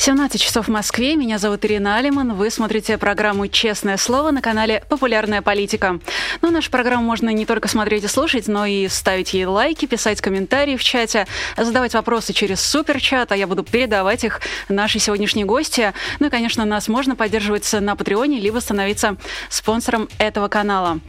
17 0.00 0.40
часов 0.40 0.68
в 0.68 0.70
Москве. 0.70 1.14
Меня 1.14 1.36
зовут 1.36 1.62
Ирина 1.66 1.98
Алиман. 1.98 2.32
Вы 2.32 2.48
смотрите 2.48 2.96
программу 2.96 3.48
«Честное 3.48 3.98
слово» 3.98 4.30
на 4.30 4.40
канале 4.40 4.82
«Популярная 4.88 5.42
политика». 5.42 6.00
Ну, 6.40 6.50
нашу 6.50 6.70
программу 6.70 7.04
можно 7.04 7.28
не 7.28 7.44
только 7.44 7.68
смотреть 7.68 8.04
и 8.04 8.06
слушать, 8.06 8.48
но 8.48 8.64
и 8.64 8.88
ставить 8.88 9.34
ей 9.34 9.44
лайки, 9.44 9.84
писать 9.84 10.22
комментарии 10.22 10.78
в 10.78 10.82
чате, 10.82 11.26
задавать 11.54 11.92
вопросы 11.92 12.32
через 12.32 12.62
суперчат, 12.62 13.30
а 13.30 13.36
я 13.36 13.46
буду 13.46 13.62
передавать 13.62 14.24
их 14.24 14.40
нашей 14.70 15.00
сегодняшней 15.00 15.44
гости. 15.44 15.92
Ну 16.18 16.28
и, 16.28 16.30
конечно, 16.30 16.64
нас 16.64 16.88
можно 16.88 17.14
поддерживать 17.14 17.70
на 17.70 17.94
Патреоне, 17.94 18.40
либо 18.40 18.58
становиться 18.60 19.18
спонсором 19.50 20.08
этого 20.16 20.48
канала. 20.48 21.00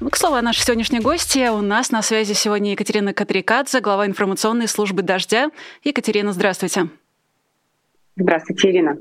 К 0.00 0.16
слову 0.16 0.34
о 0.34 0.42
нашей 0.42 0.62
сегодняшней 0.62 0.98
гости. 0.98 1.48
У 1.50 1.60
нас 1.60 1.92
на 1.92 2.02
связи 2.02 2.32
сегодня 2.32 2.72
Екатерина 2.72 3.14
Катрикадзе, 3.14 3.78
глава 3.78 4.06
информационной 4.06 4.66
службы 4.66 5.02
«Дождя». 5.02 5.52
Екатерина, 5.84 6.32
здравствуйте. 6.32 6.88
Здравствуйте, 8.16 8.70
Ирина. 8.70 8.96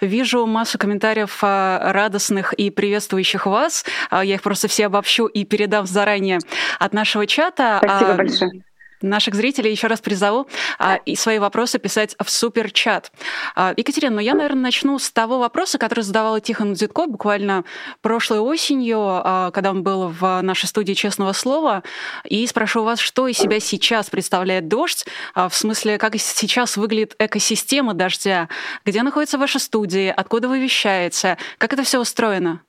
Вижу 0.00 0.46
массу 0.46 0.78
комментариев 0.78 1.38
а, 1.42 1.92
радостных 1.92 2.52
и 2.52 2.70
приветствующих 2.70 3.46
вас. 3.46 3.84
А, 4.10 4.24
я 4.24 4.34
их 4.34 4.42
просто 4.42 4.68
все 4.68 4.86
обобщу 4.86 5.26
и 5.26 5.44
передам 5.44 5.86
заранее 5.86 6.38
от 6.78 6.92
нашего 6.92 7.26
чата. 7.26 7.80
Спасибо 7.82 8.12
а, 8.12 8.16
большое. 8.16 8.62
Наших 9.02 9.34
зрителей 9.34 9.70
еще 9.70 9.86
раз 9.86 10.00
призову 10.00 10.48
а, 10.78 10.96
и 10.96 11.14
свои 11.14 11.38
вопросы 11.38 11.78
писать 11.78 12.16
в 12.22 12.30
суперчат. 12.30 13.12
А, 13.54 13.72
Екатерина, 13.76 14.16
ну 14.16 14.20
я, 14.20 14.34
наверное, 14.34 14.62
начну 14.62 14.98
с 14.98 15.10
того 15.10 15.38
вопроса, 15.38 15.78
который 15.78 16.00
задавала 16.00 16.40
Тихон 16.40 16.72
Дзитко 16.72 17.06
буквально 17.06 17.64
прошлой 18.00 18.40
осенью, 18.40 18.98
а, 19.00 19.50
когда 19.52 19.70
он 19.70 19.82
был 19.82 20.08
в 20.08 20.40
нашей 20.42 20.66
студии 20.66 20.94
«Честного 20.94 21.32
слова», 21.32 21.82
и 22.24 22.46
спрошу 22.46 22.82
вас, 22.82 22.98
что 22.98 23.28
из 23.28 23.38
себя 23.38 23.60
сейчас 23.60 24.10
представляет 24.10 24.68
«Дождь», 24.68 25.06
а, 25.34 25.48
в 25.48 25.54
смысле, 25.54 25.98
как 25.98 26.16
сейчас 26.16 26.76
выглядит 26.76 27.14
экосистема 27.18 27.94
«Дождя», 27.94 28.48
где 28.84 29.02
находится 29.02 29.38
ваша 29.38 29.58
студия, 29.58 30.12
откуда 30.12 30.48
вы 30.48 30.60
вещаете, 30.60 31.38
как 31.58 31.72
это 31.72 31.84
все 31.84 32.00
устроено? 32.00 32.62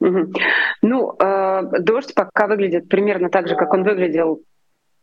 Ну, 0.00 1.16
э, 1.18 1.62
дождь 1.80 2.14
пока 2.14 2.46
выглядит 2.46 2.88
примерно 2.88 3.30
так 3.30 3.48
же, 3.48 3.54
как 3.54 3.72
он 3.72 3.84
выглядел 3.84 4.42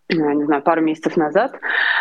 не 0.10 0.46
знаю, 0.46 0.62
пару 0.62 0.82
месяцев 0.82 1.18
назад. 1.18 1.58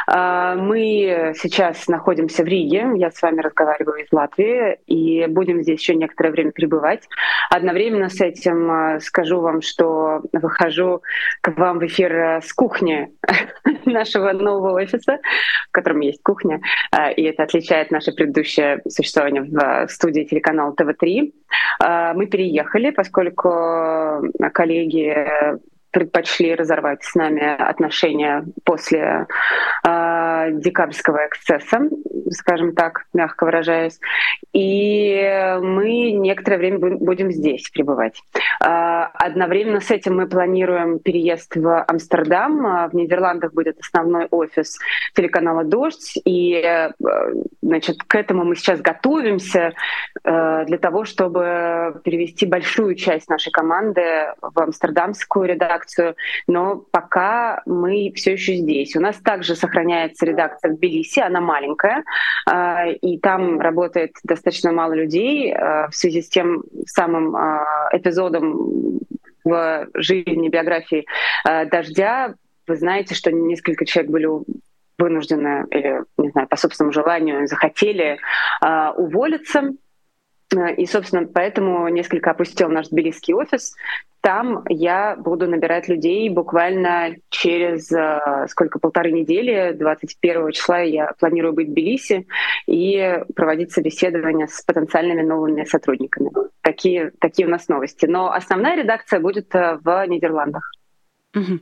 А, 0.06 0.54
мы 0.56 1.32
сейчас 1.36 1.86
находимся 1.88 2.42
в 2.42 2.46
Риге. 2.46 2.86
Я 2.96 3.10
с 3.10 3.22
вами 3.22 3.40
разговариваю 3.40 4.02
из 4.02 4.12
Латвии 4.12 4.78
и 4.86 5.26
будем 5.26 5.62
здесь 5.62 5.80
еще 5.80 5.94
некоторое 5.94 6.30
время 6.30 6.52
пребывать. 6.52 7.06
Одновременно 7.50 8.08
с 8.08 8.20
этим 8.20 8.70
э, 8.70 9.00
скажу 9.00 9.40
вам, 9.40 9.60
что 9.62 10.22
выхожу 10.32 11.02
к 11.40 11.52
вам 11.56 11.78
в 11.78 11.86
эфир 11.86 12.12
э, 12.12 12.40
с 12.42 12.52
кухни 12.52 13.10
нашего 13.84 14.32
нового 14.32 14.72
офиса, 14.72 15.18
в 15.68 15.72
котором 15.72 16.00
есть 16.00 16.22
кухня, 16.22 16.60
и 17.16 17.22
это 17.22 17.44
отличает 17.44 17.90
наше 17.90 18.12
предыдущее 18.12 18.80
существование 18.88 19.42
в 19.42 19.88
студии 19.88 20.24
телеканала 20.24 20.74
ТВ3. 20.74 21.32
Мы 22.14 22.26
переехали, 22.26 22.90
поскольку 22.90 23.48
коллеги 24.52 25.58
предпочли 25.90 26.54
разорвать 26.54 27.02
с 27.02 27.14
нами 27.14 27.42
отношения 27.42 28.44
после 28.64 29.26
э, 29.86 30.48
декабрьского 30.52 31.26
эксцесса, 31.26 31.80
скажем 32.30 32.74
так, 32.74 33.06
мягко 33.12 33.44
выражаясь. 33.44 33.98
И 34.52 35.58
мы 35.60 36.12
некоторое 36.12 36.58
время 36.58 36.78
будем 36.78 37.30
здесь 37.30 37.68
пребывать. 37.70 38.22
Э, 38.64 39.06
одновременно 39.14 39.80
с 39.80 39.90
этим 39.90 40.16
мы 40.16 40.26
планируем 40.26 40.98
переезд 40.98 41.56
в 41.56 41.84
Амстердам. 41.84 42.88
В 42.90 42.94
Нидерландах 42.94 43.52
будет 43.52 43.78
основной 43.80 44.26
офис 44.30 44.78
телеканала 45.14 45.64
«Дождь». 45.64 46.18
И 46.24 46.54
э, 46.54 46.90
значит, 47.62 48.02
к 48.06 48.14
этому 48.14 48.44
мы 48.44 48.56
сейчас 48.56 48.80
готовимся 48.80 49.72
э, 50.24 50.64
для 50.66 50.78
того, 50.78 51.04
чтобы 51.04 52.00
перевести 52.04 52.46
большую 52.46 52.94
часть 52.94 53.28
нашей 53.28 53.50
команды 53.50 54.02
в 54.40 54.58
амстердамскую 54.58 55.46
редакцию 55.46 55.79
редакцию, 55.80 56.16
но 56.46 56.76
пока 56.90 57.62
мы 57.66 58.12
все 58.14 58.32
еще 58.32 58.56
здесь. 58.56 58.96
У 58.96 59.00
нас 59.00 59.16
также 59.16 59.54
сохраняется 59.54 60.26
редакция 60.26 60.72
в 60.72 60.76
Тбилиси, 60.76 61.20
она 61.20 61.40
маленькая, 61.40 62.04
а, 62.46 62.86
и 62.86 63.18
там 63.18 63.60
работает 63.60 64.12
достаточно 64.24 64.72
мало 64.72 64.92
людей 64.92 65.52
а, 65.52 65.88
в 65.88 65.94
связи 65.94 66.22
с 66.22 66.28
тем 66.28 66.62
самым 66.86 67.36
а, 67.36 67.88
эпизодом 67.92 69.00
в 69.42 69.88
жизни, 69.94 70.50
биографии 70.50 71.06
«Дождя». 71.46 72.34
Вы 72.66 72.76
знаете, 72.76 73.14
что 73.14 73.32
несколько 73.32 73.86
человек 73.86 74.12
были 74.12 74.28
вынуждены 74.98 75.66
или, 75.70 76.02
не 76.18 76.28
знаю, 76.28 76.46
по 76.46 76.56
собственному 76.56 76.92
желанию 76.92 77.46
захотели 77.46 78.18
уволиться. 78.96 79.72
И, 80.76 80.86
собственно, 80.86 81.26
поэтому 81.26 81.86
несколько 81.88 82.32
опустил 82.32 82.68
наш 82.68 82.88
тбилисский 82.88 83.34
офис. 83.34 83.74
Там 84.20 84.64
я 84.68 85.16
буду 85.16 85.48
набирать 85.48 85.88
людей 85.88 86.28
буквально 86.28 87.14
через 87.30 87.90
э, 87.90 88.46
сколько 88.48 88.78
полторы 88.78 89.12
недели, 89.12 89.72
21 89.72 90.52
числа 90.52 90.80
я 90.80 91.12
планирую 91.18 91.54
быть 91.54 91.68
в 91.68 91.70
Тбилиси 91.70 92.26
и 92.66 93.18
проводить 93.34 93.72
собеседование 93.72 94.46
с 94.46 94.62
потенциальными 94.62 95.22
новыми 95.22 95.64
сотрудниками. 95.64 96.30
Такие, 96.60 97.12
такие 97.18 97.48
у 97.48 97.50
нас 97.50 97.68
новости. 97.68 98.04
Но 98.04 98.30
основная 98.30 98.76
редакция 98.76 99.20
будет 99.20 99.54
э, 99.54 99.78
в 99.82 100.06
Нидерландах. 100.06 100.70
Угу. 101.34 101.60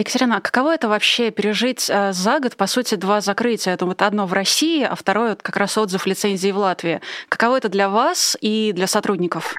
Екатерина, 0.00 0.38
а 0.38 0.40
каково 0.40 0.74
это 0.74 0.88
вообще 0.88 1.30
пережить 1.30 1.90
э, 1.90 2.14
за 2.14 2.40
год, 2.40 2.56
по 2.56 2.66
сути, 2.66 2.94
два 2.94 3.20
закрытия? 3.20 3.74
Это 3.74 3.84
вот 3.84 4.00
одно 4.00 4.26
в 4.26 4.32
России, 4.32 4.82
а 4.82 4.94
второе 4.94 5.36
как 5.36 5.58
раз 5.58 5.76
отзыв 5.76 6.06
лицензии 6.06 6.50
в 6.50 6.56
Латвии. 6.56 7.02
Каково 7.28 7.58
это 7.58 7.68
для 7.68 7.90
вас 7.90 8.34
и 8.40 8.72
для 8.74 8.86
сотрудников? 8.86 9.54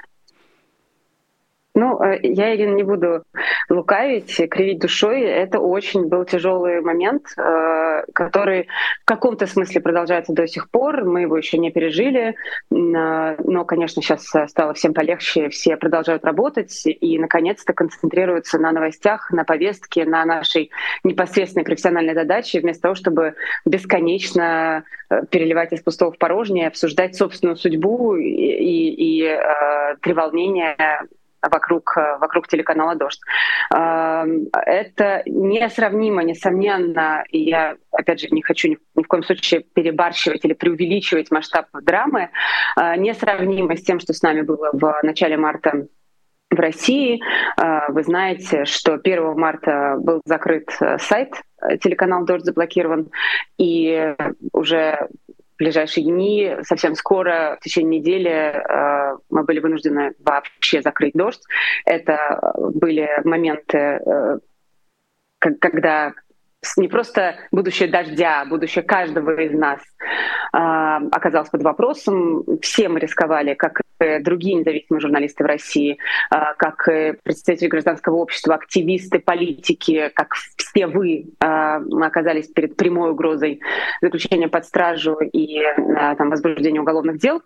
Ну, 1.74 2.02
э, 2.02 2.18
я, 2.22 2.54
Ирина, 2.54 2.74
не 2.74 2.82
буду 2.82 3.24
лукавить, 3.70 4.36
кривить 4.50 4.78
душой. 4.78 5.22
Это 5.22 5.58
очень 5.58 6.08
был 6.08 6.24
тяжелый 6.24 6.82
момент, 6.82 7.26
э, 7.38 8.04
который 8.12 8.68
в 9.00 9.04
каком-то 9.06 9.46
смысле 9.46 9.80
продолжается 9.80 10.34
до 10.34 10.46
сих 10.46 10.70
пор. 10.70 11.04
Мы 11.04 11.22
его 11.22 11.36
еще 11.36 11.56
не 11.56 11.70
пережили. 11.70 12.34
Но, 12.70 13.64
конечно, 13.64 14.02
сейчас 14.02 14.26
стало 14.48 14.74
всем 14.74 14.92
полегче. 14.92 15.48
Все 15.48 15.76
продолжают 15.76 16.24
работать 16.24 16.82
и, 16.84 17.18
наконец-то, 17.18 17.72
концентрируются 17.72 18.58
на 18.58 18.72
новостях, 18.72 19.30
на 19.30 19.44
повестке, 19.44 20.04
на 20.04 20.24
нашей 20.26 20.70
непосредственной 21.04 21.64
профессиональной 21.64 22.14
задаче, 22.14 22.60
вместо 22.60 22.82
того, 22.82 22.94
чтобы 22.94 23.34
бесконечно 23.64 24.84
э, 25.08 25.22
переливать 25.30 25.72
из 25.72 25.80
пустого 25.80 26.12
в 26.12 26.18
порожнее, 26.18 26.68
обсуждать 26.68 27.16
собственную 27.16 27.56
судьбу 27.56 28.16
и, 28.16 28.28
и, 28.28 29.22
и 29.22 29.24
э, 29.24 29.96
треволнения 30.02 30.76
вокруг, 31.50 31.96
э, 31.96 32.18
вокруг 32.18 32.48
телеканала 32.48 32.94
«Дождь». 32.94 33.20
Эм, 33.74 34.48
это 34.52 35.22
несравнимо, 35.26 36.22
несомненно, 36.22 37.24
и 37.28 37.38
я, 37.38 37.76
опять 37.90 38.20
же, 38.20 38.28
не 38.30 38.42
хочу 38.42 38.68
ни, 38.68 38.78
в 38.94 39.06
коем 39.06 39.22
случае 39.22 39.64
перебарщивать 39.74 40.44
или 40.44 40.54
преувеличивать 40.54 41.30
масштаб 41.30 41.66
драмы, 41.82 42.30
э, 42.80 42.96
несравнимо 42.96 43.76
с 43.76 43.82
тем, 43.82 44.00
что 44.00 44.12
с 44.12 44.22
нами 44.22 44.42
было 44.42 44.70
в 44.72 45.00
начале 45.02 45.36
марта 45.36 45.86
в 46.50 46.54
России. 46.54 47.20
Э, 47.60 47.90
вы 47.92 48.02
знаете, 48.02 48.64
что 48.64 48.98
1 48.98 49.34
марта 49.34 49.96
был 49.98 50.20
закрыт 50.24 50.70
сайт, 50.98 51.34
телеканал 51.80 52.24
«Дождь» 52.24 52.44
заблокирован, 52.44 53.10
и 53.56 54.14
уже 54.52 55.08
ближайшие 55.62 56.04
дни, 56.04 56.56
совсем 56.62 56.94
скоро, 56.94 57.56
в 57.60 57.64
течение 57.64 58.00
недели, 58.00 58.30
э, 58.30 59.16
мы 59.30 59.44
были 59.44 59.60
вынуждены 59.60 60.14
вообще 60.18 60.82
закрыть 60.82 61.14
дождь. 61.14 61.42
Это 61.84 62.52
были 62.74 63.08
моменты, 63.24 63.78
э, 63.78 64.38
когда 65.38 66.12
не 66.76 66.88
просто 66.88 67.36
будущее 67.50 67.88
дождя, 67.88 68.44
будущее 68.44 68.82
каждого 68.82 69.40
из 69.40 69.52
нас 69.52 69.80
э, 69.80 70.58
оказалось 71.10 71.50
под 71.50 71.62
вопросом. 71.62 72.44
Все 72.60 72.88
мы 72.88 73.00
рисковали, 73.00 73.54
как 73.54 73.80
и 74.00 74.18
другие 74.20 74.56
независимые 74.56 75.00
журналисты 75.00 75.44
в 75.44 75.46
России, 75.46 75.98
э, 76.30 76.36
как 76.56 76.88
и 76.88 77.14
представители 77.22 77.68
гражданского 77.68 78.16
общества, 78.16 78.54
активисты, 78.54 79.18
политики, 79.18 80.10
как 80.14 80.34
все 80.34 80.86
вы, 80.86 81.26
э, 81.40 81.44
оказались 81.44 82.48
перед 82.48 82.76
прямой 82.76 83.10
угрозой 83.10 83.60
заключения 84.00 84.48
под 84.48 84.64
стражу 84.64 85.18
и 85.20 85.58
э, 85.58 86.14
там, 86.16 86.30
возбуждения 86.30 86.80
уголовных 86.80 87.18
дел. 87.18 87.42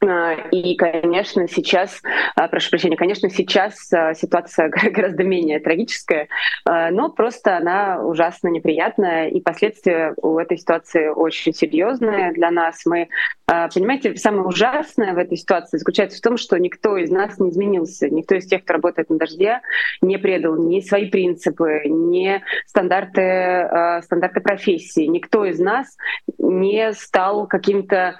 А, 0.00 0.34
и, 0.52 0.76
конечно, 0.76 1.48
сейчас, 1.48 2.00
а, 2.36 2.46
прошу 2.46 2.70
прощения, 2.70 2.96
конечно, 2.96 3.28
сейчас 3.30 3.92
а, 3.92 4.14
ситуация 4.14 4.68
гораздо 4.92 5.24
менее 5.24 5.58
трагическая, 5.58 6.28
но 6.64 7.10
просто 7.10 7.56
она 7.56 8.00
ужасно 8.04 8.48
неприятная, 8.48 9.28
и 9.28 9.40
последствия 9.40 10.14
у 10.22 10.38
этой 10.38 10.58
ситуации 10.58 11.08
очень 11.08 11.52
серьезные 11.52 12.32
для 12.32 12.50
нас. 12.50 12.84
Мы, 12.86 13.08
понимаете, 13.46 14.14
самое 14.16 14.44
ужасное 14.44 15.14
в 15.14 15.18
этой 15.18 15.36
ситуации 15.36 15.78
заключается 15.78 16.18
в 16.18 16.20
том, 16.20 16.36
что 16.36 16.58
никто 16.58 16.96
из 16.96 17.10
нас 17.10 17.38
не 17.38 17.50
изменился, 17.50 18.08
никто 18.08 18.34
из 18.34 18.46
тех, 18.46 18.62
кто 18.62 18.74
работает 18.74 19.10
на 19.10 19.18
дожде, 19.18 19.60
не 20.00 20.18
предал 20.18 20.56
ни 20.56 20.80
свои 20.80 21.10
принципы, 21.10 21.82
ни 21.86 22.42
стандарты, 22.66 23.68
стандарты 24.02 24.40
профессии. 24.40 25.06
Никто 25.06 25.44
из 25.44 25.58
нас 25.58 25.96
не 26.38 26.92
стал 26.92 27.46
каким-то 27.46 28.16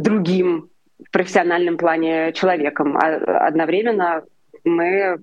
другим 0.00 0.68
в 0.98 1.10
профессиональном 1.10 1.76
плане 1.76 2.32
человеком. 2.32 2.96
А 2.96 3.46
одновременно 3.46 4.22
мы 4.64 5.18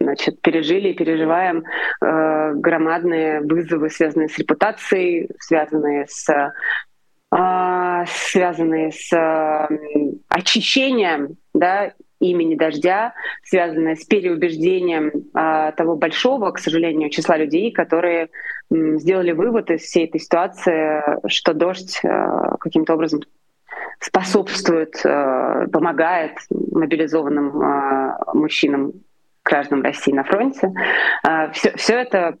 значит, 0.00 0.40
пережили 0.42 0.88
и 0.88 0.94
переживаем 0.94 1.62
э, 1.64 2.52
громадные 2.54 3.40
вызовы, 3.40 3.88
связанные 3.90 4.28
с 4.28 4.38
репутацией, 4.38 5.28
связанные 5.38 6.06
с 6.08 6.28
э, 6.28 8.04
связанные 8.06 8.92
с 8.92 9.12
э, 9.12 9.68
очищением 10.28 11.36
да, 11.54 11.92
имени 12.20 12.54
дождя, 12.54 13.14
связанные 13.44 13.96
с 13.96 14.04
переубеждением 14.04 15.10
э, 15.34 15.72
того 15.76 15.96
большого, 15.96 16.50
к 16.50 16.58
сожалению, 16.58 17.10
числа 17.10 17.36
людей, 17.36 17.72
которые 17.72 18.24
э, 18.24 18.96
сделали 18.98 19.32
вывод 19.32 19.70
из 19.70 19.82
всей 19.82 20.06
этой 20.06 20.20
ситуации, 20.20 21.28
что 21.28 21.54
дождь 21.54 22.00
э, 22.02 22.08
каким-то 22.60 22.94
образом 22.94 23.20
способствует, 24.00 25.00
э, 25.04 25.66
помогает 25.72 26.32
мобилизованным 26.50 27.62
э, 27.62 28.16
мужчинам, 28.34 28.92
гражданам 29.44 29.84
России 29.84 30.12
на 30.12 30.24
фронте. 30.24 30.72
Все, 31.52 31.70
э, 31.70 31.76
все 31.76 31.94
это 31.94 32.36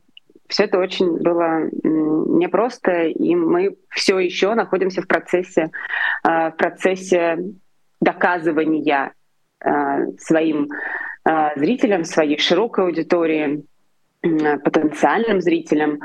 все 0.48 0.64
это 0.64 0.78
очень 0.78 1.16
было 1.22 1.70
непросто, 1.82 3.04
и 3.04 3.34
мы 3.34 3.76
все 3.88 4.18
еще 4.18 4.52
находимся 4.52 5.00
в 5.00 5.06
процессе, 5.06 5.70
в 6.22 6.54
процессе 6.58 7.38
доказывания 8.02 9.14
своим 10.18 10.68
зрителям, 11.56 12.04
своей 12.04 12.38
широкой 12.38 12.84
аудитории, 12.84 13.64
потенциальным 14.22 15.40
зрителям, 15.40 16.00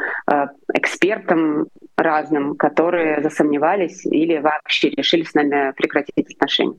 экспертам 0.73 1.67
разным, 1.95 2.55
которые 2.55 3.21
засомневались 3.21 4.05
или 4.05 4.37
вообще 4.39 4.89
решили 4.89 5.23
с 5.23 5.33
нами 5.33 5.71
прекратить 5.73 6.33
отношения. 6.35 6.77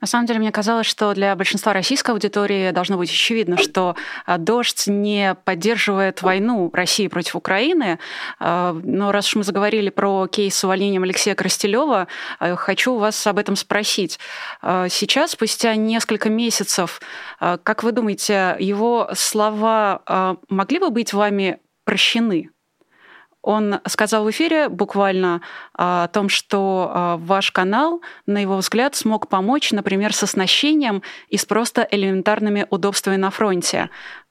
На 0.00 0.06
самом 0.06 0.26
деле, 0.26 0.38
мне 0.38 0.52
казалось, 0.52 0.86
что 0.86 1.14
для 1.14 1.34
большинства 1.36 1.72
российской 1.72 2.12
аудитории 2.12 2.70
должно 2.70 2.96
быть 2.96 3.10
очевидно, 3.10 3.56
что 3.58 3.96
а, 4.26 4.38
«Дождь» 4.38 4.86
не 4.86 5.34
поддерживает 5.44 6.22
войну 6.22 6.70
России 6.72 7.08
против 7.08 7.36
Украины. 7.36 7.98
А, 8.38 8.72
но 8.72 9.12
раз 9.12 9.28
уж 9.28 9.36
мы 9.36 9.42
заговорили 9.44 9.90
про 9.90 10.26
кейс 10.26 10.56
с 10.56 10.64
увольнением 10.64 11.02
Алексея 11.02 11.34
Крастелева, 11.34 12.08
а, 12.38 12.56
хочу 12.56 12.96
вас 12.96 13.26
об 13.26 13.38
этом 13.38 13.56
спросить. 13.56 14.18
Сейчас, 14.62 15.32
спустя 15.32 15.74
несколько 15.74 16.28
месяцев, 16.28 17.00
как 17.38 17.82
вы 17.82 17.92
думаете, 17.92 18.56
его 18.58 19.10
слова 19.14 20.36
могли 20.48 20.78
бы 20.78 20.90
быть 20.90 21.12
вами 21.12 21.58
прощены? 21.84 22.50
Он 23.42 23.80
сказал 23.86 24.24
в 24.24 24.30
эфире 24.30 24.68
буквально 24.68 25.40
а, 25.74 26.04
о 26.04 26.08
том, 26.08 26.28
что 26.28 26.90
а, 26.92 27.16
ваш 27.16 27.50
канал, 27.52 28.02
на 28.26 28.38
его 28.38 28.56
взгляд, 28.56 28.94
смог 28.94 29.28
помочь, 29.28 29.72
например, 29.72 30.12
с 30.12 30.22
оснащением 30.22 31.02
и 31.28 31.38
с 31.38 31.46
просто 31.46 31.86
элементарными 31.90 32.66
удобствами 32.68 33.16
на 33.16 33.30
фронте. 33.30 33.88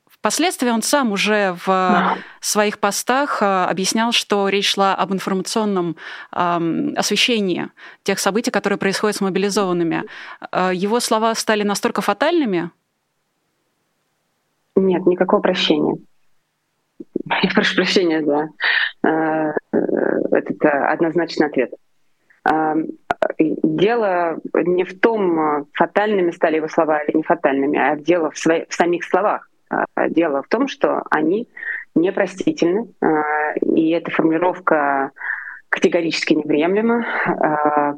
Впоследствии 0.07 0.69
он 0.69 0.81
сам 0.83 1.13
уже 1.13 1.55
в 1.65 2.17
своих 2.39 2.77
постах 2.77 3.39
а, 3.41 3.67
объяснял, 3.67 4.11
что 4.11 4.47
речь 4.47 4.69
шла 4.69 4.93
об 4.93 5.11
информационном 5.11 5.95
освещении 6.29 7.69
тех 8.03 8.19
событий, 8.19 8.51
которые 8.51 8.77
происходят 8.77 9.15
с 9.15 9.21
мобилизованными. 9.21 10.03
Его 10.73 10.99
слова 10.99 11.33
стали 11.35 11.63
настолько 11.63 12.01
фатальными? 12.01 12.69
Нет, 14.75 15.05
никакого 15.05 15.41
прощения. 15.41 15.97
Прошу 17.53 17.75
прощения 17.75 18.23
за 18.23 18.49
э, 19.07 19.51
этот 20.31 20.63
э, 20.63 20.69
однозначный 20.69 21.47
ответ. 21.47 21.71
Э, 22.49 22.75
дело 23.39 24.39
не 24.53 24.83
в 24.83 24.99
том, 24.99 25.67
фатальными 25.73 26.31
стали 26.31 26.57
его 26.57 26.67
слова 26.67 26.99
или 27.03 27.17
не 27.17 27.23
фатальными, 27.23 27.77
а 27.77 27.95
дело 27.95 28.31
в, 28.31 28.37
свои, 28.37 28.65
в 28.67 28.73
самих 28.73 29.03
словах. 29.03 29.49
Дело 30.09 30.41
в 30.41 30.47
том, 30.47 30.67
что 30.67 31.03
они 31.11 31.47
непростительны, 31.93 32.87
и 33.61 33.91
эта 33.91 34.09
формулировка 34.09 35.11
категорически 35.69 36.33
неприемлема. 36.33 37.05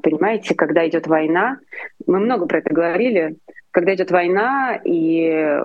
Понимаете, 0.04 0.54
когда 0.54 0.86
идет 0.86 1.08
война, 1.08 1.60
мы 2.08 2.20
много 2.20 2.46
про 2.46 2.58
это 2.58 2.74
говорили, 2.74 3.38
когда 3.72 3.96
идет 3.96 4.12
война, 4.12 4.78
и, 4.84 5.62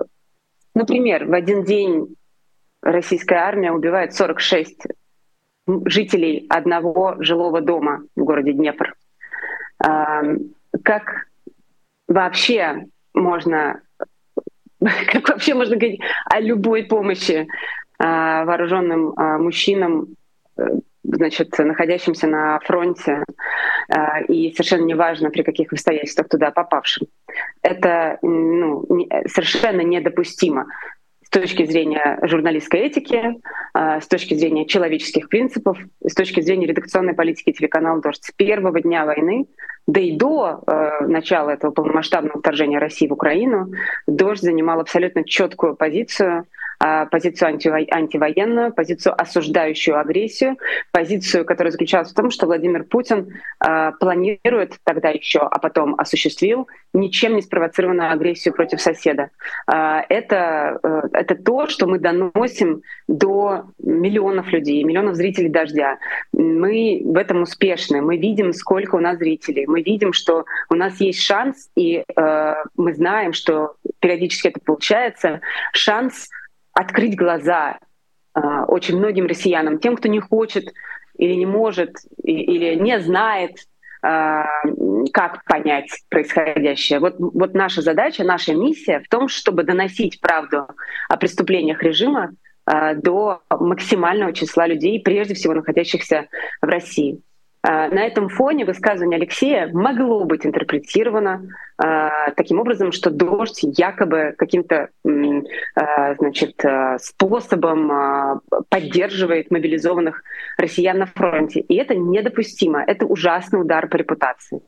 например, 0.75 1.27
в 1.27 1.33
один 1.33 1.65
день 1.65 2.15
российская 2.93 3.37
армия 3.37 3.73
убивает 3.73 4.15
46 4.15 4.87
жителей 5.87 6.47
одного 6.49 7.17
жилого 7.19 7.61
дома 7.61 8.03
в 8.15 8.25
городе 8.25 8.53
Днепр. 8.53 8.95
Как 9.79 11.27
вообще 12.09 12.87
можно, 13.15 13.81
как 14.81 15.29
вообще 15.29 15.55
можно 15.55 15.77
говорить 15.77 16.01
о 16.27 16.41
любой 16.41 16.85
помощи 16.85 17.47
а, 17.99 18.45
вооруженным 18.45 19.15
а, 19.17 19.39
мужчинам, 19.39 20.17
э, 20.59 20.63
значит, 21.03 21.57
находящимся 21.59 22.27
на 22.27 22.59
фронте, 22.61 23.25
а, 23.89 24.21
и 24.21 24.53
совершенно 24.53 24.85
неважно, 24.85 25.31
при 25.31 25.43
каких 25.43 25.73
обстоятельствах 25.73 26.29
туда 26.29 26.51
попавшим. 26.51 27.07
Это 27.63 28.19
ну, 28.21 28.87
совершенно 29.27 29.81
недопустимо 29.81 30.67
точки 31.39 31.67
зрения 31.67 32.19
журналистской 32.23 32.81
этики, 32.81 33.37
а, 33.75 34.01
с 34.01 34.09
точки 34.09 34.33
зрения 34.33 34.67
человеческих 34.67 35.29
принципов, 35.29 35.79
с 36.03 36.15
точки 36.15 36.41
зрения 36.41 36.67
редакционной 36.67 37.13
политики 37.13 37.53
телеканала 37.53 38.01
«Дождь» 38.01 38.25
с 38.25 38.33
первого 38.33 38.81
дня 38.81 39.05
войны, 39.05 39.47
да 39.87 40.01
и 40.01 40.17
до 40.17 40.65
э, 40.67 41.07
начала 41.07 41.51
этого 41.51 41.71
полномасштабного 41.71 42.41
вторжения 42.41 42.79
России 42.79 43.07
в 43.07 43.13
Украину, 43.13 43.71
«Дождь» 44.07 44.43
занимал 44.43 44.81
абсолютно 44.81 45.25
четкую 45.25 45.77
позицию 45.77 46.47
позицию 47.11 47.55
антиво- 47.55 47.91
антивоенную, 47.91 48.73
позицию 48.73 49.21
осуждающую 49.21 49.99
агрессию, 49.99 50.57
позицию, 50.93 51.45
которая 51.45 51.71
заключалась 51.71 52.11
в 52.11 52.15
том, 52.15 52.31
что 52.31 52.47
Владимир 52.47 52.85
Путин 52.85 53.29
э, 53.65 53.93
планирует 54.01 54.75
тогда 54.85 55.11
еще, 55.11 55.41
а 55.41 55.59
потом 55.59 55.95
осуществил 55.99 56.69
ничем 56.93 57.37
не 57.37 57.43
спровоцированную 57.43 58.13
агрессию 58.13 58.55
против 58.55 58.81
соседа. 58.81 59.31
Э, 59.71 60.01
это, 60.09 60.79
э, 60.83 61.03
это 61.13 61.35
то, 61.35 61.67
что 61.69 61.87
мы 61.87 61.99
доносим 61.99 62.83
до 63.09 63.65
миллионов 63.79 64.49
людей, 64.49 64.83
миллионов 64.85 65.17
зрителей 65.17 65.49
«Дождя». 65.49 65.99
Мы 66.33 67.03
в 67.05 67.17
этом 67.17 67.43
успешны, 67.43 68.01
мы 68.03 68.17
видим, 68.17 68.53
сколько 68.53 68.97
у 68.97 69.01
нас 69.01 69.19
зрителей, 69.19 69.67
мы 69.67 69.83
видим, 69.83 70.13
что 70.13 70.45
у 70.71 70.75
нас 70.75 71.01
есть 71.01 71.21
шанс, 71.23 71.71
и 71.77 72.05
э, 72.05 72.55
мы 72.77 72.95
знаем, 72.95 73.33
что 73.33 73.75
периодически 74.01 74.49
это 74.49 74.61
получается, 74.61 75.41
шанс 75.73 76.29
открыть 76.77 77.17
глаза 77.17 77.79
э, 78.35 78.41
очень 78.69 78.99
многим 78.99 79.27
россиянам, 79.27 79.79
тем, 79.79 79.97
кто 79.97 80.09
не 80.09 80.21
хочет 80.21 80.73
или 81.17 81.33
не 81.33 81.47
может, 81.47 81.93
или 82.23 82.75
не 82.75 83.01
знает, 83.01 83.53
э, 84.03 84.43
как 85.13 85.45
понять 85.45 85.89
происходящее. 86.11 87.01
Вот, 87.01 87.15
вот 87.19 87.55
наша 87.55 87.81
задача, 87.81 88.25
наша 88.25 88.55
миссия 88.55 89.01
в 89.01 89.09
том, 89.09 89.29
чтобы 89.29 89.65
доносить 89.65 90.21
правду 90.21 90.69
о 91.09 91.17
преступлениях 91.17 91.83
режима 91.83 92.33
э, 92.67 92.95
до 92.97 93.41
максимального 93.49 94.35
числа 94.35 94.67
людей, 94.67 95.01
прежде 95.01 95.33
всего 95.35 95.55
находящихся 95.55 96.27
в 96.61 96.67
России. 96.67 97.23
А, 97.69 97.89
на 97.89 98.07
этом 98.07 98.29
фоне 98.29 98.65
высказывание 98.65 99.17
Алексея 99.17 99.69
могло 99.73 100.25
быть 100.25 100.47
интерпретировано 100.47 101.49
э, 101.83 102.09
таким 102.37 102.61
образом, 102.61 102.93
что 102.93 103.11
дождь 103.11 103.59
якобы 103.63 104.37
каким-то 104.39 104.91
э, 105.05 106.15
значит, 106.19 106.63
способом 106.99 108.41
поддерживает 108.69 109.51
мобилизованных 109.51 110.23
россиян 110.59 110.99
на 110.99 111.07
фронте. 111.07 111.59
И 111.59 111.75
это 111.75 111.97
недопустимо. 111.97 112.85
Это 112.87 113.05
ужасный 113.05 113.61
удар 113.61 113.89
по 113.89 113.97
репутации. 113.97 114.63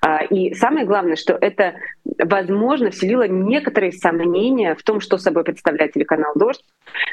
А, 0.00 0.24
и 0.24 0.54
самое 0.54 0.86
главное, 0.86 1.16
что 1.16 1.36
это, 1.40 1.74
возможно, 2.04 2.90
вселило 2.90 3.26
некоторые 3.26 3.92
сомнения 3.92 4.74
в 4.74 4.82
том, 4.82 5.00
что 5.00 5.18
собой 5.18 5.44
представляет 5.44 5.92
телеканал 5.92 6.32
«Дождь», 6.34 6.64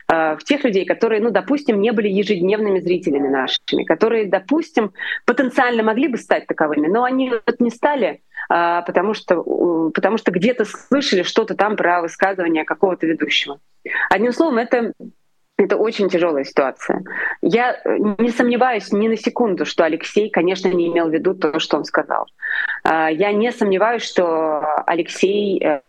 а, 0.07 0.35
в 0.35 0.43
тех 0.43 0.63
людей, 0.63 0.85
которые, 0.85 1.21
ну, 1.21 1.31
допустим, 1.31 1.81
не 1.81 1.91
были 1.91 2.07
ежедневными 2.07 2.79
зрителями 2.79 3.27
нашими, 3.27 3.83
которые, 3.83 4.27
допустим, 4.27 4.93
потенциально 5.25 5.83
могли 5.83 6.07
бы 6.07 6.17
стать 6.17 6.47
таковыми, 6.47 6.87
но 6.87 7.03
они 7.03 7.29
вот 7.29 7.59
не 7.59 7.69
стали, 7.69 8.21
а, 8.49 8.81
потому 8.83 9.13
что, 9.13 9.91
потому 9.93 10.17
что 10.17 10.31
где-то 10.31 10.65
слышали 10.65 11.23
что-то 11.23 11.55
там 11.55 11.75
про 11.75 12.01
высказывание 12.01 12.65
какого-то 12.65 13.07
ведущего. 13.07 13.59
Одним 14.09 14.31
словом, 14.31 14.57
это 14.57 14.93
это 15.57 15.77
очень 15.77 16.09
тяжелая 16.09 16.43
ситуация. 16.43 17.03
Я 17.41 17.73
э, 17.73 17.97
не 18.19 18.29
сомневаюсь 18.29 18.91
ни 18.91 19.07
на 19.07 19.15
секунду, 19.15 19.65
что 19.65 19.85
Алексей, 19.85 20.29
конечно, 20.29 20.67
не 20.67 20.87
имел 20.87 21.07
в 21.07 21.13
виду 21.13 21.33
то, 21.33 21.59
что 21.59 21.77
он 21.77 21.85
сказал. 21.85 22.25
А, 22.83 23.09
я 23.09 23.31
не 23.31 23.51
сомневаюсь, 23.51 24.03
что 24.03 24.61
Алексей 24.85 25.63
э, 25.63 25.81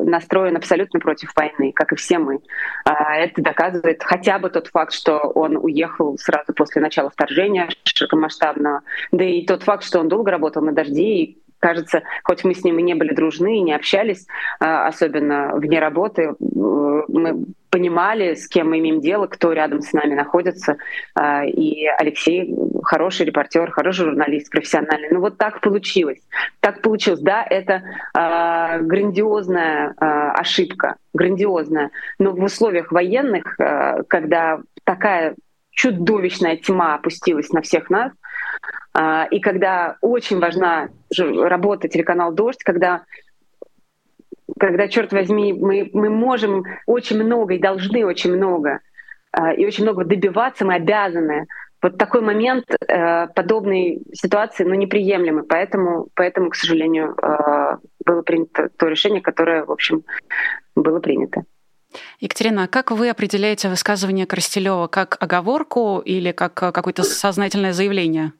настроен 0.00 0.56
абсолютно 0.56 1.00
против 1.00 1.34
войны, 1.34 1.72
как 1.72 1.92
и 1.92 1.96
все 1.96 2.18
мы. 2.18 2.40
А, 2.84 3.16
это 3.16 3.40
доказывает 3.40 4.02
хотя 4.02 4.38
бы 4.38 4.50
тот 4.50 4.68
факт, 4.68 4.92
что 4.92 5.16
он 5.18 5.56
уехал 5.56 6.18
сразу 6.18 6.52
после 6.52 6.82
начала 6.82 7.08
вторжения 7.08 7.68
широкомасштабного, 7.84 8.82
да 9.10 9.24
и 9.24 9.46
тот 9.46 9.62
факт, 9.62 9.84
что 9.84 10.00
он 10.00 10.08
долго 10.08 10.30
работал 10.30 10.62
на 10.62 10.72
дожде 10.72 11.02
и 11.02 11.43
кажется, 11.64 12.02
хоть 12.24 12.44
мы 12.44 12.54
с 12.54 12.62
ним 12.62 12.78
и 12.78 12.82
не 12.82 12.94
были 12.94 13.14
дружны, 13.14 13.56
и 13.56 13.62
не 13.62 13.72
общались, 13.72 14.26
а, 14.60 14.86
особенно 14.86 15.54
вне 15.56 15.80
работы, 15.80 16.34
мы 16.38 17.46
понимали, 17.70 18.34
с 18.34 18.46
кем 18.48 18.68
мы 18.68 18.80
имеем 18.80 19.00
дело, 19.00 19.26
кто 19.26 19.52
рядом 19.52 19.80
с 19.80 19.94
нами 19.94 20.14
находится. 20.14 20.76
А, 21.14 21.42
и 21.46 21.86
Алексей 21.86 22.54
хороший 22.82 23.24
репортер, 23.24 23.70
хороший 23.70 24.04
журналист, 24.04 24.50
профессиональный. 24.50 25.08
Ну 25.10 25.20
вот 25.20 25.38
так 25.38 25.62
получилось. 25.62 26.20
Так 26.60 26.82
получилось. 26.82 27.20
Да, 27.20 27.42
это 27.42 27.82
э, 28.14 28.80
грандиозная 28.82 29.94
э, 29.98 30.04
ошибка, 30.34 30.96
грандиозная. 31.14 31.90
Но 32.18 32.32
в 32.32 32.44
условиях 32.44 32.92
военных, 32.92 33.58
э, 33.58 34.02
когда 34.06 34.60
такая 34.84 35.34
чудовищная 35.70 36.56
тьма 36.58 36.96
опустилась 36.96 37.50
на 37.50 37.62
всех 37.62 37.90
нас, 37.90 38.12
а, 38.12 38.23
и 38.96 39.40
когда 39.40 39.96
очень 40.00 40.38
важна 40.38 40.88
работа 41.18 41.88
телеканал 41.88 42.32
«Дождь», 42.32 42.62
когда 42.62 43.04
когда, 44.58 44.88
черт 44.88 45.12
возьми, 45.12 45.52
мы, 45.52 45.90
мы 45.92 46.10
можем 46.10 46.64
очень 46.86 47.22
много 47.22 47.54
и 47.54 47.58
должны 47.58 48.04
очень 48.06 48.34
много, 48.34 48.80
а, 49.32 49.52
и 49.52 49.66
очень 49.66 49.84
много 49.84 50.04
добиваться, 50.04 50.64
мы 50.64 50.74
обязаны. 50.74 51.46
Вот 51.82 51.98
такой 51.98 52.22
момент 52.22 52.64
э, 52.70 53.26
подобной 53.34 54.02
ситуации 54.14 54.64
ну, 54.64 54.72
неприемлемый. 54.72 55.44
Поэтому, 55.44 56.08
поэтому, 56.14 56.48
к 56.48 56.54
сожалению, 56.54 57.14
э, 57.20 57.76
было 58.06 58.22
принято 58.22 58.70
то 58.78 58.88
решение, 58.88 59.20
которое, 59.20 59.66
в 59.66 59.70
общем, 59.70 60.02
было 60.74 61.00
принято. 61.00 61.44
Екатерина, 62.20 62.68
как 62.68 62.90
вы 62.90 63.10
определяете 63.10 63.68
высказывание 63.68 64.24
Коростелева? 64.24 64.86
Как 64.86 65.18
оговорку 65.20 65.98
или 65.98 66.32
как 66.32 66.54
какое-то 66.54 67.02
сознательное 67.02 67.74
заявление? 67.74 68.32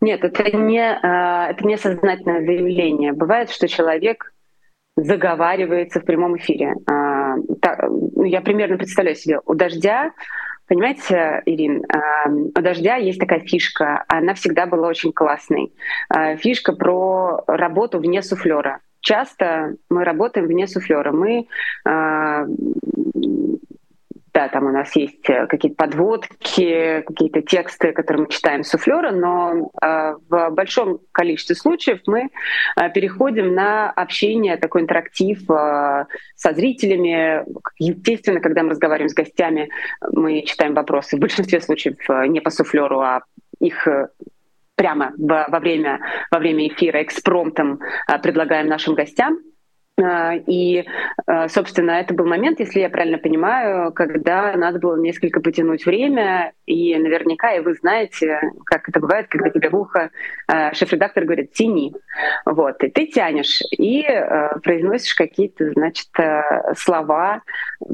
Нет, 0.00 0.24
это 0.24 0.56
не, 0.56 0.80
а, 0.80 1.50
это 1.50 1.66
не 1.66 1.76
сознательное 1.76 2.44
заявление. 2.44 3.12
Бывает, 3.12 3.50
что 3.50 3.68
человек 3.68 4.32
заговаривается 4.96 6.00
в 6.00 6.04
прямом 6.04 6.36
эфире. 6.36 6.74
А, 6.90 7.36
ну, 7.36 8.24
я 8.24 8.40
примерно 8.40 8.76
представляю 8.76 9.16
себе, 9.16 9.40
у 9.44 9.54
дождя 9.54 10.12
Понимаете, 10.68 11.42
Ирин, 11.44 11.84
а, 11.92 12.30
у 12.30 12.62
«Дождя» 12.62 12.96
есть 12.96 13.18
такая 13.18 13.40
фишка, 13.40 14.04
она 14.08 14.32
всегда 14.32 14.64
была 14.64 14.88
очень 14.88 15.12
классной. 15.12 15.72
Фишка 16.38 16.72
про 16.72 17.42
работу 17.46 17.98
вне 17.98 18.22
суфлера. 18.22 18.78
Часто 19.00 19.74
мы 19.90 20.04
работаем 20.04 20.46
вне 20.46 20.66
суфлера. 20.66 21.12
Мы 21.12 21.46
да, 24.34 24.48
там 24.48 24.66
у 24.66 24.70
нас 24.70 24.96
есть 24.96 25.28
э, 25.28 25.46
какие-то 25.46 25.76
подводки, 25.76 27.02
какие-то 27.06 27.42
тексты, 27.42 27.92
которые 27.92 28.24
мы 28.24 28.28
читаем 28.30 28.64
суфлера, 28.64 29.10
но 29.10 29.70
э, 29.82 30.14
в 30.28 30.50
большом 30.50 31.00
количестве 31.12 31.54
случаев 31.54 32.00
мы 32.06 32.30
э, 32.80 32.90
переходим 32.90 33.54
на 33.54 33.90
общение, 33.90 34.56
такой 34.56 34.82
интерактив 34.82 35.42
со 35.46 36.52
зрителями. 36.52 37.44
Естественно, 37.78 38.40
когда 38.40 38.62
мы 38.62 38.70
разговариваем 38.70 39.10
с 39.10 39.14
гостями, 39.14 39.68
мы 40.12 40.42
читаем 40.42 40.74
вопросы 40.74 41.16
в 41.16 41.20
большинстве 41.20 41.60
случаев 41.60 41.96
не 42.28 42.40
по 42.40 42.50
суфлеру, 42.50 43.00
а 43.00 43.22
их 43.60 43.86
прямо 44.74 45.12
во 45.18 45.58
время, 45.60 46.00
во 46.30 46.38
время 46.38 46.68
эфира 46.68 47.02
экспромтом 47.02 47.80
предлагаем 48.22 48.68
нашим 48.68 48.94
гостям. 48.94 49.38
А, 50.00 50.34
и, 50.34 50.84
а, 51.26 51.48
собственно, 51.48 51.92
это 51.92 52.14
был 52.14 52.26
момент, 52.26 52.60
если 52.60 52.80
я 52.80 52.88
правильно 52.88 53.18
понимаю, 53.18 53.92
когда 53.92 54.56
надо 54.56 54.78
было 54.78 54.96
несколько 54.96 55.40
потянуть 55.40 55.84
время, 55.84 56.52
и 56.66 56.96
наверняка, 56.96 57.54
и 57.54 57.60
вы 57.60 57.74
знаете, 57.74 58.40
как 58.64 58.88
это 58.88 59.00
бывает, 59.00 59.26
когда 59.28 59.50
тебе 59.50 59.68
в 59.68 59.76
ухо 59.76 60.10
а, 60.46 60.72
шеф-редактор 60.74 61.24
говорит 61.24 61.52
«тяни». 61.52 61.94
Вот, 62.44 62.82
и 62.84 62.88
ты 62.88 63.06
тянешь, 63.06 63.60
и 63.70 64.04
произносишь 64.62 65.14
какие-то, 65.14 65.70
значит, 65.72 66.08
слова. 66.76 67.42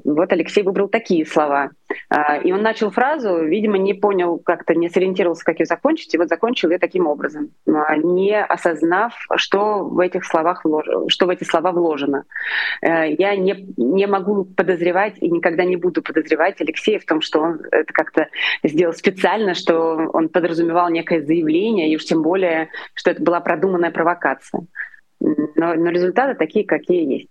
Вот 0.04 0.32
Алексей 0.32 0.62
выбрал 0.62 0.88
такие 0.88 1.24
слова. 1.26 1.70
И 2.44 2.52
он 2.52 2.62
начал 2.62 2.90
фразу, 2.90 3.44
видимо, 3.44 3.78
не 3.78 3.94
понял, 3.94 4.38
как-то 4.38 4.74
не 4.74 4.90
сориентировался, 4.90 5.44
как 5.44 5.60
ее 5.60 5.66
закончить, 5.66 6.14
и 6.14 6.18
вот 6.18 6.28
закончил 6.28 6.70
ее 6.70 6.78
таким 6.78 7.06
образом, 7.06 7.50
не 7.66 8.38
осознав, 8.38 9.14
что 9.36 9.84
в 9.84 9.98
этих 10.00 10.24
словах 10.24 10.64
вложено, 10.64 11.08
что 11.08 11.26
в 11.26 11.30
эти 11.30 11.44
слова 11.44 11.72
вложено. 11.72 12.24
Э, 12.82 13.10
я 13.10 13.36
не, 13.36 13.72
не 13.76 14.06
могу 14.06 14.44
подозревать 14.44 15.14
и 15.20 15.28
никогда 15.28 15.64
не 15.64 15.76
буду 15.76 16.02
подозревать 16.02 16.60
Алексея 16.60 16.98
в 16.98 17.04
том, 17.04 17.20
что 17.20 17.40
он 17.40 17.60
это 17.70 17.92
как-то 17.92 18.28
сделал 18.68 18.94
специально, 18.94 19.54
что 19.54 20.10
он 20.12 20.28
подразумевал 20.28 20.90
некое 20.90 21.22
заявление, 21.22 21.90
и 21.90 21.96
уж 21.96 22.04
тем 22.04 22.22
более, 22.22 22.68
что 22.94 23.10
это 23.10 23.22
была 23.22 23.40
продуманная 23.40 23.90
провокация. 23.90 24.66
Но, 25.20 25.74
но 25.74 25.90
результаты 25.90 26.34
такие, 26.34 26.64
какие 26.64 27.12
есть. 27.12 27.28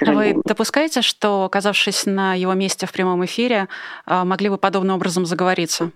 А 0.00 0.12
вы 0.12 0.40
допускаете, 0.44 1.02
что, 1.02 1.44
оказавшись 1.44 2.06
на 2.06 2.34
его 2.34 2.54
месте 2.54 2.86
в 2.86 2.92
прямом 2.92 3.24
эфире, 3.24 3.68
э, 4.06 4.24
могли 4.24 4.48
бы 4.48 4.56
подобным 4.56 4.96
образом 4.96 5.26
заговориться? 5.26 5.90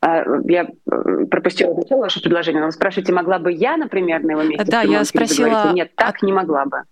А, 0.00 0.24
я 0.46 0.64
э, 0.64 1.26
пропустила 1.30 1.74
начало 1.74 2.00
ваше 2.00 2.20
предложение, 2.20 2.64
вы 2.64 2.72
спрашиваете, 2.72 3.12
могла 3.12 3.38
бы 3.38 3.52
я, 3.52 3.76
например, 3.76 4.22
на 4.22 4.32
его 4.32 4.42
месте? 4.42 4.64
Да, 4.64 4.82
я 4.82 5.04
спросила... 5.04 5.72
Нет, 5.72 5.94
так 5.96 6.22
не 6.22 6.32
могла 6.32 6.64
бы. 6.64 6.82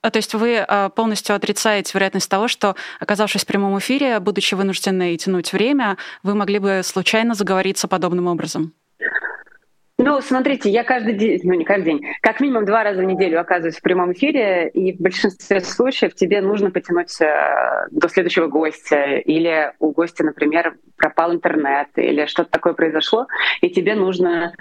А, 0.00 0.10
то 0.10 0.18
есть 0.18 0.34
вы 0.34 0.58
а, 0.58 0.90
полностью 0.90 1.34
отрицаете 1.34 1.92
вероятность 1.94 2.30
того, 2.30 2.48
что, 2.48 2.76
оказавшись 3.00 3.42
в 3.42 3.46
прямом 3.46 3.78
эфире, 3.78 4.20
будучи 4.20 4.54
вынуждены 4.54 5.16
тянуть 5.16 5.52
время, 5.52 5.96
вы 6.22 6.34
могли 6.34 6.58
бы 6.58 6.82
случайно 6.84 7.34
заговориться 7.34 7.88
подобным 7.88 8.26
образом? 8.26 8.72
Ну, 10.00 10.20
смотрите, 10.20 10.70
я 10.70 10.84
каждый 10.84 11.14
день, 11.14 11.40
ну 11.42 11.54
не 11.54 11.64
каждый 11.64 11.86
день, 11.86 12.06
как 12.22 12.38
минимум 12.38 12.64
два 12.64 12.84
раза 12.84 13.02
в 13.02 13.04
неделю 13.04 13.40
оказываюсь 13.40 13.78
в 13.78 13.82
прямом 13.82 14.12
эфире, 14.12 14.68
и 14.68 14.96
в 14.96 15.00
большинстве 15.00 15.60
случаев 15.60 16.14
тебе 16.14 16.40
нужно 16.40 16.70
потянуть 16.70 17.20
э, 17.20 17.88
до 17.90 18.08
следующего 18.08 18.46
гостя, 18.46 19.16
или 19.16 19.72
у 19.80 19.90
гостя, 19.90 20.24
например, 20.24 20.76
пропал 20.96 21.32
интернет, 21.32 21.88
или 21.96 22.26
что-то 22.26 22.48
такое 22.48 22.74
произошло, 22.74 23.26
и 23.60 23.70
тебе 23.70 23.96
нужно... 23.96 24.54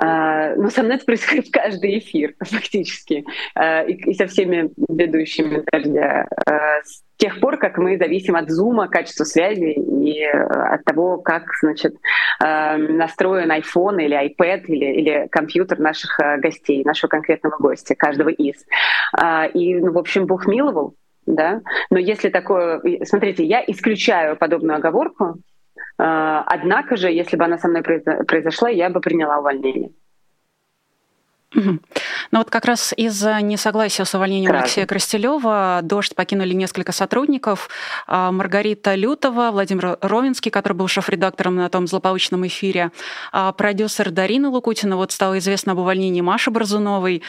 Э, 0.00 0.54
ну, 0.56 0.70
со 0.70 0.82
мной 0.82 0.96
это 0.96 1.04
происходит 1.04 1.50
каждый 1.52 1.98
эфир, 1.98 2.34
фактически, 2.38 3.24
э, 3.54 3.88
и, 3.88 4.14
со 4.14 4.26
всеми 4.26 4.70
ведущими 4.88 5.62
дождя 5.70 6.26
тех 7.22 7.38
пор, 7.38 7.56
как 7.56 7.78
мы 7.78 7.96
зависим 7.96 8.34
от 8.34 8.50
зума, 8.50 8.88
качества 8.88 9.22
связи 9.22 9.74
и 9.74 10.24
э, 10.24 10.42
от 10.42 10.84
того, 10.84 11.18
как 11.18 11.44
значит, 11.60 11.94
настроен 12.40 13.52
iPhone 13.52 14.02
или 14.02 14.28
iPad 14.28 14.64
или, 14.66 14.86
или 14.86 15.28
компьютер 15.30 15.78
наших 15.78 16.18
э, 16.18 16.38
гостей, 16.38 16.82
нашего 16.84 17.08
конкретного 17.08 17.56
гостя, 17.58 17.94
каждого 17.94 18.28
из. 18.28 18.66
А, 19.12 19.46
и, 19.46 19.76
ну, 19.76 19.92
в 19.92 19.98
общем, 19.98 20.26
Бог 20.26 20.48
миловал, 20.48 20.96
да. 21.24 21.60
Но 21.90 21.98
если 22.00 22.28
такое... 22.28 22.82
Смотрите, 23.04 23.44
я 23.44 23.62
исключаю 23.68 24.36
подобную 24.36 24.78
оговорку, 24.78 25.36
однако 26.04 26.96
же, 26.96 27.10
если 27.10 27.36
бы 27.36 27.44
она 27.44 27.58
со 27.58 27.68
мной 27.68 27.82
произошла, 27.82 28.68
я 28.68 28.90
бы 28.90 29.00
приняла 29.00 29.38
увольнение. 29.38 29.90
Угу. 31.54 31.78
Ну 32.30 32.38
вот 32.38 32.50
как 32.50 32.64
раз 32.64 32.94
из-за 32.96 33.40
несогласия 33.42 34.04
с 34.04 34.14
увольнением 34.14 34.50
Правильно. 34.50 34.64
Алексея 34.64 34.86
Крастелева 34.86 35.80
«Дождь» 35.82 36.14
покинули 36.14 36.54
несколько 36.54 36.92
сотрудников. 36.92 37.68
А, 38.06 38.32
Маргарита 38.32 38.94
Лютова, 38.94 39.50
Владимир 39.50 39.98
Ровинский, 40.00 40.50
который 40.50 40.74
был 40.74 40.88
шеф-редактором 40.88 41.56
на 41.56 41.68
том 41.68 41.86
злополучном 41.86 42.46
эфире, 42.46 42.90
а, 43.32 43.52
продюсер 43.52 44.10
Дарина 44.10 44.48
Лукутина, 44.48 44.96
вот 44.96 45.12
стало 45.12 45.38
известно 45.38 45.72
об 45.72 45.78
увольнении 45.78 46.20
Маши 46.20 46.50
Борзуновой. 46.50 47.22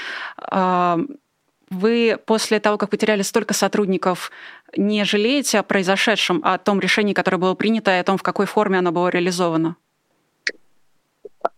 Вы 1.73 2.17
после 2.25 2.59
того, 2.59 2.77
как 2.77 2.89
потеряли 2.89 3.23
столько 3.23 3.53
сотрудников, 3.53 4.31
не 4.77 5.03
жалеете 5.03 5.59
о 5.59 5.63
произошедшем, 5.63 6.41
о 6.43 6.57
том 6.57 6.79
решении, 6.79 7.13
которое 7.13 7.37
было 7.37 7.55
принято, 7.55 7.91
и 7.91 7.99
о 7.99 8.03
том, 8.03 8.17
в 8.17 8.23
какой 8.23 8.45
форме 8.45 8.77
оно 8.79 8.91
было 8.91 9.09
реализовано? 9.09 9.75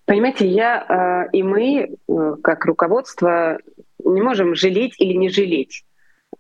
Понимаете, 0.06 0.48
я 0.48 1.28
и 1.34 1.44
мы, 1.44 1.96
как 2.44 2.66
руководство, 2.66 3.58
не 4.04 4.22
можем 4.22 4.56
жалеть 4.56 4.96
или 5.00 5.14
не 5.18 5.30
жалеть. 5.30 5.84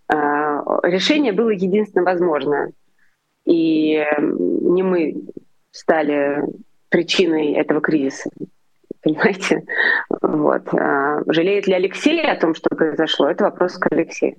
Решение 0.10 1.34
было 1.34 1.50
единственно 1.50 2.06
возможное. 2.06 2.72
И 3.46 4.06
не 4.20 4.84
мы 4.84 5.16
стали 5.72 6.44
причиной 6.90 7.54
этого 7.54 7.82
кризиса. 7.82 8.30
Понимаете? 9.06 9.64
Вот. 10.22 10.64
Жалеет 11.28 11.68
ли 11.68 11.74
Алексей 11.74 12.22
о 12.22 12.36
том, 12.36 12.56
что 12.56 12.76
произошло? 12.76 13.30
Это 13.30 13.44
вопрос 13.44 13.78
к 13.78 13.86
Алексею. 13.92 14.36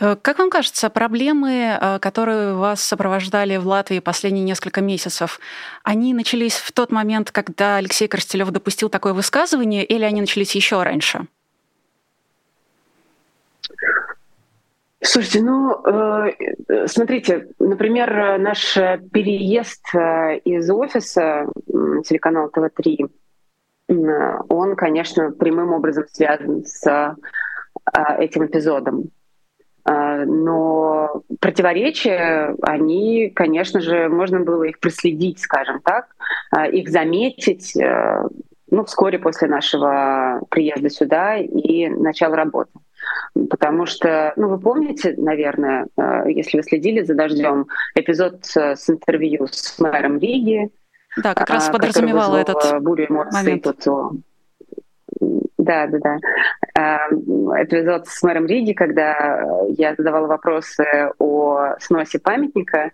Э, 0.00 0.16
как 0.20 0.38
вам 0.38 0.50
кажется, 0.50 0.90
проблемы, 0.90 1.78
э, 1.80 1.98
которые 2.00 2.54
вас 2.54 2.82
сопровождали 2.82 3.56
в 3.58 3.66
Латвии 3.68 4.00
последние 4.00 4.44
несколько 4.44 4.80
месяцев, 4.80 5.38
они 5.84 6.14
начались 6.14 6.56
в 6.56 6.72
тот 6.72 6.90
момент, 6.90 7.30
когда 7.30 7.76
Алексей 7.76 8.08
Коростелев 8.08 8.50
допустил 8.50 8.88
такое 8.88 9.12
высказывание, 9.12 9.84
или 9.84 10.02
они 10.04 10.20
начались 10.20 10.56
еще 10.56 10.82
раньше? 10.82 11.26
Слушайте, 15.08 15.40
ну, 15.40 15.84
э, 15.86 16.86
смотрите, 16.86 17.48
например, 17.60 18.38
наш 18.40 18.74
переезд 19.12 19.86
из 20.44 20.68
офиса 20.68 21.46
телеканала 22.04 22.48
ТВ-3, 22.50 23.08
он, 24.48 24.74
конечно, 24.74 25.30
прямым 25.30 25.72
образом 25.72 26.06
связан 26.08 26.64
с 26.64 27.16
этим 28.18 28.46
эпизодом. 28.46 29.10
Но 29.84 31.22
противоречия, 31.40 32.56
они, 32.62 33.30
конечно 33.30 33.80
же, 33.80 34.08
можно 34.08 34.40
было 34.40 34.64
их 34.64 34.80
проследить, 34.80 35.38
скажем 35.38 35.80
так, 35.82 36.08
их 36.72 36.88
заметить 36.88 37.76
э, 37.76 38.24
ну, 38.70 38.84
вскоре 38.84 39.20
после 39.20 39.46
нашего 39.46 40.42
приезда 40.50 40.90
сюда 40.90 41.36
и 41.36 41.86
начала 41.88 42.34
работы. 42.34 42.72
Потому 43.50 43.86
что, 43.86 44.32
ну, 44.36 44.48
вы 44.48 44.58
помните, 44.58 45.14
наверное, 45.16 45.86
э, 45.96 46.30
если 46.30 46.58
вы 46.58 46.62
следили 46.62 47.02
за 47.02 47.14
дождем, 47.14 47.66
эпизод 47.94 48.44
с 48.44 48.88
интервью 48.88 49.46
с 49.50 49.78
мэром 49.78 50.18
Риги. 50.18 50.70
Да, 51.22 51.34
как 51.34 51.50
раз 51.50 51.68
а, 51.68 51.72
подразумевало 51.72 52.36
этот 52.36 52.82
бурю 52.82 53.06
эмоций 53.08 53.42
момент. 53.42 53.62
Тут, 53.62 54.22
да, 55.58 55.86
да, 55.86 55.98
да. 55.98 57.08
Эпизод 57.62 58.06
с 58.06 58.22
мэром 58.22 58.46
Риги, 58.46 58.72
когда 58.72 59.42
я 59.68 59.94
задавала 59.96 60.26
вопросы 60.26 60.84
о 61.18 61.74
сносе 61.78 62.18
памятника, 62.18 62.92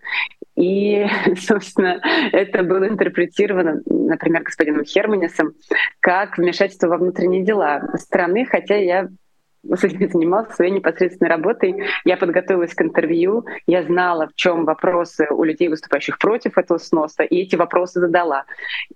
и, 0.55 1.05
собственно, 1.37 1.99
это 2.31 2.63
было 2.63 2.87
интерпретировано, 2.87 3.81
например, 3.85 4.43
господином 4.43 4.85
Херманисом, 4.85 5.53
как 5.99 6.37
вмешательство 6.37 6.87
во 6.87 6.97
внутренние 6.97 7.43
дела 7.43 7.89
страны, 7.95 8.45
хотя 8.45 8.75
я 8.75 9.09
с 9.75 9.83
этим 9.83 10.09
своей 10.51 10.71
непосредственной 10.71 11.29
работой. 11.29 11.83
Я 12.05 12.17
подготовилась 12.17 12.73
к 12.73 12.81
интервью, 12.81 13.45
я 13.65 13.83
знала, 13.83 14.27
в 14.27 14.35
чем 14.35 14.65
вопросы 14.65 15.27
у 15.31 15.43
людей, 15.43 15.69
выступающих 15.69 16.17
против 16.17 16.57
этого 16.57 16.77
сноса, 16.77 17.23
и 17.23 17.37
эти 17.37 17.55
вопросы 17.55 17.99
задала. 17.99 18.45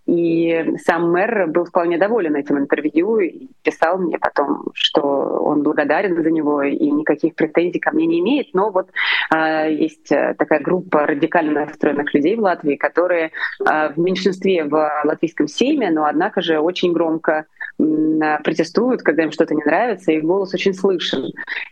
И 0.06 0.76
сам 0.86 1.12
мэр 1.12 1.48
был 1.48 1.66
вполне 1.66 1.98
доволен 1.98 2.36
этим 2.36 2.58
интервью 2.58 3.20
и 3.20 3.48
писал 3.64 3.98
мне 3.98 4.18
потом, 4.20 4.66
что 4.74 5.02
он 5.02 5.64
благодарен 5.64 6.22
за 6.22 6.32
него 6.32 6.62
и 6.64 6.92
никаких 6.92 7.36
претензий 7.36 7.80
ко 7.80 7.92
мне 7.92 8.06
не 8.06 8.20
имеет. 8.20 8.54
Но 8.54 8.70
вот 8.70 8.90
э, 9.34 9.74
есть 9.74 10.10
такая 10.10 10.60
группа 10.60 11.06
радикально 11.06 11.66
настроенных 11.66 12.14
людей 12.14 12.36
в 12.36 12.42
Латвии, 12.42 12.76
которые 12.76 13.32
э, 13.66 13.90
в 13.94 13.98
меньшинстве 13.98 14.66
в 14.66 15.02
латвийском 15.06 15.48
сейме, 15.48 15.92
но 15.92 16.06
однако 16.06 16.42
же 16.42 16.60
очень 16.60 16.92
громко 16.92 17.46
протестуют, 17.78 19.04
когда 19.04 19.24
им 19.24 19.32
что-то 19.32 19.56
не 19.56 19.64
нравится, 19.64 20.12
и 20.12 20.22
голос 20.22 20.54
очень 20.54 20.74
слышен. 20.74 21.32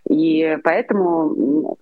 И 0.09 0.57
поэтому 0.63 1.77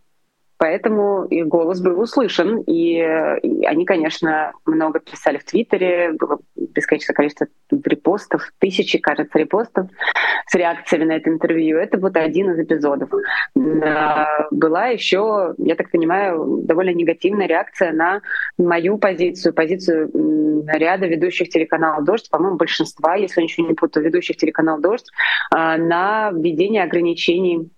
Поэтому 0.64 1.26
и 1.26 1.44
голос 1.44 1.82
был 1.82 2.00
услышан, 2.00 2.60
и, 2.62 2.94
и 2.94 3.66
они, 3.66 3.86
конечно, 3.86 4.54
много 4.66 5.02
писали 5.02 5.38
в 5.38 5.44
Твиттере, 5.44 6.14
было 6.14 6.40
бесконечное 6.56 7.14
количество 7.14 7.48
репостов, 7.70 8.50
тысячи, 8.60 8.98
кажется, 8.98 9.38
репостов 9.38 9.90
с 10.48 10.56
реакциями 10.56 11.04
на 11.04 11.18
это 11.18 11.30
интервью. 11.30 11.80
Это 11.80 11.98
вот 11.98 12.16
один 12.16 12.52
из 12.52 12.60
эпизодов. 12.60 13.10
Была 13.56 14.88
еще, 14.88 15.54
я 15.58 15.76
так 15.76 15.92
понимаю, 15.92 16.62
довольно 16.64 16.94
негативная 16.94 17.48
реакция 17.48 17.92
на 17.92 18.22
мою 18.58 18.98
позицию, 18.98 19.54
позицию 19.54 20.12
ряда 20.66 21.08
ведущих 21.08 21.50
телеканала 21.50 22.02
«Дождь», 22.06 22.30
по-моему, 22.30 22.56
большинства, 22.56 23.16
если 23.16 23.42
я 23.42 23.44
ничего 23.44 23.68
не 23.68 23.74
путаю, 23.74 24.06
ведущих 24.06 24.38
телеканал 24.38 24.80
«Дождь», 24.80 25.12
а, 25.52 25.76
на 25.76 26.32
введение 26.32 26.84
ограничений 26.84 27.70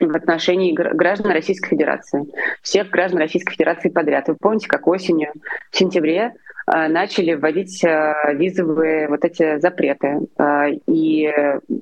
в 0.00 0.16
отношении 0.16 0.72
граждан 0.72 1.32
Российской 1.32 1.70
Федерации, 1.70 2.24
всех 2.62 2.90
граждан 2.90 3.20
Российской 3.20 3.52
Федерации 3.52 3.90
подряд. 3.90 4.28
Вы 4.28 4.36
помните, 4.36 4.66
как 4.66 4.86
осенью, 4.86 5.32
в 5.70 5.76
сентябре 5.76 6.32
э, 6.66 6.88
начали 6.88 7.34
вводить 7.34 7.84
э, 7.84 8.14
визовые 8.32 9.08
вот 9.08 9.24
эти 9.24 9.58
запреты. 9.58 10.20
Э, 10.38 10.70
и 10.86 11.30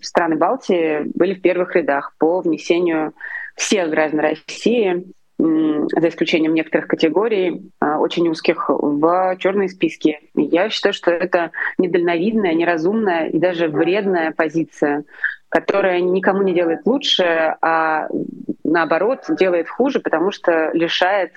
страны 0.03 0.37
Балтии 0.37 1.03
были 1.15 1.35
в 1.35 1.41
первых 1.41 1.77
рядах 1.77 2.15
по 2.19 2.41
внесению 2.41 3.13
всех 3.55 3.91
граждан 3.91 4.21
России 4.21 5.05
за 5.41 6.09
исключением 6.09 6.53
некоторых 6.53 6.89
категорий, 6.89 7.71
очень 7.81 8.29
узких, 8.29 8.69
в 8.69 9.37
черные 9.39 9.69
списки. 9.69 10.19
Я 10.35 10.69
считаю, 10.69 10.93
что 10.93 11.13
это 11.13 11.53
недальновидная, 11.79 12.55
неразумная 12.55 13.29
и 13.29 13.39
даже 13.39 13.69
вредная 13.69 14.33
позиция 14.33 15.05
которая 15.49 16.01
никому 16.01 16.43
не 16.43 16.55
делает 16.55 16.81
лучше, 16.85 17.57
а 17.61 18.09
наоборот 18.65 19.25
делает 19.31 19.69
хуже, 19.69 20.01
потому 20.01 20.31
что 20.31 20.71
лишает 20.73 21.33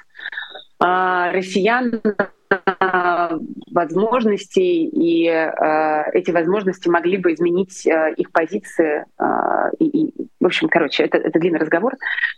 а, 0.79 1.31
россиян 1.31 2.01
а, 2.49 3.37
возможностей, 3.71 4.85
и 4.85 5.27
э, 5.27 6.11
эти 6.11 6.31
возможности 6.31 6.89
могли 6.89 7.17
бы 7.17 7.33
изменить 7.33 7.87
э, 7.87 8.13
их 8.17 8.31
позиции. 8.31 9.05
Э, 9.17 9.69
и, 9.79 9.85
и, 9.85 10.13
в 10.39 10.45
общем, 10.45 10.67
короче, 10.67 11.03
это, 11.03 11.17
это 11.17 11.39
длинный 11.39 11.59
разговор. 11.59 11.93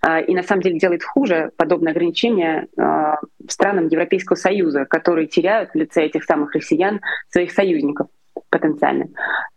Э, 0.06 0.24
и 0.24 0.36
на 0.36 0.44
самом 0.44 0.62
деле 0.62 0.78
делает 0.78 1.04
хуже 1.04 1.52
подобное 1.58 1.94
ограничение 1.94 2.68
э, 2.78 3.16
странам 3.50 3.88
Европейского 3.88 4.36
Союза, 4.36 4.86
которые 4.86 5.26
теряют 5.26 5.72
в 5.72 5.76
лице 5.76 6.06
этих 6.06 6.26
самых 6.26 6.54
россиян 6.54 7.02
своих 7.30 7.52
союзников 7.52 8.08
потенциально. 8.54 9.08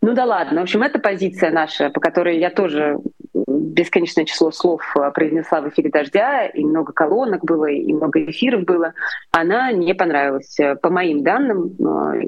Ну 0.00 0.14
да 0.14 0.24
ладно. 0.24 0.61
В 0.61 0.62
общем, 0.62 0.82
это 0.82 0.98
позиция 0.98 1.50
наша, 1.50 1.90
по 1.90 2.00
которой 2.00 2.38
я 2.38 2.50
тоже 2.50 2.96
бесконечное 3.46 4.24
число 4.24 4.50
слов 4.50 4.82
э, 4.96 5.11
произнесла 5.11 5.61
в 5.61 5.68
эфире 5.68 5.90
«Дождя», 5.90 6.46
и 6.46 6.64
много 6.64 6.94
колонок 6.94 7.44
было, 7.44 7.66
и 7.66 7.92
много 7.92 8.24
эфиров 8.24 8.64
было. 8.64 8.94
Она 9.32 9.70
не 9.72 9.94
понравилась, 9.94 10.59
э, 10.59 10.76
по 10.76 10.88
моим 10.88 11.22
данным, 11.22 11.76
э, 11.78 12.22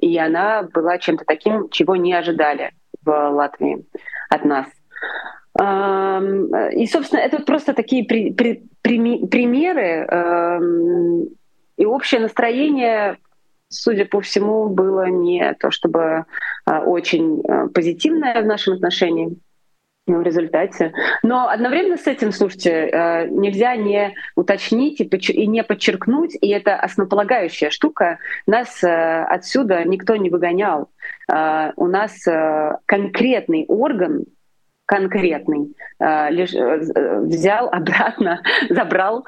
и 0.00 0.16
она 0.18 0.62
была 0.62 0.98
чем-то 0.98 1.24
таким, 1.26 1.68
чего 1.70 1.96
не 1.96 2.14
ожидали 2.14 2.70
в 3.04 3.10
Латвии 3.10 3.84
от 4.30 4.44
нас. 4.44 4.66
И, 5.58 6.86
собственно, 6.86 7.20
это 7.20 7.42
просто 7.42 7.74
такие 7.74 8.04
при, 8.04 8.32
при, 8.32 8.64
при, 8.80 9.26
примеры 9.26 10.08
и 11.76 11.84
общее 11.84 12.20
настроение 12.20 13.18
судя 13.72 14.04
по 14.04 14.20
всему, 14.20 14.68
было 14.68 15.06
не 15.06 15.54
то 15.54 15.70
чтобы 15.70 16.26
а, 16.64 16.80
очень 16.80 17.42
а, 17.48 17.68
позитивное 17.68 18.40
в 18.42 18.46
нашем 18.46 18.74
отношении 18.74 19.36
в 20.06 20.20
результате. 20.20 20.92
Но 21.22 21.48
одновременно 21.48 21.96
с 21.96 22.06
этим, 22.06 22.32
слушайте, 22.32 22.90
а, 22.92 23.26
нельзя 23.26 23.76
не 23.76 24.14
уточнить 24.36 25.00
и 25.00 25.46
не 25.46 25.64
подчеркнуть, 25.64 26.36
и 26.40 26.48
это 26.48 26.76
основополагающая 26.76 27.70
штука, 27.70 28.18
нас 28.46 28.82
отсюда 28.82 29.84
никто 29.84 30.16
не 30.16 30.30
выгонял. 30.30 30.90
У 31.28 31.86
нас 31.86 32.24
конкретный 32.86 33.64
орган, 33.68 34.24
конкретный, 34.86 35.74
лишь 36.30 36.54
э, 36.54 37.20
взял 37.20 37.68
обратно, 37.68 38.42
забрал 38.68 39.24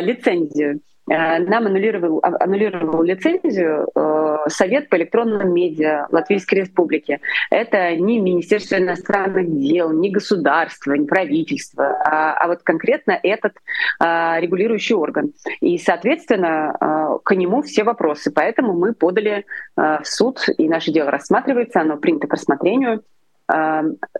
лицензию. 0.00 0.80
Э, 1.08 1.38
нам 1.38 1.66
аннулировал, 1.66 2.18
а, 2.22 2.44
аннулировал 2.44 3.02
лицензию 3.02 3.88
э, 3.94 4.36
Совет 4.48 4.88
по 4.88 4.96
электронным 4.96 5.52
медиа 5.52 6.06
Латвийской 6.10 6.56
Республики. 6.56 7.20
Это 7.50 7.94
не 7.96 8.18
Министерство 8.18 8.76
иностранных 8.76 9.48
дел, 9.56 9.92
не 9.92 10.10
государство, 10.10 10.94
не 10.94 11.06
правительство, 11.06 11.84
а, 12.04 12.34
а 12.34 12.48
вот 12.48 12.62
конкретно 12.62 13.18
этот 13.22 13.54
а, 14.00 14.40
регулирующий 14.40 14.96
орган. 14.96 15.32
И, 15.60 15.78
соответственно, 15.78 17.18
к 17.24 17.34
нему 17.34 17.62
все 17.62 17.84
вопросы. 17.84 18.32
Поэтому 18.32 18.72
мы 18.72 18.92
подали 18.92 19.46
в 19.76 20.02
суд, 20.04 20.40
и 20.58 20.68
наше 20.68 20.92
дело 20.92 21.10
рассматривается, 21.10 21.80
оно 21.80 21.96
принято 21.96 22.26
к 22.26 22.32
рассмотрению. 22.32 23.02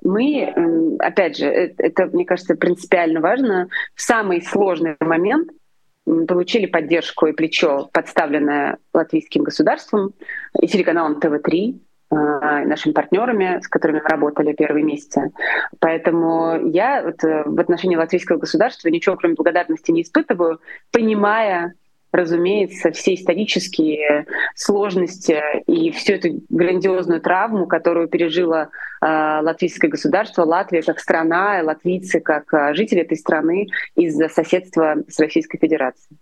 Мы, 0.02 0.96
опять 1.00 1.36
же, 1.36 1.46
э, 1.46 1.74
это, 1.78 2.06
мне 2.06 2.24
кажется, 2.24 2.54
принципиально 2.54 3.20
важно, 3.20 3.68
в 3.94 4.02
самый 4.02 4.40
сложный 4.42 4.96
момент— 5.00 5.50
получили 6.06 6.66
поддержку 6.66 7.26
и 7.26 7.32
плечо, 7.32 7.88
подставленное 7.92 8.78
латвийским 8.94 9.42
государством 9.42 10.12
и 10.60 10.66
телеканалом 10.66 11.20
ТВ-3, 11.20 11.80
нашими 12.10 12.92
партнерами, 12.92 13.60
с 13.60 13.66
которыми 13.66 14.00
мы 14.00 14.08
работали 14.08 14.52
первые 14.52 14.84
месяцы. 14.84 15.32
Поэтому 15.80 16.70
я 16.70 17.02
вот 17.02 17.20
в 17.22 17.60
отношении 17.60 17.96
латвийского 17.96 18.38
государства 18.38 18.88
ничего 18.88 19.16
кроме 19.16 19.34
благодарности 19.34 19.90
не 19.90 20.02
испытываю, 20.02 20.60
понимая 20.92 21.74
разумеется, 22.16 22.90
все 22.90 23.14
исторические 23.14 24.26
сложности 24.54 25.40
и 25.66 25.90
всю 25.90 26.14
эту 26.14 26.40
грандиозную 26.48 27.20
травму, 27.20 27.66
которую 27.66 28.08
пережило 28.08 28.70
э, 29.00 29.06
латвийское 29.42 29.90
государство, 29.90 30.42
Латвия 30.42 30.82
как 30.82 30.98
страна, 30.98 31.60
латвийцы 31.62 32.20
как 32.20 32.52
э, 32.52 32.74
жители 32.74 33.02
этой 33.02 33.16
страны 33.16 33.68
из-за 33.94 34.28
соседства 34.28 34.96
с 35.08 35.18
Российской 35.18 35.58
Федерацией. 35.58 36.18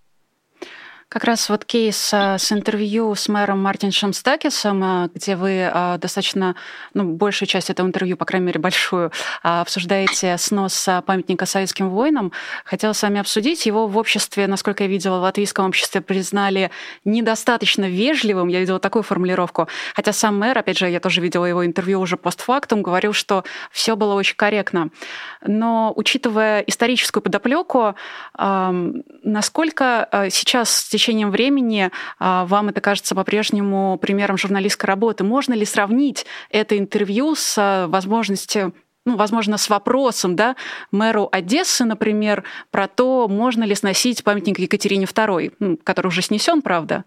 Как 1.14 1.22
раз 1.22 1.48
вот 1.48 1.64
кейс 1.64 2.12
а, 2.12 2.38
с 2.38 2.50
интервью 2.50 3.14
с 3.14 3.29
мэром 3.29 3.62
Мартиншем 3.62 4.12
Стакисом, 4.12 4.83
а, 4.83 5.09
где 5.14 5.37
вы 5.37 5.62
а, 5.62 5.96
достаточно, 5.96 6.57
ну, 6.92 7.05
большую 7.05 7.48
часть 7.48 7.70
этого 7.70 7.87
интервью, 7.87 8.16
по 8.16 8.24
крайней 8.24 8.48
мере, 8.48 8.59
большую, 8.59 9.12
обсуждаете 9.42 10.37
снос 10.38 10.88
памятника 11.07 11.46
советским 11.46 11.90
воинам. 11.90 12.33
Хотела 12.64 12.94
с 12.94 13.03
вами 13.03 13.20
обсудить. 13.20 13.64
Его 13.64 13.87
в 13.87 13.96
обществе, 13.96 14.48
насколько 14.48 14.83
я 14.83 14.88
видела, 14.88 15.20
в 15.20 15.22
латвийском 15.22 15.66
обществе 15.66 16.00
признали 16.00 16.72
недостаточно 17.05 17.88
вежливым. 17.88 18.48
Я 18.48 18.59
видела 18.59 18.81
такую 18.81 19.05
формулировку. 19.05 19.68
Хотя 19.94 20.12
сам 20.12 20.37
мэр, 20.37 20.59
опять 20.59 20.79
же, 20.79 20.90
я 20.90 20.98
тоже 20.98 21.20
видела 21.20 21.44
его 21.44 21.64
интервью 21.64 22.00
уже 22.00 22.16
постфактум, 22.16 22.83
говорил, 22.83 23.12
что 23.12 23.44
все 23.70 23.94
было 23.94 24.14
очень 24.14 24.35
корректно. 24.35 24.90
Но 25.46 25.92
учитывая 25.94 26.59
историческую 26.62 27.22
подоплеку, 27.22 27.94
насколько 28.37 30.09
сейчас 30.33 30.88
течением 31.04 31.30
времени 31.30 31.90
а, 32.18 32.46
вам 32.46 32.70
это 32.70 32.80
кажется 32.80 33.14
по-прежнему 33.14 33.98
примером 34.00 34.38
журналистской 34.38 34.88
работы. 34.88 35.22
Можно 35.22 35.52
ли 35.52 35.66
сравнить 35.66 36.24
это 36.50 36.78
интервью 36.78 37.34
с 37.34 37.56
а, 37.58 37.86
возможностью 37.88 38.72
ну, 39.06 39.16
возможно, 39.16 39.58
с 39.58 39.68
вопросом, 39.68 40.34
да, 40.34 40.56
мэру 40.90 41.28
Одессы, 41.30 41.84
например, 41.84 42.42
про 42.70 42.88
то, 42.88 43.28
можно 43.28 43.62
ли 43.62 43.74
сносить 43.74 44.24
памятник 44.24 44.58
Екатерине 44.58 45.04
II, 45.04 45.52
ну, 45.58 45.78
который 45.84 46.06
уже 46.06 46.22
снесен, 46.22 46.62
правда. 46.62 47.04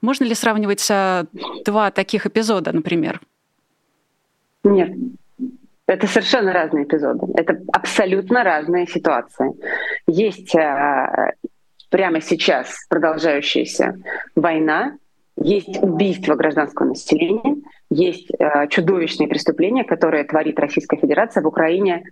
Можно 0.00 0.24
ли 0.24 0.34
сравнивать 0.34 0.88
а, 0.90 1.26
два 1.66 1.90
таких 1.90 2.24
эпизода, 2.24 2.72
например? 2.72 3.20
Нет, 4.62 4.96
это 5.86 6.06
совершенно 6.06 6.54
разные 6.54 6.84
эпизоды. 6.84 7.26
Это 7.34 7.60
абсолютно 7.74 8.42
разные 8.42 8.86
ситуации. 8.86 9.52
Есть 10.06 10.54
прямо 11.94 12.20
сейчас 12.20 12.74
продолжающаяся 12.88 13.94
война, 14.34 14.98
есть 15.36 15.80
убийство 15.80 16.34
гражданского 16.34 16.88
населения, 16.88 17.62
есть 17.88 18.32
э, 18.36 18.66
чудовищные 18.66 19.28
преступления, 19.28 19.84
которые 19.84 20.24
творит 20.24 20.58
Российская 20.58 20.96
Федерация 20.96 21.40
в 21.44 21.46
Украине 21.46 22.02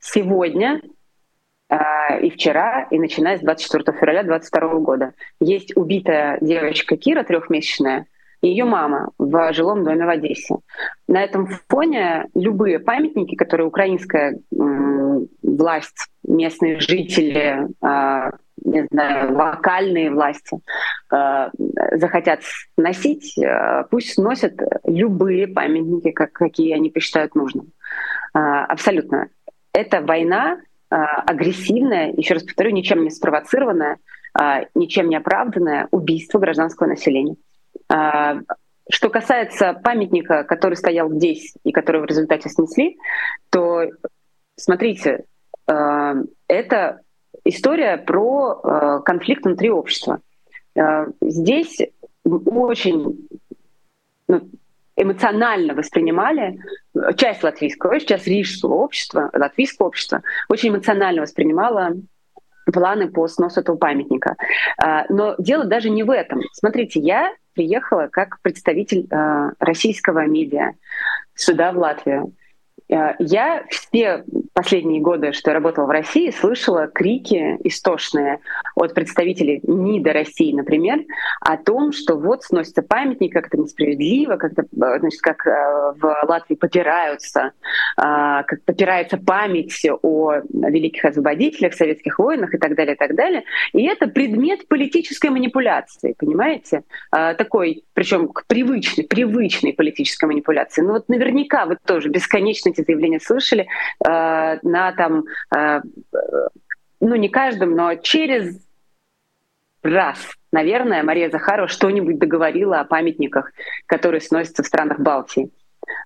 сегодня 0.00 0.82
э, 1.70 1.76
и 2.20 2.30
вчера, 2.30 2.88
и 2.90 2.98
начиная 2.98 3.38
с 3.38 3.40
24 3.42 3.96
февраля 3.96 4.24
2022 4.24 4.80
года. 4.80 5.12
Есть 5.38 5.76
убитая 5.76 6.38
девочка 6.40 6.96
Кира, 6.96 7.22
трехмесячная, 7.22 8.06
и 8.42 8.48
ее 8.48 8.64
мама 8.64 9.12
в 9.18 9.52
жилом 9.52 9.84
доме 9.84 10.04
в 10.04 10.08
Одессе. 10.08 10.56
На 11.06 11.22
этом 11.22 11.46
фоне 11.68 12.26
любые 12.34 12.80
памятники, 12.80 13.36
которые 13.36 13.68
украинская 13.68 14.32
э, 14.32 15.20
власть, 15.44 16.08
местные 16.24 16.80
жители, 16.80 17.68
э, 17.80 18.30
не 18.64 18.86
знаю, 18.90 19.34
локальные 19.36 20.10
власти 20.10 20.58
э, 21.12 21.48
захотят 21.92 22.40
носить, 22.76 23.36
э, 23.38 23.84
пусть 23.90 24.14
сносят 24.14 24.54
любые 24.84 25.48
памятники, 25.48 26.10
как, 26.10 26.32
какие 26.32 26.74
они 26.74 26.90
посчитают 26.90 27.34
нужным. 27.34 27.72
Э, 28.34 28.38
абсолютно. 28.68 29.28
Это 29.72 30.00
война 30.00 30.58
э, 30.90 30.94
агрессивная, 30.94 32.12
еще 32.12 32.34
раз 32.34 32.42
повторю, 32.44 32.70
ничем 32.70 33.02
не 33.04 33.10
спровоцированная, 33.10 33.98
э, 34.40 34.64
ничем 34.74 35.08
не 35.08 35.16
оправданное 35.16 35.88
убийство 35.90 36.38
гражданского 36.38 36.88
населения. 36.88 37.36
Э, 37.92 38.40
что 38.90 39.10
касается 39.10 39.74
памятника, 39.74 40.44
который 40.44 40.74
стоял 40.74 41.10
здесь 41.10 41.54
и 41.62 41.72
который 41.72 42.00
в 42.00 42.06
результате 42.06 42.48
снесли, 42.48 42.96
то 43.50 43.82
смотрите, 44.56 45.24
э, 45.70 46.14
это 46.48 47.00
история 47.48 47.96
про 47.96 48.60
э, 48.62 49.00
конфликт 49.04 49.44
внутри 49.44 49.70
общества. 49.70 50.20
Э, 50.74 51.06
здесь 51.20 51.78
очень 52.24 53.28
ну, 54.26 54.48
эмоционально 54.96 55.74
воспринимали 55.74 56.60
часть 57.16 57.42
латвийского, 57.42 57.98
сейчас 58.00 58.26
рижского 58.26 58.74
общества, 58.74 59.30
латвийского 59.32 59.86
общества, 59.86 60.22
очень 60.48 60.70
эмоционально 60.70 61.22
воспринимала 61.22 61.92
планы 62.72 63.08
по 63.08 63.26
сносу 63.28 63.60
этого 63.60 63.76
памятника. 63.76 64.36
Э, 64.82 65.04
но 65.08 65.34
дело 65.38 65.64
даже 65.64 65.90
не 65.90 66.02
в 66.02 66.10
этом. 66.10 66.40
Смотрите, 66.52 67.00
я 67.00 67.32
приехала 67.54 68.08
как 68.10 68.40
представитель 68.42 69.06
э, 69.10 69.50
российского 69.58 70.26
медиа 70.26 70.72
сюда, 71.34 71.72
в 71.72 71.78
Латвию. 71.78 72.34
Э, 72.90 73.14
я 73.18 73.64
все 73.68 74.24
последние 74.54 75.00
годы, 75.00 75.32
что 75.32 75.50
я 75.50 75.54
работала 75.54 75.86
в 75.86 75.90
России, 75.90 76.30
слышала 76.30 76.86
крики 76.86 77.58
истошные 77.64 78.40
от 78.74 78.94
представителей 78.94 79.60
НИДа 79.62 80.12
России, 80.12 80.52
например, 80.52 81.00
о 81.40 81.56
том, 81.56 81.92
что 81.92 82.16
вот 82.16 82.42
сносится 82.42 82.82
памятник, 82.82 83.32
как 83.32 83.48
это 83.48 83.58
несправедливо, 83.58 84.36
как, 84.36 84.52
-то, 84.52 84.62
э, 84.62 84.98
значит, 85.00 85.20
как 85.20 85.46
э, 85.46 85.92
в 86.00 86.18
Латвии 86.26 86.54
попираются, 86.54 87.52
как 87.96 88.62
попирается 88.64 89.16
память 89.16 89.86
о 90.02 90.40
великих 90.52 91.04
освободителях, 91.04 91.74
советских 91.74 92.18
войнах 92.18 92.54
и 92.54 92.58
так 92.58 92.74
далее, 92.74 92.94
и 92.94 92.98
так 92.98 93.14
далее. 93.14 93.44
И 93.72 93.86
это 93.86 94.06
предмет 94.06 94.66
политической 94.68 95.30
манипуляции, 95.30 96.14
понимаете? 96.18 96.82
Такой, 97.10 97.84
причем 97.94 98.30
привычной, 98.46 99.04
привычной 99.04 99.72
политической 99.72 100.26
манипуляции. 100.26 100.82
Ну 100.82 100.92
вот 100.92 101.08
наверняка 101.08 101.66
вы 101.66 101.76
тоже 101.84 102.08
бесконечно 102.08 102.72
эти 102.78 102.86
заявления 102.86 103.20
слышали 103.20 103.66
э, 104.06 104.58
на 104.62 104.92
там, 104.92 105.24
э, 105.54 105.80
ну 107.00 107.14
не 107.16 107.28
каждом, 107.28 107.72
но 107.72 107.94
через 107.96 108.60
раз, 109.82 110.18
наверное, 110.52 111.02
Мария 111.02 111.30
Захарова 111.30 111.68
что-нибудь 111.68 112.18
договорила 112.18 112.80
о 112.80 112.84
памятниках, 112.84 113.52
которые 113.86 114.20
сносятся 114.20 114.62
в 114.62 114.66
странах 114.66 115.00
Балтии. 115.00 115.50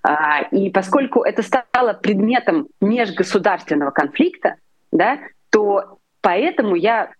А, 0.01 0.43
и 0.43 0.69
поскольку 0.69 1.23
это 1.23 1.41
стало 1.41 1.93
предметом 1.93 2.67
межгосударственного 2.81 3.91
конфликта, 3.91 4.55
да, 4.91 5.19
то 5.49 5.97
поэтому 6.21 6.75
я 6.75 7.11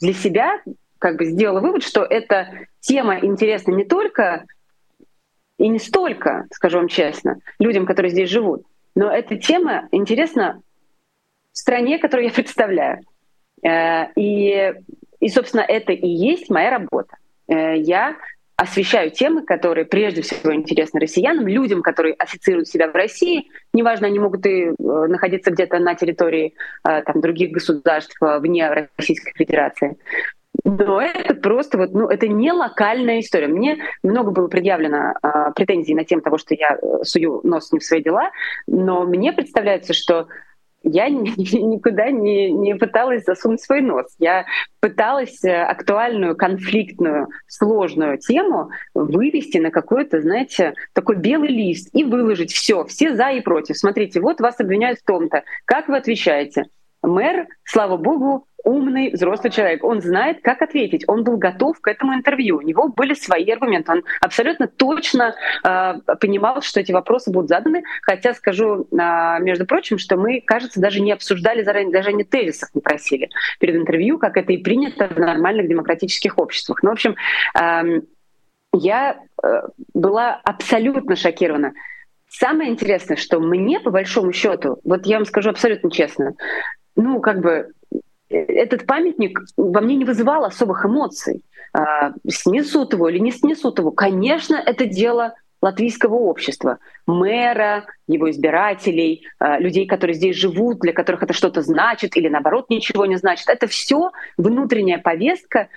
для 0.00 0.12
себя 0.12 0.60
как 0.98 1.16
бы 1.16 1.26
сделала 1.26 1.60
вывод, 1.60 1.82
что 1.82 2.02
эта 2.02 2.48
тема 2.80 3.18
интересна 3.18 3.72
не 3.72 3.84
только 3.84 4.44
и 5.58 5.68
не 5.68 5.78
столько, 5.78 6.46
скажу 6.52 6.78
вам 6.78 6.88
честно, 6.88 7.38
людям, 7.58 7.86
которые 7.86 8.10
здесь 8.10 8.30
живут, 8.30 8.64
но 8.94 9.10
эта 9.10 9.36
тема 9.36 9.88
интересна 9.90 10.62
в 11.52 11.58
стране, 11.58 11.98
которую 11.98 12.28
я 12.28 12.32
представляю. 12.34 13.00
Э, 13.62 14.12
и, 14.16 14.74
и, 15.20 15.28
собственно, 15.28 15.62
это 15.62 15.92
и 15.92 16.08
есть 16.08 16.50
моя 16.50 16.70
работа. 16.70 17.16
Э, 17.48 17.76
я 17.76 18.16
освещаю 18.56 19.10
темы, 19.10 19.42
которые 19.42 19.84
прежде 19.84 20.22
всего 20.22 20.54
интересны 20.54 21.00
россиянам, 21.00 21.48
людям, 21.48 21.82
которые 21.82 22.14
ассоциируют 22.14 22.68
себя 22.68 22.88
в 22.88 22.94
России. 22.94 23.50
Неважно, 23.72 24.06
они 24.06 24.20
могут 24.20 24.46
и 24.46 24.66
э, 24.66 24.72
находиться 24.78 25.50
где-то 25.50 25.80
на 25.80 25.94
территории 25.96 26.54
там, 26.82 27.20
других 27.20 27.50
государств 27.50 28.16
вне 28.20 28.68
Российской 28.96 29.32
Федерации. 29.34 29.96
Но 30.64 31.00
это 31.00 31.34
просто 31.34 31.76
вот, 31.76 31.92
ну, 31.92 32.08
это 32.08 32.26
не 32.26 32.50
локальная 32.50 33.20
история. 33.20 33.48
Мне 33.48 33.78
много 34.02 34.30
было 34.30 34.48
предъявлено 34.48 35.12
э, 35.22 35.52
претензий 35.54 35.94
на 35.94 36.04
тему 36.04 36.22
того, 36.22 36.38
что 36.38 36.54
я 36.54 36.78
э, 36.80 37.04
сую 37.04 37.40
нос 37.44 37.70
не 37.70 37.78
в 37.78 37.84
свои 37.84 38.02
дела, 38.02 38.30
но 38.66 39.04
мне 39.04 39.32
представляется, 39.34 39.92
что 39.92 40.26
я 40.82 41.08
никуда 41.10 42.10
не, 42.10 42.50
не 42.50 42.74
пыталась 42.74 43.24
засунуть 43.24 43.62
свой 43.62 43.82
нос. 43.82 44.06
Я 44.18 44.46
пыталась 44.80 45.44
э, 45.44 45.54
актуальную, 45.54 46.34
конфликтную, 46.34 47.28
сложную 47.46 48.16
тему 48.16 48.70
вывести 48.94 49.58
на 49.58 49.70
какой-то, 49.70 50.22
знаете, 50.22 50.74
такой 50.94 51.16
белый 51.16 51.48
лист 51.48 51.90
и 51.92 52.04
выложить 52.04 52.52
все, 52.52 52.84
все 52.86 53.14
за 53.14 53.30
и 53.32 53.40
против. 53.40 53.76
Смотрите, 53.76 54.20
вот 54.20 54.40
вас 54.40 54.60
обвиняют 54.60 55.00
в 55.00 55.04
том-то. 55.04 55.42
Как 55.66 55.88
вы 55.88 55.98
отвечаете? 55.98 56.64
Мэр, 57.06 57.46
слава 57.64 57.96
богу, 57.96 58.46
умный 58.64 59.10
взрослый 59.12 59.52
человек. 59.52 59.84
Он 59.84 60.00
знает, 60.00 60.40
как 60.42 60.62
ответить. 60.62 61.04
Он 61.06 61.22
был 61.22 61.36
готов 61.36 61.80
к 61.80 61.86
этому 61.86 62.14
интервью. 62.14 62.58
У 62.58 62.62
него 62.62 62.88
были 62.88 63.14
свои 63.14 63.48
аргументы. 63.50 63.92
Он 63.92 64.04
абсолютно 64.20 64.66
точно 64.66 65.34
э, 65.62 65.94
понимал, 66.20 66.62
что 66.62 66.80
эти 66.80 66.90
вопросы 66.90 67.30
будут 67.30 67.50
заданы. 67.50 67.84
Хотя 68.02 68.32
скажу, 68.32 68.86
э, 68.90 68.96
между 69.40 69.66
прочим, 69.66 69.98
что 69.98 70.16
мы, 70.16 70.40
кажется, 70.40 70.80
даже 70.80 71.00
не 71.00 71.12
обсуждали 71.12 71.62
заранее, 71.62 71.92
даже 71.92 72.12
не 72.12 72.24
тезисов 72.24 72.70
не 72.74 72.80
просили 72.80 73.28
перед 73.60 73.76
интервью, 73.76 74.18
как 74.18 74.36
это 74.36 74.52
и 74.52 74.58
принято 74.58 75.08
в 75.08 75.18
нормальных 75.18 75.68
демократических 75.68 76.38
обществах. 76.38 76.82
Ну, 76.82 76.88
в 76.88 76.92
общем, 76.94 77.16
э, 77.60 78.00
я 78.72 79.18
э, 79.42 79.48
была 79.92 80.40
абсолютно 80.42 81.16
шокирована. 81.16 81.74
Самое 82.28 82.70
интересное, 82.70 83.16
что 83.16 83.38
мне, 83.38 83.78
по 83.78 83.90
большому 83.90 84.32
счету, 84.32 84.80
вот 84.82 85.06
я 85.06 85.16
вам 85.16 85.24
скажу 85.24 85.50
абсолютно 85.50 85.90
честно, 85.90 86.34
ну, 86.96 87.20
как 87.20 87.40
бы 87.40 87.72
этот 88.28 88.86
памятник 88.86 89.40
во 89.56 89.80
мне 89.80 89.96
не 89.96 90.04
вызывал 90.04 90.44
особых 90.44 90.84
эмоций. 90.84 91.42
А, 91.72 92.12
снесут 92.28 92.92
его 92.92 93.08
или 93.08 93.18
не 93.18 93.32
снесут 93.32 93.78
его, 93.78 93.90
конечно, 93.90 94.54
это 94.54 94.86
дело 94.86 95.34
латвийского 95.60 96.14
общества, 96.14 96.78
мэра, 97.06 97.86
его 98.06 98.30
избирателей, 98.30 99.26
а, 99.38 99.58
людей, 99.58 99.86
которые 99.86 100.14
здесь 100.14 100.36
живут, 100.36 100.80
для 100.80 100.92
которых 100.92 101.22
это 101.22 101.32
что-то 101.32 101.62
значит 101.62 102.16
или 102.16 102.28
наоборот 102.28 102.70
ничего 102.70 103.06
не 103.06 103.16
значит. 103.16 103.48
Это 103.48 103.66
все 103.66 104.12
внутренняя 104.36 104.98
повестка, 104.98 105.68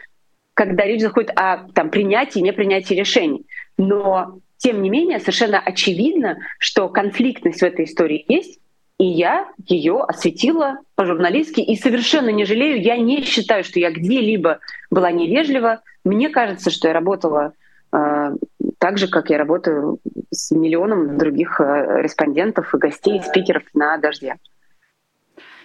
когда 0.53 0.83
речь 0.83 1.01
заходит 1.01 1.31
о 1.35 1.67
там, 1.73 1.89
принятии 1.89 2.39
и 2.39 2.43
непринятии 2.43 2.93
решений. 2.93 3.45
Но 3.77 4.39
тем 4.57 4.81
не 4.81 4.89
менее 4.89 5.19
совершенно 5.19 5.59
очевидно, 5.59 6.39
что 6.59 6.89
конфликтность 6.89 7.61
в 7.61 7.65
этой 7.65 7.85
истории 7.85 8.25
есть, 8.27 8.59
и 8.99 9.05
я 9.05 9.47
ее 9.65 10.01
осветила 10.01 10.79
по-журналистски 10.95 11.61
и 11.61 11.75
совершенно 11.75 12.29
не 12.29 12.45
жалею. 12.45 12.81
Я 12.81 12.97
не 12.97 13.21
считаю, 13.23 13.63
что 13.63 13.79
я 13.79 13.91
где-либо 13.91 14.59
была 14.89 15.11
невежлива. 15.11 15.81
Мне 16.03 16.29
кажется, 16.29 16.71
что 16.71 16.87
я 16.87 16.93
работала 16.93 17.53
э, 17.91 18.31
так 18.79 18.97
же, 18.97 19.07
как 19.07 19.29
я 19.29 19.37
работаю 19.37 19.99
с 20.31 20.51
миллионом 20.51 21.17
других 21.17 21.61
э, 21.61 22.01
респондентов 22.01 22.73
и 22.73 22.77
гостей, 22.77 23.19
и 23.19 23.21
спикеров 23.21 23.63
на 23.73 23.97
«Дожде». 23.97 24.37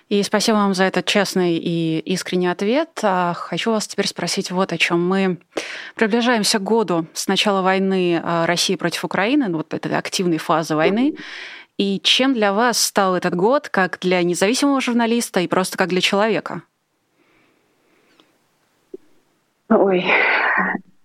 И 0.09 0.23
спасибо 0.23 0.57
вам 0.57 0.75
за 0.75 0.85
этот 0.85 1.07
честный 1.07 1.57
и 1.57 1.99
искренний 2.01 2.49
ответ. 2.49 3.01
А 3.03 3.33
хочу 3.33 3.71
вас 3.71 3.87
теперь 3.87 4.07
спросить 4.07 4.51
вот 4.51 4.71
о 4.71 4.77
чем. 4.77 5.09
Мы 5.09 5.38
приближаемся 5.95 6.59
к 6.59 6.62
году 6.62 7.07
с 7.14 7.29
начала 7.29 7.62
войны 7.62 8.21
э, 8.23 8.45
России 8.45 8.77
против 8.77 9.07
Украины, 9.07 9.49
ну, 9.49 9.59
вот 9.59 9.73
этой 9.73 9.97
активной 9.97 10.37
фазы 10.37 10.77
войны. 10.77 11.14
И 11.83 11.99
чем 12.01 12.33
для 12.33 12.53
вас 12.53 12.79
стал 12.79 13.16
этот 13.16 13.35
год, 13.35 13.68
как 13.68 13.99
для 13.99 14.23
независимого 14.23 14.81
журналиста 14.81 15.40
и 15.40 15.49
просто 15.49 15.77
как 15.77 15.88
для 15.88 16.01
человека? 16.01 16.62
Ой, 19.68 20.05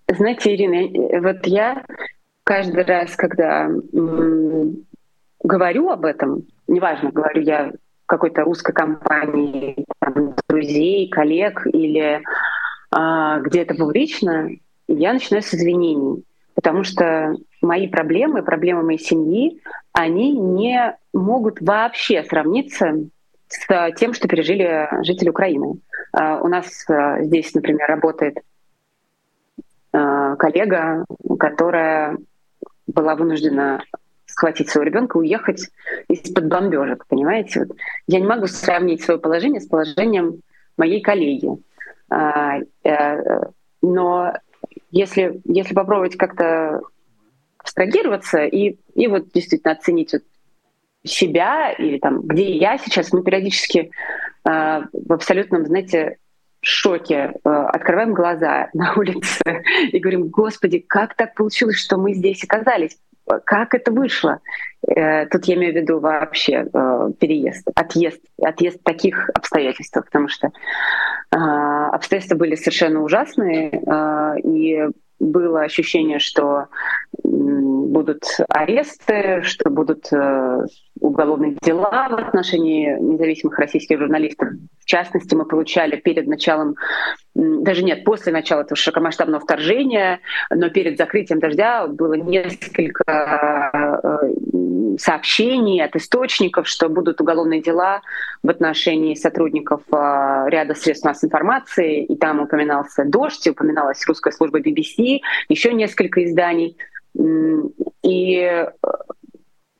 знаете, 0.07 0.53
Ирина, 0.53 1.19
вот 1.19 1.47
я 1.47 1.83
каждый 2.43 2.83
раз, 2.83 3.15
когда 3.15 3.71
говорю 5.43 5.89
об 5.89 6.05
этом, 6.05 6.43
неважно, 6.67 7.09
говорю 7.09 7.41
я 7.41 7.71
какой-то 8.05 8.43
русской 8.43 8.73
компании, 8.73 9.83
там, 9.97 10.35
друзей, 10.47 11.09
коллег 11.09 11.65
или 11.73 12.21
а, 12.91 13.39
где-то 13.39 13.73
публично, 13.73 14.51
я 14.87 15.13
начинаю 15.13 15.41
с 15.41 15.55
извинений, 15.55 16.23
потому 16.53 16.83
что 16.83 17.33
мои 17.63 17.87
проблемы, 17.87 18.43
проблемы 18.43 18.83
моей 18.83 18.99
семьи, 18.99 19.59
они 19.97 20.31
не 20.31 20.95
могут 21.11 21.59
вообще 21.59 22.23
сравниться 22.23 22.93
с 23.47 23.91
тем, 23.95 24.13
что 24.13 24.27
пережили 24.27 24.87
жители 25.03 25.29
Украины. 25.29 25.79
А, 26.11 26.39
у 26.39 26.47
нас 26.47 26.85
а, 26.87 27.23
здесь, 27.23 27.53
например, 27.53 27.87
работает 27.87 28.37
коллега, 29.89 31.05
которая 31.39 32.17
была 32.85 33.15
вынуждена 33.15 33.81
схватить 34.27 34.69
своего 34.69 34.87
ребенка, 34.87 35.17
уехать 35.17 35.71
из-под 36.07 36.47
бомбежек, 36.47 37.07
понимаете? 37.07 37.61
Вот 37.61 37.77
я 38.05 38.19
не 38.19 38.27
могу 38.27 38.45
сравнить 38.45 39.01
свое 39.01 39.19
положение 39.19 39.59
с 39.59 39.65
положением 39.65 40.41
моей 40.77 41.01
коллеги. 41.01 41.49
Э, 42.11 42.59
но 43.81 44.33
если, 44.91 45.41
если 45.45 45.73
попробовать 45.73 46.17
как-то 46.17 46.81
абстрагироваться 47.77 48.43
и, 48.43 48.77
и 48.95 49.07
вот 49.07 49.31
действительно 49.33 49.73
оценить 49.73 50.13
вот 50.13 50.23
себя 51.03 51.71
или 51.71 51.99
там, 51.99 52.21
где 52.21 52.57
я 52.57 52.77
сейчас, 52.77 53.13
мы 53.13 53.23
периодически 53.23 53.91
э, 54.43 54.81
в 54.91 55.13
абсолютном, 55.13 55.65
знаете, 55.65 56.17
шоке 56.59 57.33
э, 57.33 57.49
открываем 57.49 58.13
глаза 58.13 58.69
на 58.73 58.93
улице 58.97 59.63
и 59.91 59.99
говорим, 59.99 60.27
господи, 60.27 60.79
как 60.79 61.15
так 61.15 61.35
получилось, 61.35 61.77
что 61.77 61.97
мы 61.97 62.13
здесь 62.13 62.43
оказались? 62.43 62.97
Как 63.45 63.73
это 63.73 63.91
вышло? 63.91 64.39
Э, 64.87 65.27
тут 65.27 65.45
я 65.45 65.55
имею 65.55 65.73
в 65.73 65.77
виду 65.77 65.99
вообще 65.99 66.67
э, 66.73 67.09
переезд, 67.19 67.67
отъезд, 67.75 68.21
отъезд 68.41 68.81
таких 68.83 69.29
обстоятельствах, 69.33 70.05
потому 70.05 70.29
что 70.29 70.47
э, 70.47 71.37
обстоятельства 71.37 72.35
были 72.35 72.55
совершенно 72.55 73.01
ужасные, 73.01 73.69
э, 73.69 74.39
и 74.43 74.87
было 75.19 75.61
ощущение, 75.61 76.19
что 76.19 76.67
будут 77.23 78.23
аресты, 78.49 79.41
что 79.43 79.69
будут 79.69 80.11
э, 80.11 80.65
уголовные 80.99 81.55
дела 81.61 82.07
в 82.09 82.15
отношении 82.15 82.97
независимых 82.99 83.57
российских 83.57 83.99
журналистов. 83.99 84.49
В 84.79 84.85
частности, 84.85 85.35
мы 85.35 85.45
получали 85.45 85.95
перед 85.95 86.27
началом, 86.27 86.75
даже 87.35 87.83
нет, 87.83 88.03
после 88.03 88.31
начала 88.31 88.61
этого 88.61 88.75
широкомасштабного 88.75 89.41
вторжения, 89.41 90.19
но 90.49 90.69
перед 90.69 90.97
закрытием 90.97 91.39
дождя 91.39 91.87
было 91.87 92.13
несколько 92.13 93.03
э, 93.73 94.97
сообщений 94.97 95.83
от 95.83 95.95
источников, 95.95 96.67
что 96.67 96.89
будут 96.89 97.21
уголовные 97.21 97.61
дела 97.61 98.01
в 98.43 98.49
отношении 98.49 99.15
сотрудников 99.15 99.81
э, 99.91 100.45
ряда 100.49 100.73
средств 100.75 101.05
массовой 101.05 101.29
информации, 101.29 102.03
и 102.03 102.15
там 102.15 102.41
упоминался 102.41 103.03
«Дождь», 103.05 103.47
упоминалась 103.47 104.05
русская 104.07 104.31
служба 104.31 104.59
BBC, 104.59 105.19
еще 105.49 105.73
несколько 105.73 106.23
изданий. 106.23 106.77
И 107.17 108.39
э, 108.39 108.71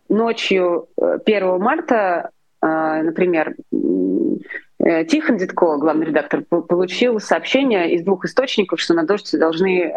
ночью 0.09 0.87
1 0.97 1.21
э, 1.25 1.57
марта, 1.57 2.31
э, 2.61 3.01
например, 3.03 3.55
Тихон 5.09 5.37
Дедко, 5.37 5.77
главный 5.77 6.05
редактор, 6.05 6.43
получил 6.43 7.19
сообщение 7.19 7.93
из 7.93 8.03
двух 8.03 8.23
источников, 8.25 8.79
что 8.79 8.93
на 8.93 9.05
дождь 9.05 9.37
должны 9.37 9.91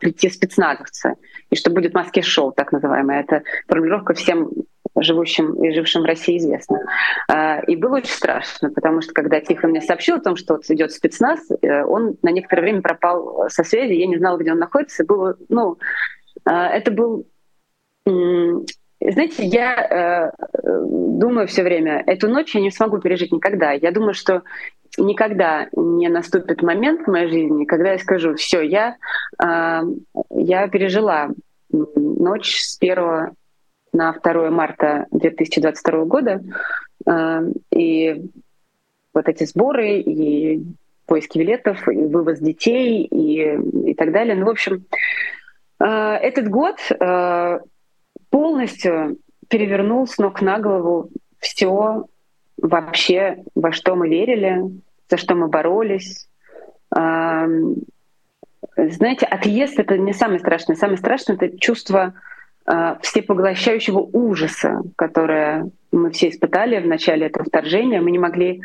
прийти 0.00 0.30
спецназовцы, 0.30 1.16
и 1.50 1.56
что 1.56 1.70
будет 1.70 1.92
маски-шоу, 1.92 2.52
так 2.52 2.72
называемое. 2.72 3.20
Это 3.20 3.42
формулировка 3.68 4.14
всем 4.14 4.50
живущим 4.96 5.62
и 5.62 5.74
жившим 5.74 6.02
в 6.02 6.06
России 6.06 6.38
известна. 6.38 6.78
И 7.66 7.76
было 7.76 7.96
очень 7.96 8.14
страшно, 8.14 8.70
потому 8.70 9.02
что 9.02 9.12
когда 9.12 9.40
Тихон 9.40 9.70
мне 9.70 9.82
сообщил 9.82 10.16
о 10.16 10.20
том, 10.20 10.36
что 10.36 10.54
вот 10.54 10.70
идет 10.70 10.92
спецназ, 10.92 11.40
он 11.60 12.16
на 12.22 12.30
некоторое 12.30 12.62
время 12.62 12.80
пропал 12.80 13.50
со 13.50 13.62
связи, 13.62 13.92
я 13.92 14.06
не 14.06 14.16
знала, 14.16 14.38
где 14.38 14.52
он 14.52 14.58
находится. 14.58 15.04
Было, 15.04 15.36
ну, 15.50 15.76
это 16.44 16.90
был 16.90 17.26
знаете, 19.12 19.44
я 19.44 20.32
э, 20.32 20.46
думаю 20.62 21.46
все 21.46 21.62
время, 21.62 22.02
эту 22.06 22.28
ночь 22.28 22.54
я 22.54 22.60
не 22.62 22.70
смогу 22.70 22.98
пережить 22.98 23.32
никогда. 23.32 23.72
Я 23.72 23.90
думаю, 23.90 24.14
что 24.14 24.42
никогда 24.96 25.68
не 25.76 26.08
наступит 26.08 26.62
момент 26.62 27.02
в 27.02 27.10
моей 27.10 27.28
жизни, 27.28 27.64
когда 27.64 27.92
я 27.92 27.98
скажу, 27.98 28.34
все, 28.34 28.62
я, 28.62 28.96
э, 29.42 29.82
я 30.30 30.68
пережила 30.68 31.28
ночь 31.70 32.56
с 32.56 32.78
1 32.80 33.32
на 33.92 34.12
2 34.12 34.50
марта 34.50 35.06
2022 35.10 36.04
года, 36.04 36.40
э, 37.06 37.40
и 37.72 38.30
вот 39.12 39.28
эти 39.28 39.44
сборы, 39.44 39.98
и 39.98 40.62
поиски 41.06 41.38
билетов, 41.38 41.86
и 41.88 42.06
вывоз 42.06 42.38
детей, 42.38 43.04
и, 43.04 43.90
и 43.90 43.94
так 43.94 44.12
далее. 44.12 44.34
Ну, 44.34 44.46
в 44.46 44.50
общем, 44.50 44.76
э, 44.76 44.86
этот 45.86 46.48
год 46.48 46.76
э, 46.90 47.58
полностью 48.30 49.18
перевернул 49.48 50.06
с 50.06 50.18
ног 50.18 50.40
на 50.40 50.58
голову 50.58 51.10
все 51.38 52.06
вообще, 52.56 53.42
во 53.54 53.72
что 53.72 53.94
мы 53.94 54.08
верили, 54.08 54.62
за 55.10 55.16
что 55.16 55.34
мы 55.34 55.48
боролись. 55.48 56.28
Знаете, 58.76 59.26
отъезд— 59.26 59.78
это 59.78 59.98
не 59.98 60.12
самое 60.12 60.40
страшное. 60.40 60.76
Самое 60.76 60.98
страшное— 60.98 61.36
это 61.40 61.58
чувство 61.58 62.14
а, 62.66 62.98
всепоглощающего 63.02 63.98
ужаса, 63.98 64.80
которое 64.96 65.70
мы 65.92 66.10
все 66.10 66.30
испытали 66.30 66.80
в 66.80 66.86
начале 66.86 67.26
этого 67.26 67.44
вторжения. 67.44 68.00
Мы 68.00 68.10
не 68.10 68.18
могли 68.18 68.62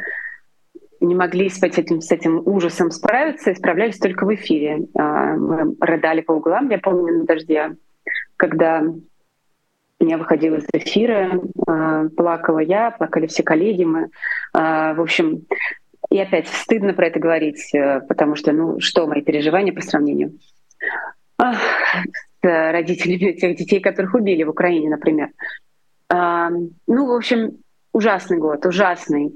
не 1.01 1.15
могли 1.15 1.49
с 1.49 1.61
этим, 1.63 2.01
с 2.01 2.11
этим 2.11 2.41
ужасом 2.45 2.91
справиться 2.91 3.51
и 3.51 3.55
справлялись 3.55 3.97
только 3.97 4.25
в 4.25 4.33
эфире. 4.35 4.87
А, 4.97 5.35
мы 5.35 5.75
рыдали 5.79 6.21
по 6.21 6.33
углам, 6.33 6.69
я 6.69 6.77
помню, 6.77 7.19
на 7.19 7.25
дожде, 7.25 7.75
когда 8.37 8.83
Я 10.01 10.17
выходила 10.17 10.55
из 10.55 10.65
эфира, 10.71 11.41
э, 11.67 12.09
плакала 12.15 12.59
я, 12.59 12.91
плакали 12.91 13.27
все 13.27 13.43
коллеги. 13.43 13.83
Мы, 13.83 14.03
э, 14.03 14.07
в 14.93 15.01
общем, 15.01 15.45
и 16.09 16.17
опять 16.17 16.47
стыдно 16.47 16.93
про 16.93 17.07
это 17.07 17.19
говорить, 17.19 17.75
э, 17.75 17.99
потому 18.07 18.35
что, 18.35 18.53
ну, 18.53 18.79
что 18.79 19.07
мои 19.07 19.21
переживания 19.21 19.73
по 19.73 19.81
сравнению 19.81 20.39
с 21.37 22.43
родителями 22.43 23.33
тех 23.33 23.57
детей, 23.57 23.81
которых 23.81 24.13
убили 24.13 24.43
в 24.43 24.49
Украине, 24.49 24.89
например. 24.89 25.29
Ну, 26.09 27.05
в 27.05 27.11
общем, 27.11 27.57
ужасный 27.93 28.37
год, 28.37 28.65
ужасный. 28.65 29.33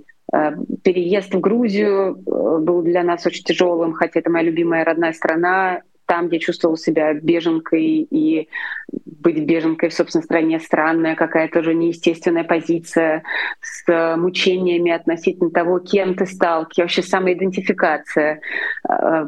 Переезд 0.83 1.33
в 1.33 1.39
Грузию 1.39 2.15
был 2.25 2.81
для 2.81 3.03
нас 3.03 3.25
очень 3.25 3.43
тяжелым, 3.43 3.93
хотя 3.93 4.19
это 4.19 4.29
моя 4.29 4.45
любимая 4.45 4.83
родная 4.83 5.13
страна 5.13 5.81
там 6.05 6.29
я 6.29 6.39
чувствовала 6.39 6.77
себя 6.77 7.13
беженкой, 7.13 8.07
и 8.09 8.49
быть 8.91 9.39
беженкой 9.39 9.89
в 9.89 9.93
собственной 9.93 10.23
стране 10.23 10.59
странная 10.59 11.15
какая-то 11.15 11.59
уже 11.59 11.73
неестественная 11.73 12.43
позиция 12.43 13.23
с 13.61 14.17
мучениями 14.17 14.91
относительно 14.91 15.49
того, 15.49 15.79
кем 15.79 16.15
ты 16.15 16.25
стал, 16.25 16.67
вообще 16.77 17.01
самоидентификация, 17.01 18.41
э, 18.87 19.27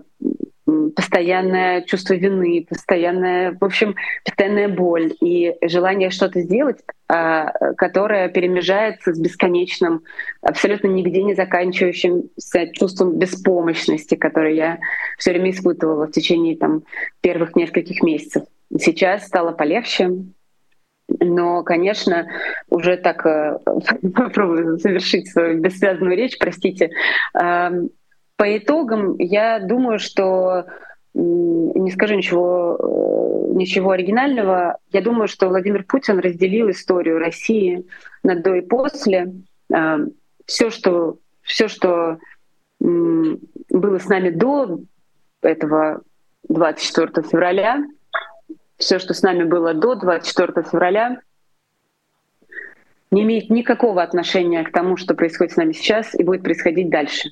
постоянное 0.95 1.81
чувство 1.83 2.15
вины, 2.15 2.65
постоянная, 2.67 3.55
в 3.59 3.63
общем, 3.63 3.95
постоянная 4.23 4.67
боль 4.67 5.13
и 5.21 5.55
желание 5.61 6.09
что-то 6.09 6.41
сделать, 6.41 6.79
а, 7.07 7.51
которое 7.75 8.29
перемежается 8.29 9.13
с 9.13 9.19
бесконечным, 9.19 10.03
абсолютно 10.41 10.87
нигде 10.87 11.23
не 11.23 11.35
заканчивающимся 11.35 12.71
чувством 12.73 13.17
беспомощности, 13.19 14.15
которое 14.15 14.53
я 14.53 14.79
все 15.19 15.31
время 15.31 15.51
испытывала 15.51 16.07
в 16.07 16.11
течение 16.11 16.57
там, 16.57 16.83
первых 17.21 17.55
нескольких 17.55 18.01
месяцев. 18.01 18.43
Сейчас 18.77 19.27
стало 19.27 19.51
полегче, 19.51 20.09
но, 21.07 21.63
конечно, 21.63 22.27
уже 22.69 22.97
так 22.97 23.23
э, 23.25 23.59
попробую 24.15 24.79
завершить 24.79 25.31
свою 25.31 25.59
бессвязную 25.59 26.17
речь, 26.17 26.39
простите. 26.39 26.89
По 28.37 28.57
итогам 28.57 29.15
я 29.17 29.59
думаю, 29.59 29.99
что 29.99 30.65
не 31.13 31.91
скажу 31.91 32.15
ничего, 32.15 32.77
э, 32.77 33.53
ничего 33.53 33.91
оригинального. 33.91 34.77
Я 34.91 35.01
думаю, 35.01 35.29
что 35.29 35.47
Владимир 35.47 35.85
Путин 35.85 36.19
разделил 36.19 36.69
историю 36.69 37.19
России 37.19 37.85
на 38.23 38.35
до 38.35 38.55
и 38.55 38.61
после. 38.61 39.33
Все, 40.45 40.69
что, 40.69 41.17
все, 41.41 41.69
что 41.69 42.17
было 42.79 43.97
с 43.97 44.07
нами 44.07 44.29
до 44.29 44.81
этого 45.41 46.01
24 46.49 47.27
февраля, 47.27 47.83
все, 48.77 48.99
что 48.99 49.13
с 49.13 49.21
нами 49.21 49.45
было 49.45 49.73
до 49.73 49.95
24 49.95 50.67
февраля, 50.67 51.21
не 53.09 53.23
имеет 53.23 53.49
никакого 53.49 54.03
отношения 54.03 54.63
к 54.63 54.71
тому, 54.71 54.97
что 54.97 55.15
происходит 55.15 55.53
с 55.53 55.57
нами 55.57 55.71
сейчас 55.71 56.13
и 56.13 56.23
будет 56.23 56.43
происходить 56.43 56.89
дальше 56.89 57.29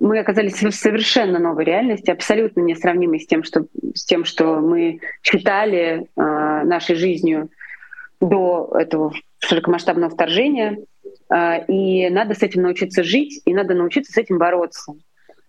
мы 0.00 0.18
оказались 0.18 0.62
в 0.62 0.72
совершенно 0.72 1.38
новой 1.38 1.64
реальности, 1.64 2.10
абсолютно 2.10 2.62
несравнимой 2.62 3.20
с 3.20 3.26
тем, 3.26 3.44
что, 3.44 3.66
с 3.94 4.04
тем, 4.04 4.24
что 4.24 4.60
мы 4.60 5.00
считали 5.22 6.08
э, 6.16 6.20
нашей 6.64 6.96
жизнью 6.96 7.50
до 8.20 8.70
этого 8.78 9.12
широкомасштабного 9.38 10.10
вторжения. 10.10 10.78
Э, 11.32 11.64
и 11.66 12.08
надо 12.08 12.34
с 12.34 12.42
этим 12.42 12.62
научиться 12.62 13.02
жить, 13.02 13.42
и 13.44 13.54
надо 13.54 13.74
научиться 13.74 14.12
с 14.12 14.16
этим 14.16 14.38
бороться. 14.38 14.94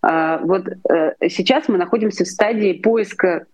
Э, 0.05 0.39
вот 0.41 0.67
э, 0.67 1.29
сейчас 1.29 1.69
мы 1.69 1.77
находимся 1.77 2.25
в 2.25 2.27
стадии 2.27 2.73
поиска 2.73 3.45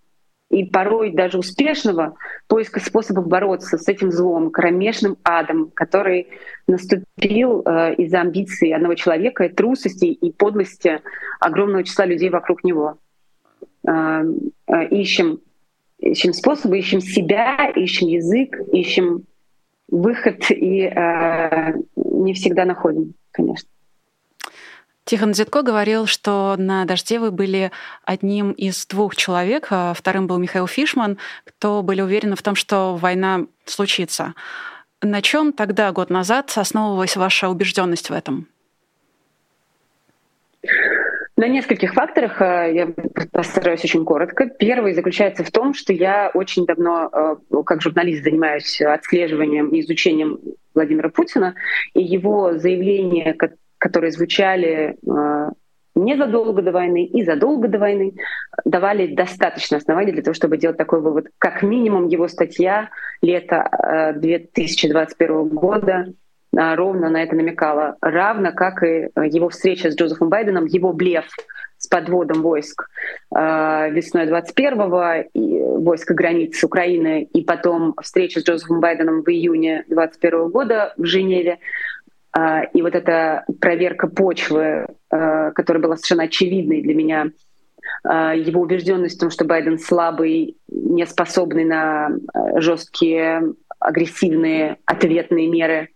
и 0.49 0.63
порой 0.63 1.11
даже 1.11 1.37
успешного 1.37 2.15
поиска 2.47 2.79
способов 2.79 3.27
бороться 3.27 3.77
с 3.77 3.87
этим 3.87 4.11
злом, 4.11 4.49
кромешным 4.49 5.17
адом, 5.23 5.71
который 5.73 6.27
наступил 6.67 7.63
э, 7.65 7.95
из-за 7.95 8.21
амбиций 8.21 8.73
одного 8.73 8.95
человека, 8.95 9.49
трусости 9.49 10.05
и 10.05 10.31
подлости 10.31 11.01
огромного 11.39 11.83
числа 11.83 12.05
людей 12.05 12.29
вокруг 12.29 12.63
него. 12.63 12.97
Э, 13.85 14.23
э, 14.67 14.87
ищем, 14.89 15.41
ищем 15.99 16.33
способы, 16.33 16.79
ищем 16.79 17.01
себя, 17.01 17.69
ищем 17.75 18.07
язык, 18.07 18.57
ищем 18.71 19.25
выход 19.89 20.49
и 20.49 20.83
э, 20.83 21.73
не 21.95 22.33
всегда 22.33 22.65
находим, 22.65 23.13
конечно. 23.31 23.69
Тихон 25.07 25.33
Зитко 25.33 25.61
говорил, 25.61 26.05
что 26.05 26.55
на 26.57 26.83
«Дожде» 26.83 27.17
вы 27.17 27.31
были 27.31 27.71
одним 28.03 28.51
из 28.51 28.85
двух 28.87 29.15
человек, 29.15 29.67
а 29.69 29.93
вторым 29.93 30.27
был 30.27 30.37
Михаил 30.37 30.67
Фишман, 30.67 31.17
кто 31.45 31.81
были 31.81 32.01
уверены 32.01 32.35
в 32.35 32.41
том, 32.41 32.55
что 32.55 32.97
война 32.97 33.45
случится. 33.63 34.33
На 35.01 35.21
чем 35.21 35.53
тогда, 35.53 35.93
год 35.93 36.09
назад, 36.09 36.51
основывалась 36.57 37.15
ваша 37.15 37.47
убежденность 37.47 38.09
в 38.09 38.13
этом? 38.13 38.47
На 41.37 41.47
нескольких 41.47 41.93
факторах 41.93 42.41
э, 42.41 42.73
я 42.73 42.87
постараюсь 43.31 43.85
очень 43.85 44.03
коротко. 44.03 44.47
Первый 44.47 44.93
заключается 44.93 45.45
в 45.45 45.51
том, 45.51 45.73
что 45.73 45.93
я 45.93 46.31
очень 46.33 46.65
давно, 46.65 47.09
э, 47.51 47.63
как 47.63 47.81
журналист, 47.81 48.25
занимаюсь 48.25 48.81
отслеживанием 48.81 49.69
и 49.69 49.79
изучением 49.79 50.39
Владимира 50.73 51.07
Путина, 51.07 51.55
и 51.93 52.03
его 52.03 52.57
заявления, 52.57 53.33
которые 53.77 54.11
звучали 54.11 54.97
э, 55.05 55.49
незадолго 55.95 56.61
до 56.61 56.71
войны 56.71 57.05
и 57.05 57.23
задолго 57.23 57.67
до 57.67 57.79
войны, 57.79 58.13
давали 58.65 59.15
достаточно 59.15 59.77
оснований 59.77 60.11
для 60.11 60.23
того, 60.23 60.33
чтобы 60.33 60.57
делать 60.57 60.77
такой 60.77 61.01
вывод. 61.01 61.27
Как 61.39 61.63
минимум 61.63 62.07
его 62.07 62.27
статья 62.27 62.89
лета 63.21 64.13
2021 64.15 65.29
э, 65.29 65.43
года 65.45 66.05
э, 66.55 66.75
ровно 66.75 67.09
на 67.09 67.23
это 67.23 67.35
намекала, 67.35 67.97
равно 68.01 68.51
как 68.51 68.83
и 68.83 69.09
его 69.15 69.49
встреча 69.49 69.91
с 69.91 69.95
Джозефом 69.95 70.29
Байденом, 70.29 70.65
его 70.65 70.93
блеф 70.93 71.25
с 71.79 71.87
подводом 71.87 72.41
войск 72.41 72.89
весной 73.29 74.25
21-го, 74.25 75.29
и 75.35 75.61
войска 75.77 76.15
границ 76.15 76.63
Украины, 76.63 77.21
и 77.21 77.43
потом 77.43 77.93
встреча 78.01 78.39
с 78.39 78.43
Джозефом 78.43 78.79
Байденом 78.79 79.21
в 79.21 79.29
июне 79.29 79.85
21 79.87 80.49
года 80.49 80.95
в 80.97 81.05
Женеве, 81.05 81.59
и 82.73 82.81
вот 82.81 82.93
эта 82.93 83.45
проверка 83.59 84.07
почвы, 84.07 84.87
а, 85.09 85.51
которая 85.51 85.81
была 85.81 85.95
совершенно 85.95 86.23
очевидной 86.23 86.81
для 86.81 86.93
меня, 86.93 87.27
а, 88.03 88.35
его 88.35 88.61
убежденность 88.61 89.17
в 89.17 89.19
том, 89.19 89.29
что 89.29 89.45
Байден 89.45 89.79
слабый, 89.79 90.57
не 90.67 91.05
способный 91.05 91.65
на 91.65 92.09
жесткие, 92.55 93.53
агрессивные 93.79 94.77
ответные 94.85 95.47
меры. 95.47 95.89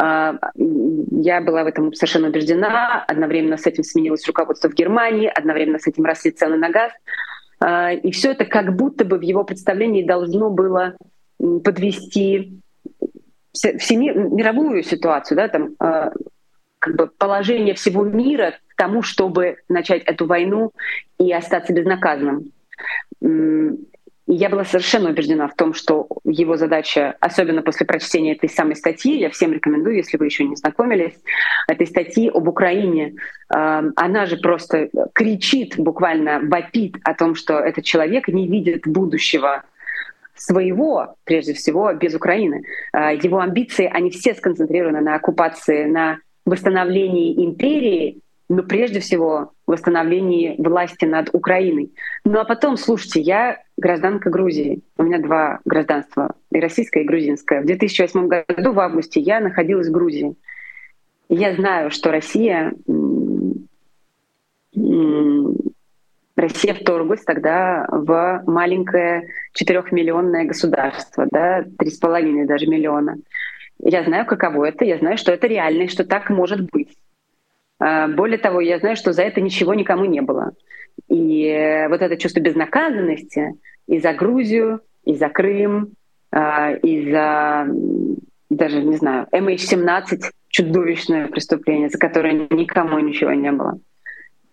Я 0.00 1.40
была 1.40 1.64
в 1.64 1.66
этом 1.66 1.92
совершенно 1.92 2.28
убеждена. 2.28 3.04
Одновременно 3.08 3.56
с 3.56 3.66
этим 3.66 3.82
сменилось 3.82 4.26
руководство 4.28 4.70
в 4.70 4.74
Германии, 4.74 5.26
одновременно 5.26 5.80
с 5.80 5.88
этим 5.88 6.04
росли 6.04 6.30
цены 6.30 6.56
на 6.56 6.70
газ. 6.70 6.92
И 8.04 8.12
все 8.12 8.30
это 8.30 8.44
как 8.44 8.76
будто 8.76 9.04
бы 9.04 9.18
в 9.18 9.22
его 9.22 9.42
представлении 9.42 10.06
должно 10.06 10.50
было 10.50 10.94
подвести 11.38 12.60
всеми, 13.78 14.10
мировую 14.10 14.82
ситуацию, 14.82 15.36
да, 15.36 15.48
там, 15.48 15.74
э, 15.80 16.10
как 16.78 16.96
бы 16.96 17.06
положение 17.08 17.74
всего 17.74 18.04
мира 18.04 18.54
к 18.68 18.76
тому, 18.76 19.02
чтобы 19.02 19.56
начать 19.68 20.02
эту 20.04 20.26
войну 20.26 20.72
и 21.18 21.32
остаться 21.32 21.72
безнаказанным. 21.72 22.52
И 23.20 24.34
я 24.34 24.50
была 24.50 24.64
совершенно 24.64 25.08
убеждена 25.08 25.48
в 25.48 25.54
том, 25.54 25.72
что 25.72 26.06
его 26.24 26.58
задача, 26.58 27.16
особенно 27.18 27.62
после 27.62 27.86
прочтения 27.86 28.34
этой 28.34 28.50
самой 28.50 28.76
статьи, 28.76 29.18
я 29.18 29.30
всем 29.30 29.52
рекомендую, 29.54 29.96
если 29.96 30.18
вы 30.18 30.26
еще 30.26 30.44
не 30.44 30.54
знакомились, 30.54 31.14
этой 31.66 31.86
статьи 31.86 32.28
об 32.28 32.46
Украине, 32.46 33.14
э, 33.14 33.82
она 33.96 34.26
же 34.26 34.36
просто 34.36 34.90
кричит, 35.14 35.78
буквально 35.78 36.40
вопит 36.42 36.96
о 37.04 37.14
том, 37.14 37.34
что 37.34 37.58
этот 37.58 37.84
человек 37.84 38.28
не 38.28 38.46
видит 38.46 38.86
будущего 38.86 39.64
своего, 40.38 41.14
прежде 41.24 41.52
всего, 41.52 41.92
без 41.92 42.14
Украины. 42.14 42.62
А, 42.92 43.12
его 43.12 43.40
амбиции, 43.40 43.90
они 43.92 44.10
все 44.10 44.34
сконцентрированы 44.34 45.00
на 45.00 45.14
оккупации, 45.16 45.84
на 45.84 46.18
восстановлении 46.44 47.44
империи, 47.44 48.20
но 48.48 48.62
прежде 48.62 49.00
всего 49.00 49.52
восстановлении 49.66 50.56
власти 50.58 51.04
над 51.04 51.28
Украиной. 51.34 51.92
Ну 52.24 52.38
а 52.40 52.44
потом, 52.44 52.76
слушайте, 52.76 53.20
я 53.20 53.58
гражданка 53.76 54.30
Грузии. 54.30 54.80
У 54.96 55.02
меня 55.02 55.18
два 55.18 55.60
гражданства, 55.64 56.34
и 56.50 56.58
российское, 56.58 57.02
и 57.02 57.06
грузинское. 57.06 57.60
В 57.60 57.66
2008 57.66 58.26
году, 58.26 58.72
в 58.72 58.80
августе, 58.80 59.20
я 59.20 59.40
находилась 59.40 59.88
в 59.88 59.92
Грузии. 59.92 60.34
Я 61.28 61.54
знаю, 61.54 61.90
что 61.90 62.10
Россия 62.10 62.72
Россия 66.38 66.72
вторглась 66.72 67.24
тогда 67.24 67.84
в 67.90 68.42
маленькое 68.46 69.28
четырехмиллионное 69.54 70.44
государство, 70.44 71.26
да, 71.28 71.64
три 71.76 71.90
с 71.90 71.98
половиной 71.98 72.46
даже 72.46 72.66
миллиона. 72.66 73.16
Я 73.80 74.04
знаю, 74.04 74.24
каково 74.24 74.66
это, 74.66 74.84
я 74.84 74.98
знаю, 74.98 75.18
что 75.18 75.32
это 75.32 75.48
реально, 75.48 75.88
что 75.88 76.04
так 76.04 76.30
может 76.30 76.70
быть. 76.70 76.96
А, 77.80 78.06
более 78.06 78.38
того, 78.38 78.60
я 78.60 78.78
знаю, 78.78 78.94
что 78.94 79.12
за 79.12 79.22
это 79.22 79.40
ничего 79.40 79.74
никому 79.74 80.04
не 80.04 80.20
было. 80.20 80.52
И 81.08 81.86
вот 81.88 82.02
это 82.02 82.16
чувство 82.16 82.38
безнаказанности 82.38 83.54
и 83.88 83.98
за 83.98 84.12
Грузию, 84.12 84.80
и 85.04 85.16
за 85.16 85.28
Крым, 85.30 85.94
из-за 86.30 87.66
даже, 88.50 88.82
не 88.82 88.96
знаю, 88.96 89.26
MH17 89.32 90.20
чудовищное 90.48 91.26
преступление, 91.26 91.88
за 91.88 91.98
которое 91.98 92.32
никому 92.32 92.98
ничего 93.00 93.32
не 93.32 93.50
было. 93.50 93.78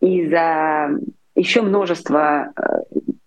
И 0.01 0.27
за 0.27 0.89
еще 1.35 1.61
множество 1.61 2.53
э, 2.55 2.61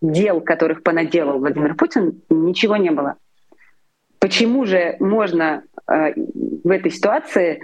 дел, 0.00 0.40
которых 0.40 0.82
понаделал 0.82 1.38
Владимир 1.38 1.74
Путин, 1.74 2.22
ничего 2.30 2.76
не 2.76 2.90
было. 2.90 3.16
Почему 4.18 4.64
же 4.64 4.96
можно 4.98 5.62
э, 5.86 6.14
в 6.64 6.70
этой 6.70 6.90
ситуации 6.90 7.60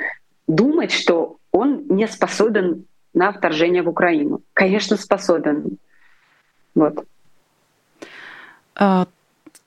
думать, 0.47 0.93
что 0.93 1.39
он 1.51 1.87
не 1.89 2.07
способен 2.07 2.87
на 3.13 3.33
вторжение 3.33 3.83
в 3.83 3.89
Украину? 3.89 4.43
Конечно, 4.53 4.97
способен. 4.97 5.79
Вот. 6.75 7.07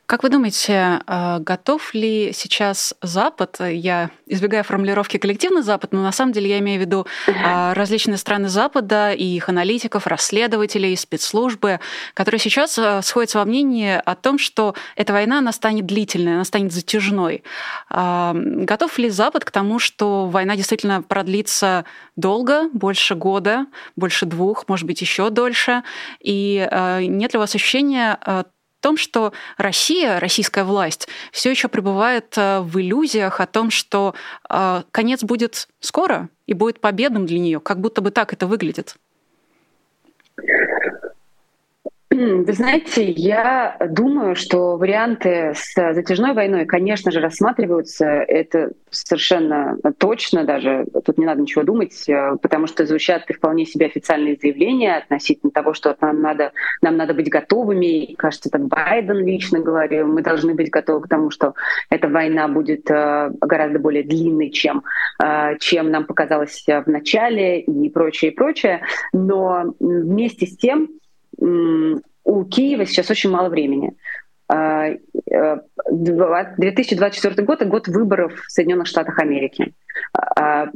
А, 0.08 0.18
как 0.18 0.24
вы 0.24 0.30
думаете, 0.30 1.02
а, 1.06 1.40
готов 1.40 1.94
ли 1.94 2.32
сейчас 2.34 2.96
Запад, 3.02 3.58
я 3.60 4.10
избегаю 4.26 4.64
формулировки 4.64 5.18
коллективный 5.18 5.62
Запад, 5.62 5.92
но 5.92 6.02
на 6.02 6.12
самом 6.12 6.32
деле 6.32 6.50
я 6.50 6.60
имею 6.60 6.80
в 6.80 6.82
виду 6.82 7.06
а, 7.44 7.74
различные 7.74 8.18
страны 8.18 8.48
Запада 8.48 9.12
и 9.12 9.24
их 9.24 9.50
аналитиков, 9.50 10.08
расследователей, 10.08 10.96
спецслужбы, 10.96 11.80
которые 12.14 12.40
сейчас 12.40 12.78
а, 12.80 13.02
сходятся 13.02 13.40
во 13.40 13.46
мнении 13.46 14.02
о 14.04 14.16
том, 14.16 14.40
что 14.40 14.76
эта 14.96 15.14
война, 15.14 15.40
она 15.40 15.52
станет 15.52 15.86
длительной, 15.86 16.36
она 16.36 16.46
станет 16.46 16.72
затяжной. 16.72 17.44
Готов 17.90 18.98
ли 18.98 19.10
Запад 19.10 19.46
к 19.46 19.52
тому, 19.52 19.80
что 19.80 20.28
война 20.28 20.56
действительно 20.56 21.02
продлится 21.02 21.86
долго, 22.16 22.70
больше 22.74 23.16
года, 23.16 23.66
больше 23.96 24.26
двух, 24.26 24.68
может 24.68 24.86
быть, 24.86 25.02
еще 25.02 25.30
дольше? 25.30 25.84
И 26.22 26.68
нет 27.02 27.34
ли 27.34 27.38
у 27.38 27.40
вас 27.40 27.56
ощущения 27.56 28.18
том, 28.82 28.98
что 28.98 29.34
Россия, 29.58 30.20
российская 30.20 30.64
власть, 30.64 31.08
все 31.32 31.50
еще 31.52 31.68
пребывает 31.68 32.38
э, 32.38 32.60
в 32.62 32.80
иллюзиях 32.80 33.40
о 33.40 33.48
том, 33.48 33.70
что 33.70 34.16
э, 34.50 34.84
конец 34.92 35.24
будет 35.24 35.68
скоро 35.80 36.30
и 36.46 36.54
будет 36.54 36.80
победным 36.80 37.26
для 37.26 37.40
нее, 37.40 37.60
как 37.60 37.80
будто 37.80 38.02
бы 38.02 38.12
так 38.12 38.34
это 38.34 38.48
выглядит. 38.48 38.96
Вы 42.18 42.52
знаете, 42.54 43.12
я 43.12 43.78
думаю, 43.92 44.36
что 44.36 44.76
варианты 44.76 45.54
с 45.54 45.76
затяжной 45.94 46.34
войной, 46.34 46.66
конечно 46.66 47.12
же, 47.12 47.20
рассматриваются. 47.20 48.06
Это 48.08 48.72
совершенно 48.90 49.78
точно 50.00 50.44
даже. 50.44 50.88
Тут 51.06 51.20
не 51.20 51.28
надо 51.28 51.42
ничего 51.42 51.64
думать, 51.64 52.10
э, 52.10 52.38
потому 52.42 52.66
что 52.66 52.88
звучат 52.88 53.26
вполне 53.30 53.68
себе 53.68 53.86
официальные 53.86 54.36
заявления 54.42 54.96
относительно 54.96 55.52
того, 55.52 55.76
что 55.76 55.96
нам 56.02 56.22
надо, 56.24 56.54
нам 56.82 56.98
надо 56.98 57.14
быть 57.14 57.30
готовыми. 57.30 58.06
И, 58.06 58.16
кажется, 58.16 58.50
это 58.52 58.58
Байден 58.58 59.24
лично 59.24 59.60
говорил. 59.60 60.08
Мы 60.08 60.24
должны 60.24 60.56
быть 60.56 60.72
готовы 60.72 61.02
к 61.02 61.10
тому, 61.10 61.30
что 61.30 61.54
эта 61.92 62.08
война 62.08 62.48
будет 62.48 62.90
э, 62.90 63.30
гораздо 63.42 63.78
более 63.78 64.02
длинной, 64.02 64.50
чем, 64.50 64.84
э, 65.24 65.58
чем 65.60 65.92
нам 65.92 66.06
показалось 66.06 66.66
в 66.66 66.88
начале 66.88 67.62
и 67.62 67.90
прочее, 67.90 68.32
и 68.32 68.36
прочее. 68.36 68.82
Но 69.14 69.76
вместе 69.80 70.48
с 70.48 70.58
тем 70.58 70.90
у 71.38 72.46
Киева 72.46 72.86
сейчас 72.86 73.10
очень 73.10 73.30
мало 73.30 73.50
времени. 73.50 73.96
2024 76.58 77.36
э, 77.36 77.46
год— 77.46 77.62
это 77.62 77.70
год 77.70 77.88
выборов 77.88 78.34
в 78.34 78.52
Соединенных 78.52 78.88
Штатах 78.88 79.20
Америки. 79.20 79.74
А, 80.14 80.68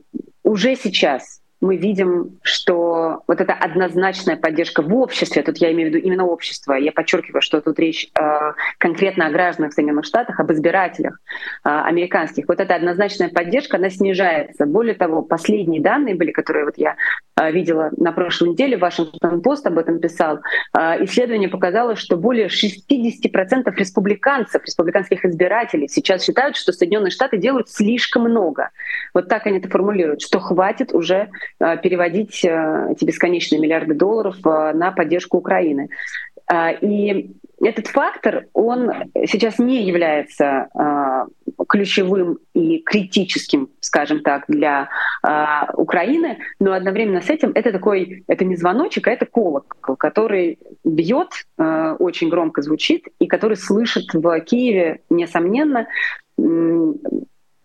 уже 0.44 0.76
сейчас 0.76 1.42
мы 1.62 1.78
видим, 1.78 2.40
что 2.42 3.24
вот 3.28 3.40
эта 3.40 3.54
однозначная 3.54 4.36
поддержка 4.36 4.82
в 4.82 4.94
обществе, 4.96 5.44
тут 5.44 5.58
я 5.58 5.72
имею 5.72 5.92
в 5.92 5.94
виду 5.94 6.06
именно 6.06 6.26
общество, 6.26 6.74
я 6.74 6.92
подчеркиваю, 6.92 7.42
что 7.42 7.62
тут 7.62 7.78
речь 7.80 8.10
э, 8.20 8.54
конкретно 8.80 9.28
о 9.28 9.30
гражданах 9.30 9.74
Соединенных 9.74 10.06
Штатах, 10.06 10.40
об 10.40 10.52
избирателях 10.52 11.20
э, 11.64 11.70
американских, 11.70 12.46
вот 12.48 12.60
эта 12.60 12.74
однозначная 12.76 13.30
поддержка, 13.30 13.78
она 13.78 13.92
снижается. 13.92 14.66
Более 14.66 14.96
того, 14.96 15.22
последние 15.22 15.82
данные 15.82 16.16
были, 16.16 16.32
которые 16.32 16.66
вот 16.66 16.78
я 16.78 16.96
э, 17.40 17.52
видела 17.52 17.92
на 17.96 18.12
прошлой 18.12 18.50
неделе, 18.50 18.78
Вашингтон-Пост 18.78 19.68
об 19.68 19.78
этом 19.78 20.00
писал, 20.00 20.40
э, 20.76 21.04
исследование 21.06 21.48
показало, 21.50 21.96
что 21.96 22.18
более 22.18 22.48
60% 22.48 23.72
республиканцев, 23.76 24.64
республиканских 24.66 25.26
избирателей 25.26 25.88
сейчас 25.88 26.24
считают, 26.24 26.58
что 26.58 26.74
Соединенные 26.74 27.12
Штаты 27.12 27.38
делают 27.38 27.70
слишком 27.70 28.24
много. 28.24 28.72
Вот 29.14 29.30
так 29.30 29.46
они 29.46 29.60
это 29.60 29.70
формулируют, 29.70 30.22
что 30.24 30.40
хватит 30.40 30.92
уже 30.94 31.30
переводить 31.84 32.44
э, 32.44 32.88
эти 32.92 33.06
бесконечные 33.06 33.60
миллиарды 33.60 33.94
долларов 33.94 34.38
э, 34.46 34.74
на 34.74 34.92
поддержку 34.92 35.38
Украины. 35.38 35.90
И 36.82 37.32
этот 37.64 37.88
фактор, 37.88 38.48
он 38.54 38.92
сейчас 39.26 39.58
не 39.58 39.84
является 39.84 40.68
ключевым 41.70 42.40
и 42.54 42.80
критическим, 42.80 43.70
скажем 43.80 44.22
так, 44.22 44.46
для 44.50 44.90
Украины, 45.76 46.40
но 46.60 46.74
одновременно 46.74 47.22
с 47.22 47.30
этим 47.30 47.52
это 47.56 47.72
такой, 47.72 48.26
это 48.28 48.44
не 48.44 48.58
звоночек, 48.58 49.08
а 49.08 49.12
это 49.12 49.26
колокол, 49.28 49.96
который 49.96 50.60
бьет, 50.84 51.30
очень 51.58 52.28
громко 52.28 52.64
звучит, 52.64 53.08
и 53.20 53.28
который 53.28 53.56
слышит 53.56 54.14
в 54.14 54.40
Киеве, 54.42 55.02
несомненно, 55.10 55.88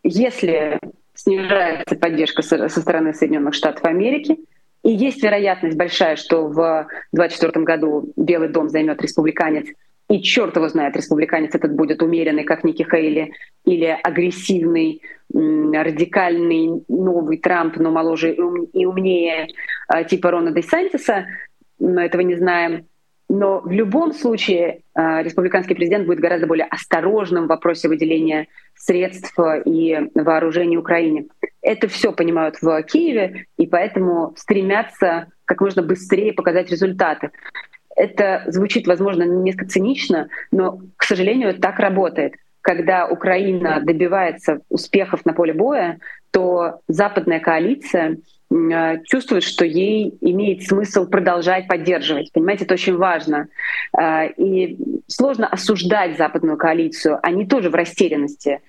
если 0.05 0.78
снижается 1.26 1.96
поддержка 1.96 2.42
со 2.42 2.68
стороны 2.68 3.12
Соединенных 3.12 3.54
Штатов 3.54 3.84
Америки. 3.84 4.38
И 4.84 4.92
есть 4.92 5.22
вероятность 5.22 5.76
большая, 5.76 6.14
что 6.14 6.46
в 6.46 6.86
2024 7.12 7.64
году 7.64 8.12
Белый 8.16 8.48
дом 8.48 8.68
займет 8.68 9.02
республиканец. 9.02 9.66
И 10.08 10.22
черт 10.22 10.54
его 10.54 10.68
знает, 10.68 10.96
республиканец 10.96 11.52
этот 11.52 11.74
будет 11.74 12.00
умеренный, 12.00 12.44
как 12.44 12.62
Ники 12.62 12.86
Хейли, 12.88 13.32
или 13.64 13.86
агрессивный, 14.04 15.02
радикальный 15.34 16.84
новый 16.88 17.38
Трамп, 17.38 17.76
но 17.78 17.90
моложе 17.90 18.32
и 18.32 18.86
умнее, 18.86 19.48
а, 19.88 20.04
типа 20.04 20.30
Рона 20.30 20.52
Де 20.52 20.62
Сантиса. 20.62 21.26
Мы 21.80 22.02
этого 22.02 22.20
не 22.20 22.36
знаем. 22.36 22.86
Но 23.28 23.60
в 23.60 23.70
любом 23.70 24.12
случае 24.12 24.82
э, 24.94 25.22
республиканский 25.22 25.74
президент 25.74 26.06
будет 26.06 26.20
гораздо 26.20 26.46
более 26.46 26.66
осторожным 26.66 27.44
в 27.44 27.48
вопросе 27.48 27.88
выделения 27.88 28.46
средств 28.76 29.36
и 29.64 30.10
вооружений 30.14 30.78
Украине. 30.78 31.26
Это 31.60 31.88
все 31.88 32.12
понимают 32.12 32.56
в 32.62 32.82
Киеве, 32.84 33.46
и 33.56 33.66
поэтому 33.66 34.32
стремятся 34.36 35.26
как 35.44 35.60
можно 35.60 35.82
быстрее 35.82 36.32
показать 36.32 36.70
результаты. 36.70 37.30
Это 37.96 38.44
звучит, 38.46 38.86
возможно, 38.86 39.24
несколько 39.24 39.66
цинично, 39.66 40.28
но, 40.52 40.80
к 40.96 41.02
сожалению, 41.02 41.58
так 41.58 41.78
работает. 41.78 42.34
Когда 42.60 43.06
Украина 43.08 43.80
добивается 43.80 44.60
успехов 44.68 45.24
на 45.24 45.32
поле 45.32 45.52
боя, 45.52 45.98
то 46.30 46.80
западная 46.88 47.40
коалиция 47.40 48.18
Э, 48.18 48.36
чувствует, 49.05 49.42
что 49.42 49.64
ей 49.64 50.16
имеет 50.20 50.62
смысл 50.62 51.07
продолжать 51.07 51.66
поддерживать. 51.66 52.32
Понимаете, 52.32 52.64
это 52.64 52.74
очень 52.74 52.97
важно. 52.97 53.49
Э, 53.99 54.28
и 54.36 54.78
сложно 55.07 55.47
осуждать 55.47 56.16
западную 56.16 56.57
коалицию. 56.57 57.18
Они 57.22 57.47
тоже 57.47 57.70
в 57.70 57.74
растерянности, 57.74 58.61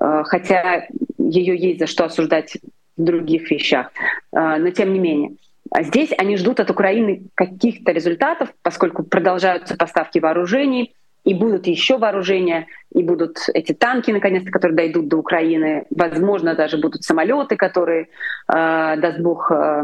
э, 0.00 0.22
хотя 0.24 0.88
ее 1.18 1.56
есть 1.56 1.78
за 1.80 1.86
что 1.86 2.04
осуждать 2.04 2.56
в 2.96 3.02
других 3.02 3.50
вещах. 3.50 3.92
Но 4.32 4.70
тем 4.70 4.92
не 4.92 4.98
менее. 4.98 5.36
А 5.70 5.84
здесь 5.84 6.10
они 6.18 6.36
ждут 6.36 6.60
от 6.60 6.70
Украины 6.70 7.22
каких-то 7.34 7.92
результатов, 7.92 8.52
поскольку 8.62 9.04
продолжаются 9.04 9.76
поставки 9.76 10.18
вооружений, 10.18 10.94
и 11.24 11.34
будут 11.34 11.66
еще 11.66 11.98
вооружения, 11.98 12.66
и 12.92 13.02
будут 13.02 13.38
эти 13.52 13.72
танки, 13.72 14.10
наконец-то, 14.10 14.50
которые 14.50 14.76
дойдут 14.76 15.08
до 15.08 15.18
Украины. 15.18 15.84
Возможно, 15.90 16.54
даже 16.54 16.78
будут 16.78 17.02
самолеты, 17.02 17.56
которые, 17.56 18.02
э, 18.02 18.06
даст 18.48 19.20
Бог, 19.20 19.50
э, 19.50 19.82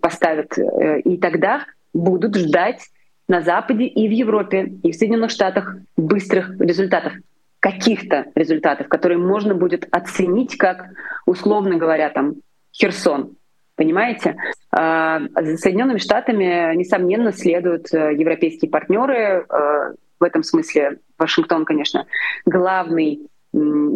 поставят. 0.00 0.58
Э, 0.58 1.00
и 1.00 1.16
тогда 1.16 1.64
будут 1.92 2.36
ждать 2.36 2.80
на 3.28 3.40
Западе 3.40 3.84
и 3.84 4.08
в 4.08 4.10
Европе, 4.10 4.74
и 4.82 4.92
в 4.92 4.94
Соединенных 4.94 5.30
Штатах 5.30 5.76
быстрых 5.96 6.60
результатов 6.60 7.14
каких-то 7.60 8.26
результатов, 8.34 8.88
которые 8.88 9.16
можно 9.16 9.54
будет 9.54 9.88
оценить 9.90 10.58
как, 10.58 10.84
условно 11.24 11.76
говоря, 11.76 12.10
там, 12.10 12.34
Херсон. 12.74 13.36
Понимаете? 13.76 14.36
А, 14.70 15.20
за 15.34 15.56
Соединенными 15.56 15.98
Штатами, 15.98 16.76
несомненно, 16.76 17.32
следуют 17.32 17.92
э, 17.92 18.14
европейские 18.14 18.70
партнеры, 18.70 19.46
э, 19.48 19.94
в 20.18 20.24
этом 20.24 20.42
смысле 20.42 20.98
Вашингтон, 21.18 21.64
конечно, 21.64 22.06
главный 22.46 23.28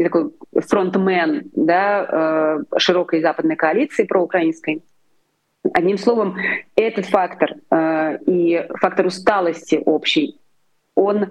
такой 0.02 0.30
фронтмен 0.68 1.50
да, 1.54 2.06
э, 2.70 2.78
широкой 2.78 3.20
западной 3.20 3.56
коалиции 3.56 4.04
проукраинской. 4.04 4.84
Одним 5.74 5.98
словом, 5.98 6.36
этот 6.76 7.06
фактор 7.06 7.54
э, 7.70 8.18
и 8.26 8.66
фактор 8.80 9.06
усталости 9.06 9.82
общий, 9.84 10.40
он 10.94 11.26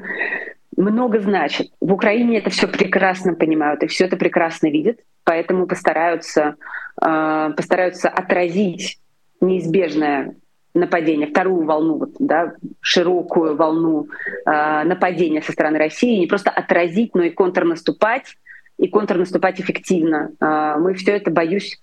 много 0.75 1.19
значит. 1.19 1.71
В 1.79 1.93
Украине 1.93 2.39
это 2.39 2.49
все 2.49 2.67
прекрасно 2.67 3.33
понимают 3.33 3.83
и 3.83 3.87
все 3.87 4.05
это 4.05 4.17
прекрасно 4.17 4.67
видят, 4.67 4.99
поэтому 5.23 5.65
постараются, 5.65 6.55
э, 7.01 7.53
постараются 7.55 8.09
отразить 8.09 8.99
неизбежное 9.39 10.35
нападения, 10.77 11.27
вторую 11.27 11.65
волну, 11.65 11.97
вот, 11.97 12.11
да, 12.19 12.53
широкую 12.81 13.55
волну 13.55 14.07
э, 14.45 14.83
нападения 14.83 15.41
со 15.41 15.51
стороны 15.51 15.77
России, 15.77 16.19
не 16.19 16.27
просто 16.27 16.49
отразить, 16.49 17.15
но 17.15 17.23
и 17.23 17.29
контрнаступать, 17.29 18.35
и 18.77 18.87
контрнаступать 18.87 19.59
эффективно. 19.59 20.31
Э, 20.39 20.75
мы 20.79 20.93
все 20.93 21.11
это, 21.11 21.31
боюсь, 21.31 21.79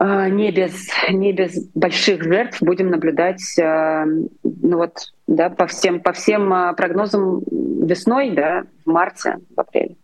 э, 0.00 0.28
не 0.28 0.50
без, 0.50 0.88
не 1.10 1.32
без 1.32 1.68
больших 1.74 2.22
жертв 2.22 2.62
будем 2.62 2.90
наблюдать 2.90 3.58
э, 3.58 4.04
ну 4.04 4.76
вот, 4.76 5.12
да, 5.26 5.50
по 5.50 5.66
всем, 5.66 6.00
по 6.00 6.12
всем 6.12 6.74
прогнозам 6.76 7.42
весной, 7.50 8.30
да, 8.30 8.64
в 8.84 8.90
марте, 8.90 9.38
в 9.54 9.60
апреле. 9.60 9.96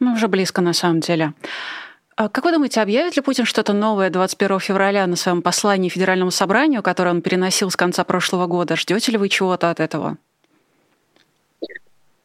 Ну, 0.00 0.12
уже 0.12 0.28
близко 0.28 0.60
на 0.60 0.72
самом 0.72 1.00
деле. 1.00 1.32
А 2.18 2.28
как 2.28 2.44
вы 2.44 2.50
думаете, 2.50 2.80
объявит 2.80 3.14
ли 3.14 3.22
Путин 3.22 3.44
что-то 3.44 3.72
новое 3.72 4.10
21 4.10 4.58
февраля 4.58 5.06
на 5.06 5.14
своем 5.14 5.40
послании 5.40 5.88
Федеральному 5.88 6.32
собранию, 6.32 6.82
которое 6.82 7.10
он 7.10 7.22
переносил 7.22 7.70
с 7.70 7.76
конца 7.76 8.02
прошлого 8.02 8.48
года? 8.48 8.74
Ждете 8.74 9.12
ли 9.12 9.18
вы 9.18 9.28
чего-то 9.28 9.70
от 9.70 9.78
этого? 9.78 10.16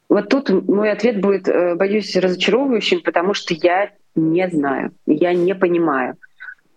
Вот 0.10 0.30
тут 0.30 0.50
мой 0.50 0.92
ответ 0.92 1.22
будет, 1.22 1.48
э, 1.48 1.76
боюсь, 1.76 2.16
разочаровывающим, 2.16 3.04
потому 3.04 3.36
что 3.36 3.54
я 3.54 3.92
не 4.16 4.50
знаю, 4.50 4.94
я 5.06 5.32
не 5.36 5.54
понимаю. 5.54 6.16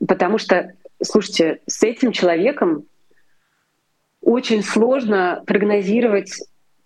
Потому 0.07 0.37
что, 0.37 0.75
слушайте, 1.03 1.61
с 1.67 1.83
этим 1.85 2.13
человеком 2.13 2.85
очень 4.21 4.63
сложно 4.63 5.43
прогнозировать 5.47 6.35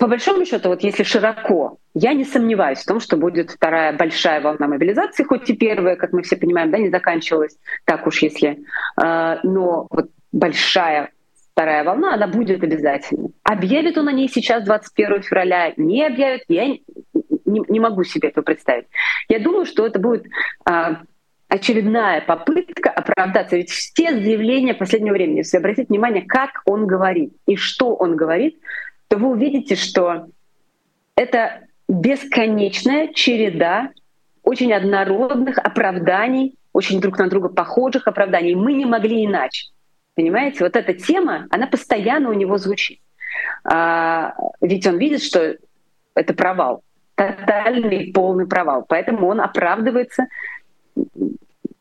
по 0.00 0.06
большому 0.06 0.46
счету, 0.46 0.70
вот 0.70 0.82
если 0.82 1.02
широко, 1.02 1.76
я 1.92 2.14
не 2.14 2.24
сомневаюсь 2.24 2.78
в 2.78 2.86
том, 2.86 3.00
что 3.00 3.18
будет 3.18 3.50
вторая 3.50 3.92
большая 3.92 4.40
волна 4.40 4.66
мобилизации, 4.66 5.24
хоть 5.24 5.50
и 5.50 5.54
первая, 5.54 5.96
как 5.96 6.14
мы 6.14 6.22
все 6.22 6.36
понимаем, 6.36 6.70
да, 6.70 6.78
не 6.78 6.88
заканчивалась 6.88 7.58
так 7.84 8.06
уж 8.06 8.22
если, 8.22 8.60
а, 8.96 9.40
но 9.42 9.86
вот 9.90 10.06
большая 10.32 11.10
вторая 11.52 11.84
волна, 11.84 12.14
она 12.14 12.28
будет 12.28 12.62
обязательно. 12.62 13.28
Объявит 13.42 13.98
он 13.98 14.08
о 14.08 14.12
ней 14.12 14.30
сейчас 14.30 14.64
21 14.64 15.20
февраля, 15.20 15.74
не 15.76 16.06
объявит, 16.06 16.44
я 16.48 16.66
не, 16.66 16.82
не 17.44 17.78
могу 17.78 18.02
себе 18.02 18.30
это 18.30 18.40
представить. 18.40 18.86
Я 19.28 19.38
думаю, 19.38 19.66
что 19.66 19.86
это 19.86 19.98
будет 19.98 20.24
а, 20.64 21.02
очередная 21.48 22.22
попытка 22.22 22.88
оправдаться. 22.88 23.56
Ведь 23.56 23.68
все 23.68 24.12
заявления 24.12 24.72
последнего 24.72 25.12
времени, 25.12 25.38
если 25.38 25.58
обратить 25.58 25.90
внимание, 25.90 26.24
как 26.26 26.62
он 26.64 26.86
говорит 26.86 27.34
и 27.46 27.56
что 27.56 27.94
он 27.94 28.16
говорит, 28.16 28.56
то 29.10 29.16
вы 29.16 29.30
увидите, 29.30 29.74
что 29.74 30.28
это 31.16 31.64
бесконечная 31.88 33.08
череда 33.12 33.90
очень 34.44 34.72
однородных 34.72 35.58
оправданий, 35.58 36.54
очень 36.72 37.00
друг 37.00 37.18
на 37.18 37.28
друга 37.28 37.48
похожих 37.48 38.06
оправданий. 38.06 38.54
Мы 38.54 38.72
не 38.72 38.86
могли 38.86 39.26
иначе. 39.26 39.66
Понимаете, 40.14 40.62
вот 40.62 40.76
эта 40.76 40.94
тема, 40.94 41.48
она 41.50 41.66
постоянно 41.66 42.30
у 42.30 42.34
него 42.34 42.56
звучит. 42.56 43.00
А, 43.64 44.34
ведь 44.60 44.86
он 44.86 44.98
видит, 44.98 45.22
что 45.22 45.56
это 46.14 46.32
провал, 46.32 46.84
тотальный 47.16 48.12
полный 48.14 48.46
провал. 48.46 48.84
Поэтому 48.88 49.26
он 49.26 49.40
оправдывается, 49.40 50.28
э, 50.96 51.00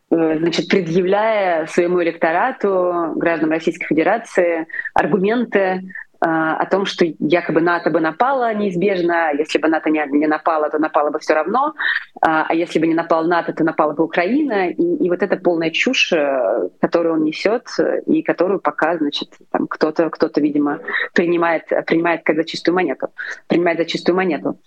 значит, 0.09 0.67
предъявляя 0.67 1.67
своему 1.67 2.01
электорату, 2.01 3.13
гражданам 3.15 3.51
Российской 3.51 3.85
Федерации, 3.85 4.65
аргументы 4.95 5.83
о 6.21 6.65
том, 6.65 6.85
что 6.85 7.05
якобы 7.05 7.61
НАТО 7.61 7.89
бы 7.89 7.99
напало 7.99 8.53
неизбежно, 8.53 9.31
если 9.37 9.57
бы 9.59 9.67
НАТО 9.69 9.89
не, 9.89 10.05
не 10.11 10.27
напало, 10.27 10.69
то 10.69 10.79
напало 10.79 11.11
бы 11.11 11.19
все 11.19 11.33
равно, 11.33 11.73
а, 12.21 12.45
а 12.49 12.53
если 12.53 12.79
бы 12.79 12.87
не 12.87 12.93
напал 12.93 13.25
НАТО, 13.25 13.53
то 13.53 13.63
напала 13.63 13.93
бы 13.93 14.03
Украина, 14.03 14.69
и, 14.69 14.73
и 14.73 15.09
вот 15.09 15.23
эта 15.23 15.37
полная 15.37 15.71
чушь, 15.71 16.11
э, 16.11 16.69
которую 16.81 17.15
он 17.15 17.23
несет, 17.23 17.67
и 18.05 18.21
которую 18.21 18.59
пока, 18.59 18.97
значит, 18.97 19.29
там 19.51 19.67
кто-то, 19.67 20.09
кто-то, 20.09 20.41
видимо, 20.41 20.79
принимает, 21.13 21.63
принимает 21.85 22.23
как 22.23 22.35
за 22.35 22.43
чистую 22.43 22.75
монету, 22.75 23.07
принимает 23.47 23.77
за 23.77 23.85
чистую 23.85 24.15
монету. 24.15 24.59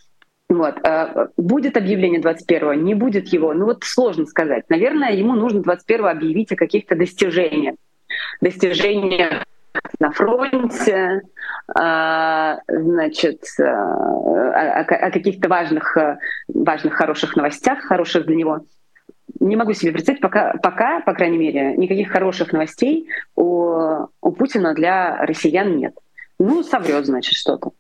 Вот. 0.49 0.75
А, 0.87 1.29
будет 1.37 1.77
объявление 1.77 2.21
21-го, 2.21 2.75
не 2.75 2.95
будет 2.95 3.29
его, 3.29 3.53
ну 3.55 3.67
вот 3.67 3.85
сложно 3.85 4.27
сказать. 4.27 4.65
Наверное, 4.69 5.13
ему 5.13 5.35
нужно 5.35 5.61
21-го 5.61 6.07
объявить 6.07 6.53
о 6.53 6.57
каких-то 6.57 6.95
достижениях 6.95 7.77
достижениях 8.41 9.45
на 9.99 10.11
фронте, 10.11 10.95
а, 10.95 11.21
значит, 11.67 13.45
а, 13.61 14.81
о, 14.81 15.11
каких-то 15.11 15.49
важных, 15.49 15.97
важных, 16.49 16.95
хороших 16.95 17.37
новостях, 17.37 17.81
хороших 17.81 18.27
для 18.27 18.37
него. 18.37 18.67
Не 19.41 19.57
могу 19.57 19.73
себе 19.73 19.93
представить, 19.93 20.21
пока, 20.21 20.55
пока, 20.63 21.01
по 21.01 21.15
крайней 21.15 21.39
мере, 21.39 21.77
никаких 21.77 22.11
хороших 22.11 22.53
новостей 22.53 23.09
у, 23.35 24.07
у 24.21 24.33
Путина 24.33 24.75
для 24.75 25.17
россиян 25.25 25.77
нет. 25.77 25.95
Ну, 26.39 26.63
соврет, 26.63 27.07
значит, 27.07 27.35
что-то. 27.35 27.71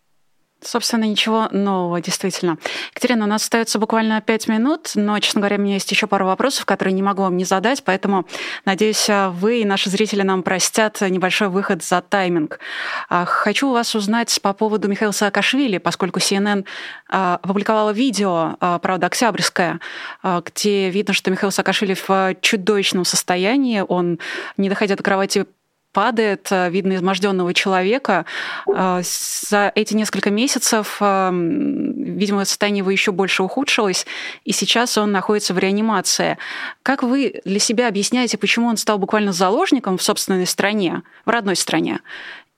Собственно, 0.65 1.05
ничего 1.05 1.49
нового, 1.51 2.01
действительно. 2.01 2.57
Екатерина, 2.91 3.25
у 3.25 3.29
нас 3.29 3.43
остается 3.43 3.81
буквально 3.81 4.21
пять 4.21 4.47
минут, 4.47 4.93
но, 4.95 5.19
честно 5.19 5.41
говоря, 5.41 5.57
у 5.57 5.61
меня 5.61 5.75
есть 5.75 5.91
еще 5.91 6.07
пару 6.07 6.27
вопросов, 6.27 6.67
которые 6.67 6.95
не 6.95 7.03
могу 7.03 7.23
вам 7.23 7.37
не 7.37 7.45
задать, 7.45 7.83
поэтому, 7.83 8.27
надеюсь, 8.65 9.09
вы 9.09 9.63
и 9.63 9.65
наши 9.65 9.91
зрители 9.91 10.23
нам 10.23 10.45
простят 10.45 11.01
небольшой 11.01 11.49
выход 11.49 11.83
за 11.83 12.01
тайминг. 12.01 12.61
А, 13.09 13.25
хочу 13.25 13.71
у 13.71 13.73
вас 13.73 13.95
узнать 13.97 14.39
по 14.41 14.53
поводу 14.53 14.89
Михаила 14.89 15.13
Саакашвили, 15.13 15.79
поскольку 15.79 16.21
CNN 16.21 16.65
а, 17.09 17.41
опубликовала 17.43 17.91
видео, 17.91 18.57
а, 18.61 18.79
правда, 18.79 19.09
октябрьское, 19.09 19.81
где 20.23 20.91
видно, 20.91 21.13
что 21.13 21.31
Михаил 21.31 21.51
Саакашвили 21.51 21.97
в 22.07 22.37
чудовищном 22.41 23.05
состоянии, 23.05 23.85
он, 23.87 24.21
не 24.57 24.69
доходя 24.69 24.95
до 24.95 25.03
кровати, 25.03 25.47
падает, 25.93 26.49
э, 26.51 26.71
видно 26.71 26.95
изможденного 26.95 27.55
человека. 27.55 28.25
Э, 28.67 29.03
за 29.03 29.71
эти 29.75 29.95
несколько 29.95 30.31
месяцев, 30.31 30.97
э, 31.01 31.31
видимо, 31.33 32.45
состояние 32.45 32.81
его 32.81 32.91
еще 32.91 33.13
больше 33.13 33.43
ухудшилось, 33.43 34.07
и 34.45 34.53
сейчас 34.53 34.99
он 34.99 35.13
находится 35.13 35.55
в 35.55 35.59
реанимации. 35.59 36.39
Как 36.83 37.03
вы 37.03 37.41
для 37.45 37.59
себя 37.59 37.89
объясняете, 37.89 38.39
почему 38.39 38.69
он 38.69 38.77
стал 38.77 38.99
буквально 38.99 39.33
заложником 39.33 39.99
в 39.99 40.03
собственной 40.03 40.47
стране, 40.47 41.03
в 41.25 41.31
родной 41.31 41.57
стране? 41.57 42.01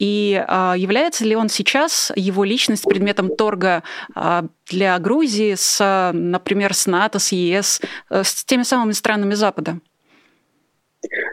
И 0.00 0.44
является 0.76 1.24
ли 1.24 1.36
он 1.36 1.48
сейчас, 1.48 2.10
его 2.16 2.42
личность, 2.42 2.82
предметом 2.82 3.34
торга 3.36 3.84
для 4.68 4.98
Грузии 4.98 5.54
с, 5.54 6.10
например, 6.12 6.74
с 6.74 6.86
НАТО, 6.86 7.20
с 7.20 7.30
ЕС, 7.30 7.80
с 8.10 8.44
теми 8.44 8.64
самыми 8.64 8.90
странами 8.92 9.34
Запада? 9.34 9.78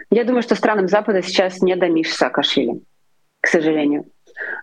Я 0.09 0.23
думаю, 0.23 0.41
что 0.41 0.55
странам 0.55 0.87
Запада 0.87 1.21
сейчас 1.21 1.61
не 1.61 1.75
до 1.75 1.87
Миши 1.89 2.13
Саакашвили, 2.13 2.81
к 3.41 3.47
сожалению. 3.47 4.05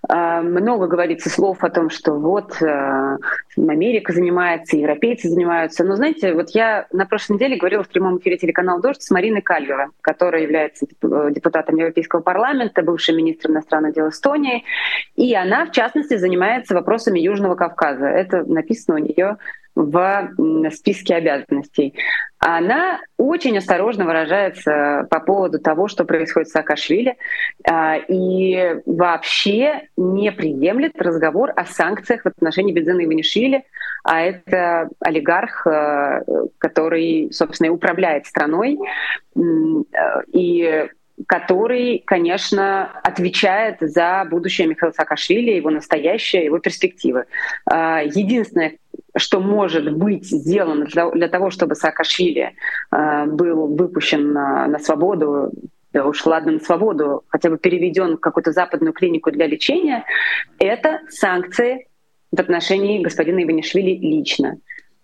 А, 0.08 0.42
много 0.42 0.86
говорится 0.86 1.28
слов 1.28 1.62
о 1.64 1.70
том, 1.70 1.90
что 1.90 2.14
вот 2.14 2.60
э, 2.62 3.16
Америка 3.56 4.12
занимается, 4.12 4.76
европейцы 4.76 5.28
занимаются. 5.28 5.84
Но 5.84 5.96
знаете, 5.96 6.34
вот 6.34 6.50
я 6.50 6.86
на 6.92 7.06
прошлой 7.06 7.34
неделе 7.34 7.56
говорила 7.56 7.82
в 7.82 7.88
прямом 7.88 8.18
эфире 8.18 8.38
телеканала 8.38 8.80
«Дождь» 8.80 9.02
с 9.02 9.10
Мариной 9.10 9.42
Кальвера, 9.42 9.90
которая 10.00 10.42
является 10.42 10.86
э, 10.86 11.30
депутатом 11.30 11.76
Европейского 11.76 12.20
парламента, 12.20 12.82
бывшим 12.82 13.16
министром 13.16 13.52
иностранных 13.52 13.94
дел 13.94 14.08
Эстонии. 14.08 14.64
И 15.16 15.34
она, 15.34 15.66
в 15.66 15.72
частности, 15.72 16.16
занимается 16.16 16.74
вопросами 16.74 17.18
Южного 17.18 17.54
Кавказа. 17.54 18.06
Это 18.06 18.44
написано 18.44 18.96
у 18.96 19.00
нее 19.00 19.36
в 19.78 20.30
списке 20.72 21.14
обязанностей. 21.14 21.94
Она 22.40 23.00
очень 23.16 23.56
осторожно 23.58 24.04
выражается 24.04 25.06
по 25.08 25.20
поводу 25.20 25.60
того, 25.60 25.86
что 25.86 26.04
происходит 26.04 26.48
с 26.48 26.52
Саакашвили, 26.52 27.16
а, 27.64 27.96
и 27.96 28.76
вообще 28.86 29.88
не 29.96 30.32
приемлет 30.32 31.00
разговор 31.00 31.52
о 31.54 31.64
санкциях 31.64 32.22
в 32.22 32.26
отношении 32.26 32.72
Бензена 32.72 33.04
Иванишвили, 33.04 33.64
а 34.02 34.20
это 34.20 34.88
олигарх, 35.00 35.66
э, 35.66 36.22
который, 36.58 37.30
собственно, 37.32 37.72
управляет 37.72 38.26
страной, 38.26 38.78
и 40.32 40.88
который, 41.26 42.02
конечно, 42.06 42.90
отвечает 43.02 43.76
за 43.80 44.26
будущее 44.30 44.66
Михаила 44.66 44.92
Саакашвили, 44.92 45.50
его 45.52 45.70
настоящее, 45.70 46.44
его 46.44 46.58
перспективы. 46.58 47.24
А, 47.66 48.02
единственное, 48.02 48.76
что 49.16 49.40
может 49.40 49.92
быть 49.96 50.26
сделано 50.26 50.86
для 50.86 51.28
того, 51.28 51.50
чтобы 51.50 51.74
Саакашвили 51.74 52.54
а, 52.90 53.26
был 53.26 53.66
выпущен 53.66 54.32
на 54.32 54.78
свободу, 54.78 55.52
да 55.92 56.04
уж 56.04 56.24
ладно, 56.26 56.52
на 56.52 56.60
свободу, 56.60 57.24
хотя 57.28 57.50
бы 57.50 57.58
переведен 57.58 58.16
в 58.16 58.20
какую-то 58.20 58.52
западную 58.52 58.92
клинику 58.92 59.30
для 59.30 59.46
лечения, 59.46 60.04
это 60.58 61.00
санкции 61.08 61.88
в 62.30 62.38
отношении 62.38 63.02
господина 63.02 63.42
Иванишвили 63.42 63.96
лично. 63.96 64.58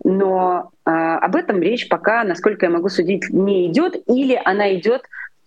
Но 0.04 0.70
э, 0.84 0.90
об 0.90 1.34
этом 1.36 1.62
речь 1.62 1.88
пока, 1.88 2.24
насколько 2.24 2.66
я 2.66 2.72
могу 2.72 2.90
судить, 2.90 3.30
не 3.30 3.66
идет, 3.70 3.96
или 4.06 4.40
она 4.44 4.74
идет 4.74 5.02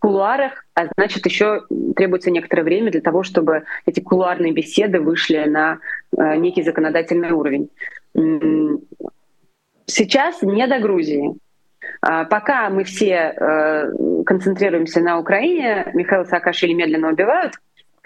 кулуарах, 0.08 0.64
а 0.74 0.86
значит, 0.96 1.26
еще 1.26 1.64
требуется 1.98 2.32
некоторое 2.32 2.64
время 2.64 2.92
для 2.92 3.02
того, 3.02 3.24
чтобы 3.24 3.66
эти 3.86 4.00
кулуарные 4.00 4.54
беседы 4.54 5.02
вышли 5.02 5.44
на 5.44 5.80
э, 6.16 6.38
некий 6.38 6.64
законодательный 6.64 7.32
уровень. 7.32 7.70
Сейчас 9.86 10.42
не 10.42 10.66
до 10.66 10.80
Грузии. 10.80 11.36
А 12.02 12.24
пока 12.24 12.70
мы 12.70 12.86
все 12.86 13.34
э, 13.36 13.92
концентрируемся 14.26 15.02
на 15.02 15.20
Украине, 15.20 15.92
Михаила 15.94 16.24
Саакашвили 16.24 16.74
медленно 16.74 17.10
убивают, 17.10 17.56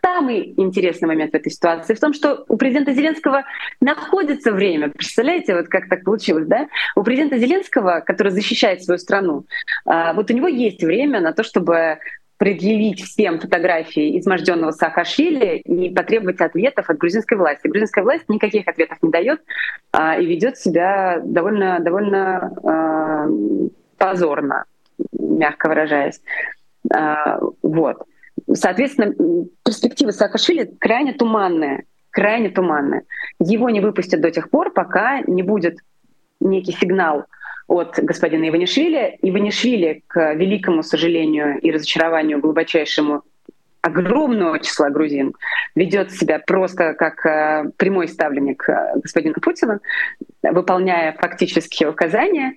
самый 0.04 0.54
интересный 0.58 1.08
момент 1.08 1.32
в 1.32 1.36
этой 1.36 1.52
ситуации 1.52 1.94
в 1.94 2.00
том, 2.00 2.14
что 2.14 2.46
у 2.48 2.58
президента 2.58 2.94
Зеленского 2.94 3.44
находится 3.80 4.52
время. 4.52 4.90
Представляете, 4.90 5.56
вот 5.56 5.68
как 5.68 5.90
так 5.90 6.04
получилось, 6.04 6.48
да? 6.48 6.68
У 6.96 7.04
президента 7.04 7.38
Зеленского, 7.38 8.02
который 8.06 8.32
защищает 8.32 8.84
свою 8.84 8.98
страну, 8.98 9.46
а, 9.86 10.14
вот 10.14 10.30
у 10.32 10.34
него 10.34 10.48
есть 10.48 10.84
время 10.84 11.20
на 11.20 11.34
то, 11.34 11.44
чтобы 11.44 12.00
предъявить 12.38 13.04
всем 13.04 13.40
фотографии 13.40 14.20
изможденного 14.20 14.72
Саакашвили 14.72 15.58
и 15.58 15.94
потребовать 15.94 16.42
ответов 16.42 16.90
от 16.90 16.98
грузинской 16.98 17.38
власти. 17.38 17.68
Грузинская 17.68 18.04
власть 18.04 18.28
никаких 18.30 18.68
ответов 18.68 18.98
не 19.04 19.12
дает 19.12 19.42
а, 19.92 20.18
и 20.18 20.26
ведет 20.26 20.58
себя 20.58 21.22
довольно, 21.24 21.80
довольно 21.80 22.52
а, 22.64 23.28
позорно, 24.00 24.66
мягко 25.12 25.70
выражаясь. 25.70 26.20
А, 26.92 27.40
вот. 27.62 27.98
Соответственно, 28.54 29.14
перспективы 29.64 30.12
Саакашвили 30.12 30.72
крайне 30.80 31.14
туманные, 31.14 31.86
крайне 32.10 32.50
туманные. 32.50 33.04
Его 33.40 33.70
не 33.70 33.80
выпустят 33.80 34.22
до 34.22 34.32
тех 34.32 34.50
пор, 34.50 34.72
пока 34.72 35.22
не 35.22 35.44
будет 35.44 35.78
некий 36.40 36.72
сигнал 36.74 37.26
от 37.68 37.98
господина 38.00 38.50
Иванишвили. 38.50 39.18
Иванишвили, 39.22 40.04
к 40.08 40.34
великому 40.34 40.84
сожалению 40.84 41.60
и 41.60 41.72
разочарованию 41.72 42.42
глубочайшему 42.42 43.24
огромного 43.82 44.60
числа 44.60 44.90
грузин 44.90 45.34
ведет 45.76 46.12
себя 46.12 46.40
просто 46.40 46.94
как 46.94 47.26
э, 47.26 47.72
прямой 47.78 48.08
ставленник 48.08 48.68
э, 48.70 49.00
господина 49.02 49.36
Путина, 49.42 49.80
выполняя 50.44 51.14
фактические 51.14 51.90
указания. 51.90 52.54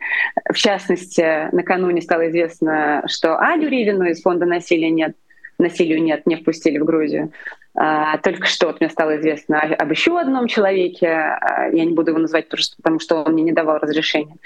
В 0.53 0.57
частности, 0.57 1.49
накануне 1.55 2.03
стало 2.03 2.29
известно, 2.29 3.03
что 3.07 3.39
Аню 3.39 3.69
Ривину 3.69 4.05
из 4.05 4.21
фонда 4.21 4.45
насилия 4.45 4.91
нет, 4.91 5.17
насилию 5.59 6.03
нет, 6.03 6.27
не 6.27 6.37
впустили 6.37 6.79
в 6.79 6.85
Грузию. 6.85 7.33
А, 7.77 8.19
только 8.19 8.47
что 8.47 8.69
вот 8.69 8.81
мне 8.81 8.89
стало 8.89 9.17
известно 9.19 9.61
об 9.61 9.91
еще 9.91 10.19
одном 10.19 10.47
человеке, 10.47 11.09
а, 11.09 11.69
я 11.73 11.85
не 11.85 11.93
буду 11.93 12.13
его 12.13 12.21
называть, 12.21 12.49
потому 12.49 13.01
что 13.01 13.25
он 13.25 13.33
мне 13.33 13.43
не 13.43 13.53
давал 13.53 13.79
разрешения, 13.79 14.37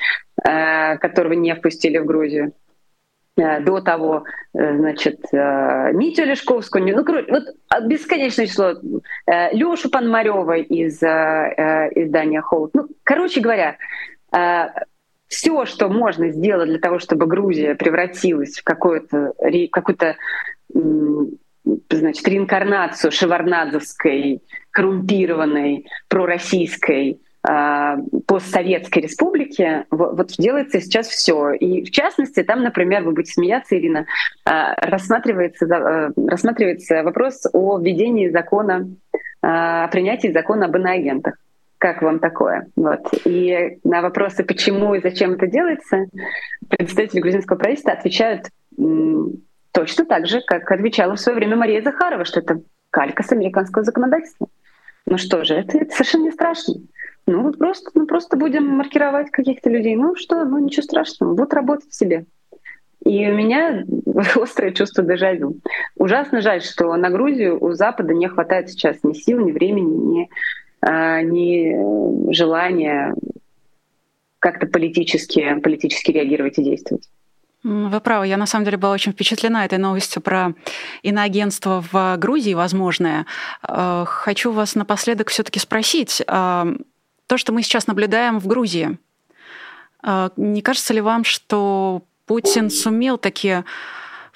а, 0.42 0.96
которого 0.96 1.34
не 1.34 1.54
впустили 1.54 1.98
в 1.98 2.06
Грузию 2.06 2.52
до 3.60 3.80
того, 3.80 4.24
э, 4.52 4.76
значит, 4.78 5.20
Митю 5.32 6.24
Лешковскую, 6.24 6.84
ну, 6.84 7.04
короче, 7.04 7.30
вот 7.30 7.44
бесконечное 7.86 8.46
число, 8.46 8.74
э, 9.26 9.52
Лешу 9.52 9.90
Панмарева 9.90 10.56
из 10.56 11.00
э, 11.02 11.88
издания 11.94 12.40
«Холод». 12.40 12.72
Ну, 12.74 12.88
короче 13.04 13.40
говоря, 13.40 13.76
все, 15.28 15.66
что 15.66 15.88
можно 15.88 16.30
сделать 16.30 16.68
для 16.68 16.78
того, 16.78 16.98
чтобы 16.98 17.26
Грузия 17.26 17.74
превратилась 17.74 18.58
в 18.58 18.64
какую-то 18.64 19.32
какую-то 19.70 20.16
значит, 22.08 22.26
реинкарнацию 22.26 23.12
шеварнадзовской, 23.12 24.40
коррумпированной, 24.70 25.86
пророссийской 26.08 27.20
э, 27.48 27.96
постсоветской 28.26 29.02
республики, 29.02 29.84
вот, 29.90 30.16
вот 30.16 30.32
делается 30.38 30.80
сейчас 30.80 31.08
все. 31.08 31.52
И 31.52 31.84
в 31.84 31.90
частности, 31.90 32.42
там, 32.42 32.62
например, 32.62 33.02
вы 33.02 33.12
будете 33.12 33.32
смеяться, 33.32 33.76
Ирина, 33.76 34.06
э, 34.46 34.50
рассматривается, 34.76 35.66
э, 35.66 36.10
рассматривается 36.26 37.02
вопрос 37.02 37.46
о 37.52 37.78
введении 37.78 38.28
закона, 38.28 38.88
о 39.42 39.88
принятии 39.88 40.32
закона 40.32 40.66
об 40.66 40.76
иноагентах. 40.76 41.34
Как 41.78 42.02
вам 42.02 42.18
такое? 42.18 42.66
Вот. 42.74 43.06
И 43.24 43.78
на 43.84 44.02
вопросы, 44.02 44.42
почему 44.42 44.94
и 44.94 45.00
зачем 45.00 45.34
это 45.34 45.46
делается, 45.46 46.06
представители 46.68 47.20
грузинского 47.20 47.56
правительства 47.56 47.92
отвечают 47.92 48.48
Точно 49.78 50.04
так 50.04 50.26
же, 50.26 50.40
как 50.40 50.68
отвечала 50.72 51.14
в 51.14 51.20
свое 51.20 51.36
время 51.36 51.54
Мария 51.54 51.80
Захарова, 51.80 52.24
что 52.24 52.40
это 52.40 52.60
калька 52.90 53.22
с 53.22 53.30
американского 53.30 53.84
законодательства. 53.84 54.48
Ну 55.06 55.18
что 55.18 55.44
же, 55.44 55.54
это, 55.54 55.78
это 55.78 55.92
совершенно 55.92 56.24
не 56.24 56.32
страшно. 56.32 56.74
Ну 57.28 57.44
вот 57.44 57.58
просто, 57.58 57.88
ну 57.94 58.04
просто 58.04 58.36
будем 58.36 58.66
маркировать 58.66 59.30
каких-то 59.30 59.70
людей. 59.70 59.94
Ну 59.94 60.16
что, 60.16 60.44
ну 60.44 60.58
ничего 60.58 60.82
страшного, 60.82 61.32
будут 61.32 61.54
работать 61.54 61.90
в 61.90 61.94
себе. 61.94 62.26
И 63.04 63.30
у 63.30 63.34
меня 63.36 63.84
острое 64.34 64.72
чувство 64.72 65.04
дежавю. 65.04 65.60
Ужасно 65.94 66.40
жаль, 66.40 66.62
что 66.62 66.96
на 66.96 67.08
Грузию 67.10 67.62
у 67.62 67.70
Запада 67.70 68.14
не 68.14 68.26
хватает 68.26 68.70
сейчас 68.70 69.04
ни 69.04 69.12
сил, 69.12 69.38
ни 69.38 69.52
времени, 69.52 69.94
ни, 69.94 70.30
а, 70.80 71.22
ни 71.22 72.32
желания 72.32 73.14
как-то 74.40 74.66
политически, 74.66 75.60
политически 75.60 76.10
реагировать 76.10 76.58
и 76.58 76.64
действовать. 76.64 77.08
Вы 77.64 78.00
правы, 78.00 78.28
я 78.28 78.36
на 78.36 78.46
самом 78.46 78.64
деле 78.64 78.76
была 78.76 78.92
очень 78.92 79.12
впечатлена 79.12 79.64
этой 79.64 79.78
новостью 79.78 80.22
про 80.22 80.54
иноагентство 81.02 81.84
в 81.90 82.16
Грузии 82.16 82.54
возможное. 82.54 83.26
Э, 83.66 84.04
хочу 84.06 84.52
вас 84.52 84.76
напоследок 84.76 85.28
все-таки 85.30 85.58
спросить, 85.58 86.22
э, 86.24 86.76
то, 87.26 87.36
что 87.36 87.52
мы 87.52 87.62
сейчас 87.62 87.88
наблюдаем 87.88 88.38
в 88.38 88.46
Грузии, 88.46 88.98
э, 90.04 90.30
не 90.36 90.62
кажется 90.62 90.94
ли 90.94 91.00
вам, 91.00 91.24
что 91.24 92.02
Путин 92.26 92.70
сумел 92.70 93.18
таки 93.18 93.64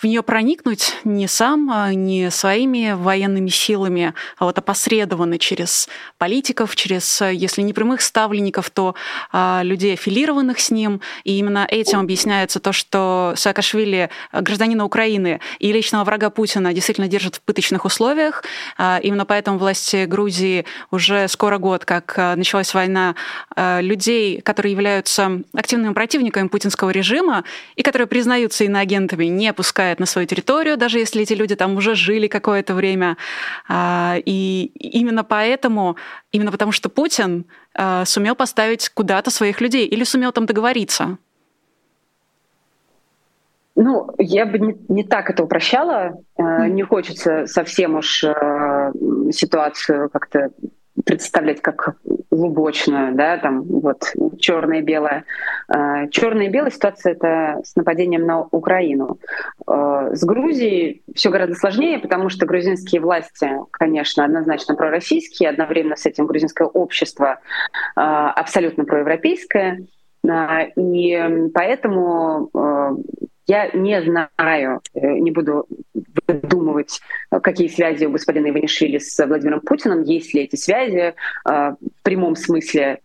в 0.02 0.04
нее 0.04 0.22
проникнуть 0.24 0.96
не 1.04 1.28
сам, 1.28 1.70
а 1.70 1.94
не 1.94 2.30
своими 2.32 2.92
военными 2.92 3.48
силами, 3.48 4.14
а 4.36 4.46
вот 4.46 4.58
опосредованно 4.58 5.38
через 5.38 5.88
политиков, 6.18 6.74
через, 6.74 7.20
если 7.20 7.62
не 7.62 7.72
прямых 7.72 8.00
ставленников, 8.00 8.68
то 8.70 8.96
а, 9.30 9.62
людей, 9.62 9.94
аффилированных 9.94 10.58
с 10.58 10.72
ним. 10.72 11.00
И 11.22 11.38
именно 11.38 11.66
этим 11.70 12.00
объясняется 12.00 12.58
то, 12.58 12.72
что 12.72 13.34
Саакашвили, 13.36 14.10
гражданина 14.32 14.84
Украины 14.84 15.40
и 15.60 15.70
личного 15.72 16.02
врага 16.02 16.30
Путина, 16.30 16.72
действительно 16.72 17.06
держат 17.06 17.36
в 17.36 17.40
пыточных 17.42 17.84
условиях. 17.84 18.42
А, 18.76 18.98
именно 19.00 19.24
поэтому 19.24 19.58
власти 19.58 20.06
Грузии 20.06 20.64
уже 20.90 21.28
скоро 21.28 21.58
год, 21.58 21.84
как 21.84 22.14
а, 22.16 22.34
началась 22.34 22.74
война, 22.74 23.14
а, 23.54 23.80
людей, 23.80 24.40
которые 24.40 24.72
являются 24.72 25.42
активными 25.54 25.92
противниками 25.92 26.48
путинского 26.48 26.90
режима 26.90 27.44
и 27.76 27.82
которые 27.82 28.08
признаются 28.08 28.64
иноагентами, 28.64 29.26
не 29.26 29.52
пускают 29.52 29.91
приезжает 29.92 30.00
на 30.00 30.06
свою 30.06 30.26
территорию, 30.26 30.76
даже 30.76 30.98
если 30.98 31.22
эти 31.22 31.34
люди 31.34 31.56
там 31.56 31.76
уже 31.76 31.94
жили 31.94 32.28
какое-то 32.28 32.74
время. 32.74 33.16
А, 33.68 34.16
и 34.26 34.70
именно 34.74 35.24
поэтому, 35.24 35.96
именно 36.32 36.50
потому 36.50 36.72
что 36.72 36.88
Путин 36.88 37.44
а, 37.74 38.04
сумел 38.04 38.34
поставить 38.34 38.88
куда-то 38.88 39.30
своих 39.30 39.60
людей 39.60 39.86
или 39.86 40.04
сумел 40.04 40.32
там 40.32 40.46
договориться. 40.46 41.18
Ну, 43.74 44.10
я 44.18 44.44
бы 44.46 44.58
не, 44.58 44.74
не 44.88 45.04
так 45.04 45.30
это 45.30 45.44
упрощала. 45.44 46.12
Mm. 46.38 46.68
Не 46.70 46.82
хочется 46.82 47.46
совсем 47.46 47.94
уж 47.94 48.24
ситуацию 49.30 50.10
как-то 50.10 50.50
представлять 51.04 51.60
как 51.60 51.96
лубочную, 52.30 53.14
да, 53.14 53.36
там 53.38 53.62
вот 53.62 54.02
черное 54.38 54.78
и 54.78 54.82
белое. 54.82 55.24
А, 55.68 56.08
черное 56.08 56.46
и 56.46 56.50
белое 56.50 56.70
ситуация 56.70 57.12
это 57.12 57.60
с 57.64 57.76
нападением 57.76 58.26
на 58.26 58.40
Украину. 58.40 59.18
А, 59.66 60.14
с 60.14 60.24
Грузией 60.24 61.02
все 61.14 61.30
гораздо 61.30 61.54
сложнее, 61.54 61.98
потому 61.98 62.28
что 62.28 62.46
грузинские 62.46 63.00
власти, 63.00 63.50
конечно, 63.70 64.24
однозначно 64.24 64.74
пророссийские, 64.74 65.50
одновременно 65.50 65.96
с 65.96 66.06
этим 66.06 66.26
грузинское 66.26 66.66
общество 66.66 67.40
а, 67.96 68.30
абсолютно 68.32 68.84
проевропейское. 68.84 69.86
И 70.76 71.48
поэтому 71.52 73.02
я 73.46 73.70
не 73.72 74.02
знаю, 74.02 74.80
э, 74.94 75.00
не 75.18 75.30
буду 75.30 75.66
выдумывать, 76.26 77.00
какие 77.42 77.68
связи 77.68 78.04
у 78.04 78.10
господина 78.10 78.48
Иванишвили 78.48 78.98
с 78.98 79.24
Владимиром 79.26 79.60
Путиным, 79.60 80.02
есть 80.02 80.34
ли 80.34 80.42
эти 80.42 80.56
связи 80.56 80.98
э, 80.98 81.14
в 81.44 82.02
прямом 82.02 82.36
смысле 82.36 83.00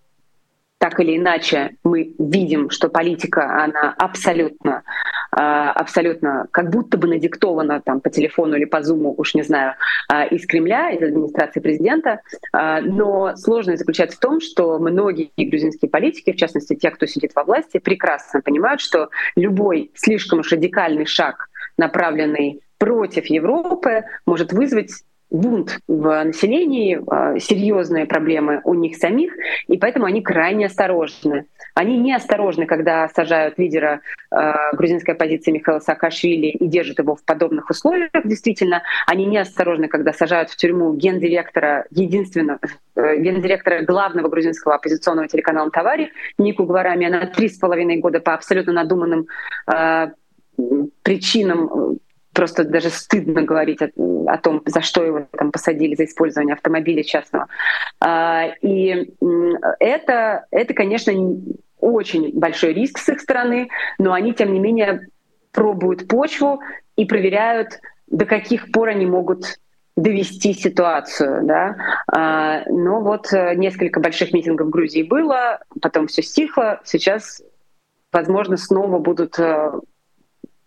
так 0.78 1.00
или 1.00 1.18
иначе 1.18 1.76
мы 1.84 2.14
видим, 2.20 2.70
что 2.70 2.90
политика, 2.90 3.64
она 3.64 3.94
абсолютно, 3.98 4.84
а, 5.32 5.72
абсолютно 5.72 6.48
как 6.52 6.70
будто 6.70 6.98
бы 6.98 7.08
надиктована 7.08 7.82
там 7.82 8.00
по 8.00 8.10
телефону 8.10 8.56
или 8.56 8.66
по 8.66 8.84
зуму, 8.84 9.14
уж 9.18 9.34
не 9.34 9.42
знаю, 9.42 9.74
а, 10.08 10.26
из 10.26 10.46
Кремля, 10.46 10.92
из 10.92 11.02
администрации 11.02 11.62
президента. 11.62 12.22
А, 12.54 12.82
но 12.82 13.36
сложность 13.36 13.80
заключается 13.80 14.18
в 14.18 14.22
том, 14.22 14.40
что 14.40 14.78
многие 14.78 15.32
грузинские 15.36 15.90
политики, 15.90 16.32
в 16.32 16.38
частности 16.38 16.76
те, 16.76 16.92
кто 16.92 17.08
сидит 17.08 17.32
во 17.36 17.44
власти, 17.44 17.80
прекрасно 17.80 18.42
понимают, 18.42 18.80
что 18.80 19.10
любой 19.36 19.92
слишком 19.96 20.40
уж 20.40 20.52
радикальный 20.52 21.06
шаг, 21.06 21.50
направленный 21.78 22.62
против 22.78 23.26
Европы, 23.26 24.04
может 24.28 24.54
вызвать 24.54 24.92
бунт 25.30 25.80
в 25.88 26.24
населении, 26.24 27.00
а, 27.08 27.38
серьезные 27.40 28.06
проблемы 28.06 28.62
у 28.64 28.74
них 28.74 28.96
самих, 28.96 29.34
и 29.68 29.78
поэтому 29.78 30.06
они 30.06 30.22
крайне 30.22 30.68
осторожны. 30.68 31.46
Они 31.74 31.98
не 31.98 32.14
осторожны, 32.16 32.66
когда 32.66 33.08
сажают 33.10 33.60
лидера 33.60 34.02
э, 34.32 34.54
грузинской 34.74 35.14
оппозиции 35.14 35.52
Михаила 35.52 35.80
Саакашвили 35.80 36.48
и 36.48 36.68
держат 36.68 36.98
его 36.98 37.16
в 37.16 37.24
подобных 37.24 37.70
условиях, 37.70 38.10
действительно. 38.24 38.82
Они 39.06 39.26
не 39.26 39.38
осторожны, 39.38 39.88
когда 39.88 40.12
сажают 40.12 40.50
в 40.50 40.56
тюрьму 40.56 40.94
гендиректора, 40.94 41.86
единственного, 41.92 42.60
э, 42.96 43.18
гендиректора 43.18 43.84
главного 43.84 44.28
грузинского 44.28 44.74
оппозиционного 44.74 45.28
телеканала 45.28 45.70
«Тавари» 45.70 46.12
Нику 46.40 46.64
Гварами. 46.64 47.06
Она 47.06 47.28
три 47.28 47.48
с 47.48 47.60
половиной 47.60 47.98
года 47.98 48.22
по 48.22 48.34
абсолютно 48.34 48.74
надуманным 48.74 49.28
э, 49.72 50.08
причинам 51.04 52.00
просто 52.38 52.66
даже 52.66 52.92
стыдно 52.92 53.42
говорить 53.42 53.82
о, 53.82 53.90
о 54.28 54.38
том, 54.38 54.62
за 54.68 54.82
что 54.82 55.04
его 55.04 55.28
там 55.32 55.52
посадили, 55.52 55.96
за 55.96 56.06
использование 56.06 56.54
автомобиля 56.54 57.02
частного. 57.02 57.48
А, 58.00 58.46
и 58.62 59.12
это, 59.80 60.46
это, 60.52 60.74
конечно, 60.76 61.12
очень 61.80 62.38
большой 62.38 62.74
риск 62.74 63.00
с 63.00 63.10
их 63.10 63.22
стороны, 63.22 63.70
но 63.98 64.14
они, 64.14 64.36
тем 64.36 64.54
не 64.54 64.60
менее, 64.60 65.08
пробуют 65.52 66.08
почву 66.08 66.62
и 66.96 67.06
проверяют, 67.06 67.80
до 68.06 68.26
каких 68.26 68.72
пор 68.72 68.90
они 68.90 69.08
могут 69.08 69.58
довести 69.96 70.54
ситуацию, 70.54 71.44
да. 71.44 71.76
А, 72.14 72.62
но 72.68 73.02
вот 73.02 73.34
э, 73.34 73.56
несколько 73.56 74.00
больших 74.00 74.32
митингов 74.32 74.68
в 74.68 74.70
Грузии 74.70 75.02
было, 75.02 75.60
потом 75.82 76.06
все 76.06 76.22
стихло, 76.22 76.82
сейчас, 76.84 77.42
возможно, 78.12 78.58
снова 78.58 79.00
будут 79.00 79.40
э, 79.40 79.72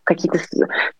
какие-то, 0.04 0.38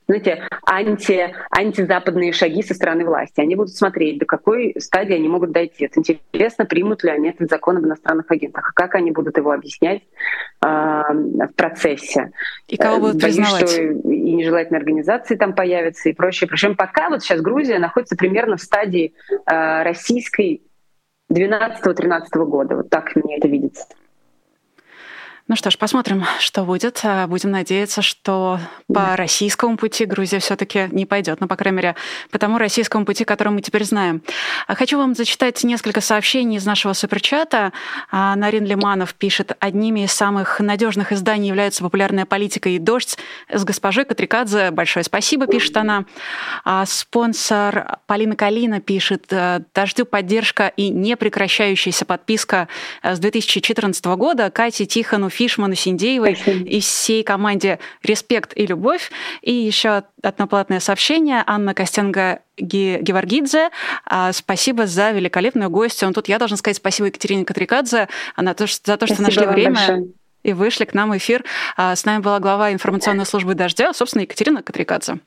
знаете, 0.06 0.42
анти, 0.64 1.34
антизападные 1.50 2.32
шаги 2.32 2.62
со 2.62 2.74
стороны 2.74 3.04
власти. 3.04 3.40
Они 3.40 3.56
будут 3.56 3.74
смотреть, 3.74 4.18
до 4.18 4.26
какой 4.26 4.74
стадии 4.78 5.14
они 5.14 5.28
могут 5.28 5.52
дойти. 5.52 5.86
Это 5.86 6.00
интересно, 6.00 6.66
примут 6.66 7.02
ли 7.04 7.10
они 7.10 7.30
этот 7.30 7.50
закон 7.50 7.78
об 7.78 7.84
иностранных 7.84 8.30
агентах, 8.30 8.68
а 8.68 8.72
как 8.72 8.94
они 8.94 9.10
будут 9.10 9.36
его 9.36 9.52
объяснять 9.52 10.02
э, 10.64 10.66
в 10.66 11.52
процессе. 11.56 12.32
И 12.68 12.76
кого 12.76 13.00
будут 13.00 13.20
Боюсь, 13.20 13.36
признавать? 13.36 13.70
что 13.70 13.82
и 13.82 14.34
нежелательные 14.34 14.78
организации 14.78 15.36
там 15.36 15.54
появятся 15.54 16.08
и 16.08 16.12
прочее. 16.12 16.48
Причем 16.48 16.76
пока 16.76 17.08
вот 17.08 17.22
сейчас 17.22 17.40
Грузия 17.40 17.78
находится 17.78 18.16
примерно 18.16 18.56
в 18.56 18.62
стадии 18.62 19.14
э, 19.46 19.82
российской 19.82 20.62
12-13 21.32 22.22
года. 22.44 22.76
Вот 22.76 22.90
так 22.90 23.14
мне 23.16 23.38
это 23.38 23.48
видится. 23.48 23.86
Ну 25.50 25.56
что 25.56 25.68
ж, 25.68 25.78
посмотрим, 25.78 26.24
что 26.38 26.62
будет. 26.62 27.00
А, 27.02 27.26
будем 27.26 27.50
надеяться, 27.50 28.02
что 28.02 28.60
по 28.86 29.16
российскому 29.16 29.76
пути 29.76 30.04
Грузия 30.04 30.38
все-таки 30.38 30.88
не 30.92 31.06
пойдет. 31.06 31.40
Ну, 31.40 31.48
по 31.48 31.56
крайней 31.56 31.78
мере, 31.78 31.96
по 32.30 32.38
тому 32.38 32.56
российскому 32.56 33.04
пути, 33.04 33.24
который 33.24 33.48
мы 33.48 33.60
теперь 33.60 33.82
знаем. 33.82 34.22
А 34.68 34.76
хочу 34.76 34.96
вам 34.96 35.16
зачитать 35.16 35.64
несколько 35.64 36.00
сообщений 36.00 36.58
из 36.58 36.66
нашего 36.66 36.92
суперчата. 36.92 37.72
А, 38.12 38.36
Нарин 38.36 38.64
Лиманов 38.64 39.14
пишет, 39.14 39.56
одними 39.58 40.04
из 40.04 40.12
самых 40.12 40.60
надежных 40.60 41.10
изданий 41.10 41.48
являются 41.48 41.82
популярная 41.82 42.26
политика 42.26 42.68
и 42.68 42.78
дождь 42.78 43.18
с 43.52 43.64
госпожой 43.64 44.04
Катрикадзе. 44.04 44.70
Большое 44.70 45.02
спасибо, 45.02 45.48
пишет 45.48 45.76
она. 45.76 46.04
Спонсор 46.86 47.98
Полина 48.06 48.36
Калина 48.36 48.80
пишет, 48.80 49.24
«Э, 49.30 49.62
дождю 49.74 50.06
поддержка 50.06 50.68
и 50.68 50.90
непрекращающаяся 50.90 52.04
подписка 52.04 52.68
с 53.02 53.18
2014 53.18 54.14
года. 54.14 54.48
Кате 54.52 54.86
Тихону 54.86 55.28
Фишману, 55.40 55.74
Синдеевой 55.74 56.36
Спасибо. 56.36 56.68
и 56.68 56.80
всей 56.80 57.22
команде 57.22 57.78
«Респект 58.02 58.52
и 58.54 58.66
любовь». 58.66 59.10
И 59.40 59.50
еще 59.54 60.02
одноплатное 60.22 60.80
сообщение. 60.80 61.42
Анна 61.46 61.72
Костенко 61.72 62.40
Геворгидзе. 62.58 63.70
А, 64.04 64.34
спасибо 64.34 64.86
за 64.86 65.12
великолепную 65.12 65.70
гостью. 65.70 66.08
Он 66.08 66.12
тут 66.12 66.28
я 66.28 66.38
должна 66.38 66.58
сказать 66.58 66.76
спасибо 66.76 67.06
Екатерине 67.06 67.46
Катрикадзе 67.46 68.08
за 68.36 68.54
то, 68.54 68.66
что, 68.66 68.92
за 68.92 68.96
то, 68.98 69.06
что 69.06 69.22
нашли 69.22 69.46
время. 69.46 69.76
Большое 69.76 70.04
и 70.42 70.54
вышли 70.54 70.86
к 70.86 70.94
нам 70.94 71.10
в 71.10 71.16
эфир. 71.18 71.44
А, 71.76 71.94
с 71.94 72.04
нами 72.04 72.22
была 72.22 72.38
глава 72.38 72.72
информационной 72.72 73.26
службы 73.26 73.54
«Дождя», 73.54 73.92
собственно, 73.92 74.22
Екатерина 74.22 74.62
Катрикадзе. 74.62 75.18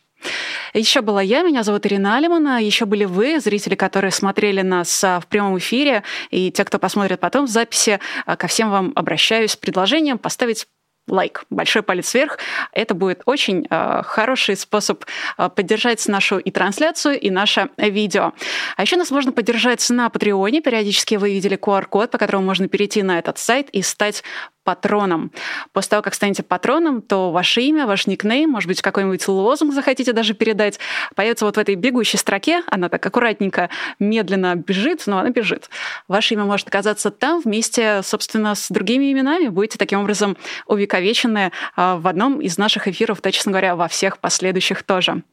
Еще 0.73 1.01
была 1.01 1.21
я, 1.21 1.43
меня 1.43 1.63
зовут 1.63 1.85
Ирина 1.85 2.17
Алимана, 2.17 2.61
еще 2.61 2.85
были 2.85 3.05
вы, 3.05 3.39
зрители, 3.39 3.75
которые 3.75 4.11
смотрели 4.11 4.61
нас 4.61 5.03
а, 5.03 5.19
в 5.19 5.27
прямом 5.27 5.57
эфире, 5.57 6.03
и 6.31 6.51
те, 6.51 6.65
кто 6.65 6.79
посмотрит 6.79 7.19
потом 7.19 7.45
в 7.45 7.49
записи, 7.49 7.99
а, 8.25 8.35
ко 8.35 8.47
всем 8.47 8.71
вам 8.71 8.91
обращаюсь 8.95 9.51
с 9.51 9.55
предложением 9.55 10.17
поставить 10.17 10.67
лайк, 11.07 11.45
большой 11.49 11.83
палец 11.83 12.13
вверх. 12.13 12.37
Это 12.71 12.93
будет 12.93 13.21
очень 13.25 13.67
э, 13.69 14.01
хороший 14.03 14.55
способ 14.55 15.03
э, 15.37 15.49
поддержать 15.49 16.07
нашу 16.07 16.37
и 16.37 16.49
трансляцию, 16.49 17.19
и 17.19 17.29
наше 17.29 17.69
видео. 17.77 18.33
А 18.77 18.81
еще 18.81 18.95
нас 18.95 19.11
можно 19.11 19.31
поддержать 19.31 19.87
на 19.89 20.09
Патреоне. 20.09 20.61
Периодически 20.61 21.15
вы 21.15 21.33
видели 21.33 21.57
QR-код, 21.57 22.11
по 22.11 22.17
которому 22.17 22.45
можно 22.45 22.67
перейти 22.67 23.03
на 23.03 23.19
этот 23.19 23.37
сайт 23.37 23.69
и 23.71 23.81
стать 23.81 24.23
патроном. 24.63 25.31
После 25.71 25.91
того, 25.91 26.01
как 26.01 26.13
станете 26.13 26.43
патроном, 26.43 27.01
то 27.01 27.31
ваше 27.31 27.61
имя, 27.61 27.85
ваш 27.85 28.07
никнейм, 28.07 28.49
может 28.49 28.67
быть, 28.67 28.81
какой-нибудь 28.81 29.27
лозунг 29.27 29.73
захотите 29.73 30.13
даже 30.13 30.33
передать, 30.33 30.79
появится 31.15 31.45
вот 31.45 31.57
в 31.57 31.59
этой 31.59 31.75
бегущей 31.75 32.17
строке, 32.17 32.63
она 32.67 32.89
так 32.89 33.05
аккуратненько, 33.05 33.69
медленно 33.99 34.55
бежит, 34.55 35.03
но 35.05 35.19
она 35.19 35.29
бежит. 35.29 35.69
Ваше 36.07 36.33
имя 36.33 36.45
может 36.45 36.67
оказаться 36.67 37.11
там 37.11 37.41
вместе, 37.41 38.01
собственно, 38.03 38.55
с 38.55 38.69
другими 38.69 39.11
именами. 39.11 39.47
Будете 39.47 39.77
таким 39.77 39.99
образом 39.99 40.37
увековечены 40.67 41.51
а, 41.75 41.97
в 41.97 42.07
одном 42.07 42.39
из 42.39 42.57
наших 42.57 42.87
эфиров, 42.87 43.21
да, 43.21 43.31
честно 43.31 43.51
говоря, 43.51 43.75
во 43.75 43.87
всех 43.87 44.19
последующих 44.19 44.83
тоже. 44.83 45.23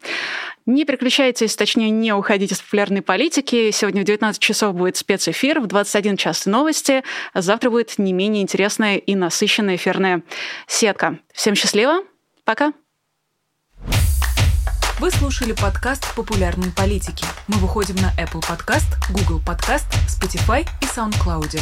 Не 0.67 0.85
переключайтесь, 0.85 1.57
точнее, 1.57 1.91
не 1.91 2.13
уходите 2.13 2.55
с 2.55 2.61
популярной 2.61 3.03
политики. 3.03 3.71
Сегодня 3.71 4.03
в 4.03 4.05
19 4.05 4.41
часов 4.41 4.75
будет 4.75 4.97
спецэфир, 4.97 5.61
в 5.61 5.67
21 5.67 6.17
час 6.17 6.47
новости. 6.47 7.03
Завтра 7.35 7.71
будет 7.71 7.99
не 7.99 8.13
менее 8.13 8.43
интересная 8.43 8.97
и 8.97 9.15
насыщенная 9.21 9.77
эфирная 9.77 10.23
сетка. 10.67 11.19
Всем 11.33 11.55
счастливо, 11.55 12.01
пока! 12.45 12.73
Вы 14.99 15.11
слушали 15.11 15.53
подкаст 15.53 16.15
«Популярные 16.15 16.73
политики». 16.73 17.25
Мы 17.49 17.57
выходим 17.59 17.97
на 17.97 18.13
Apple 18.23 18.43
Podcast, 18.43 18.87
Google 19.11 19.41
Podcast, 19.41 19.87
Spotify 20.09 20.69
и 20.83 20.85
SoundCloud. 20.85 21.59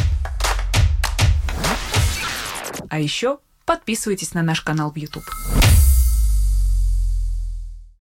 А 2.90 2.98
еще 2.98 3.38
подписывайтесь 3.64 4.34
на 4.34 4.42
наш 4.42 4.62
канал 4.62 4.90
в 4.90 4.96
YouTube. 4.96 5.24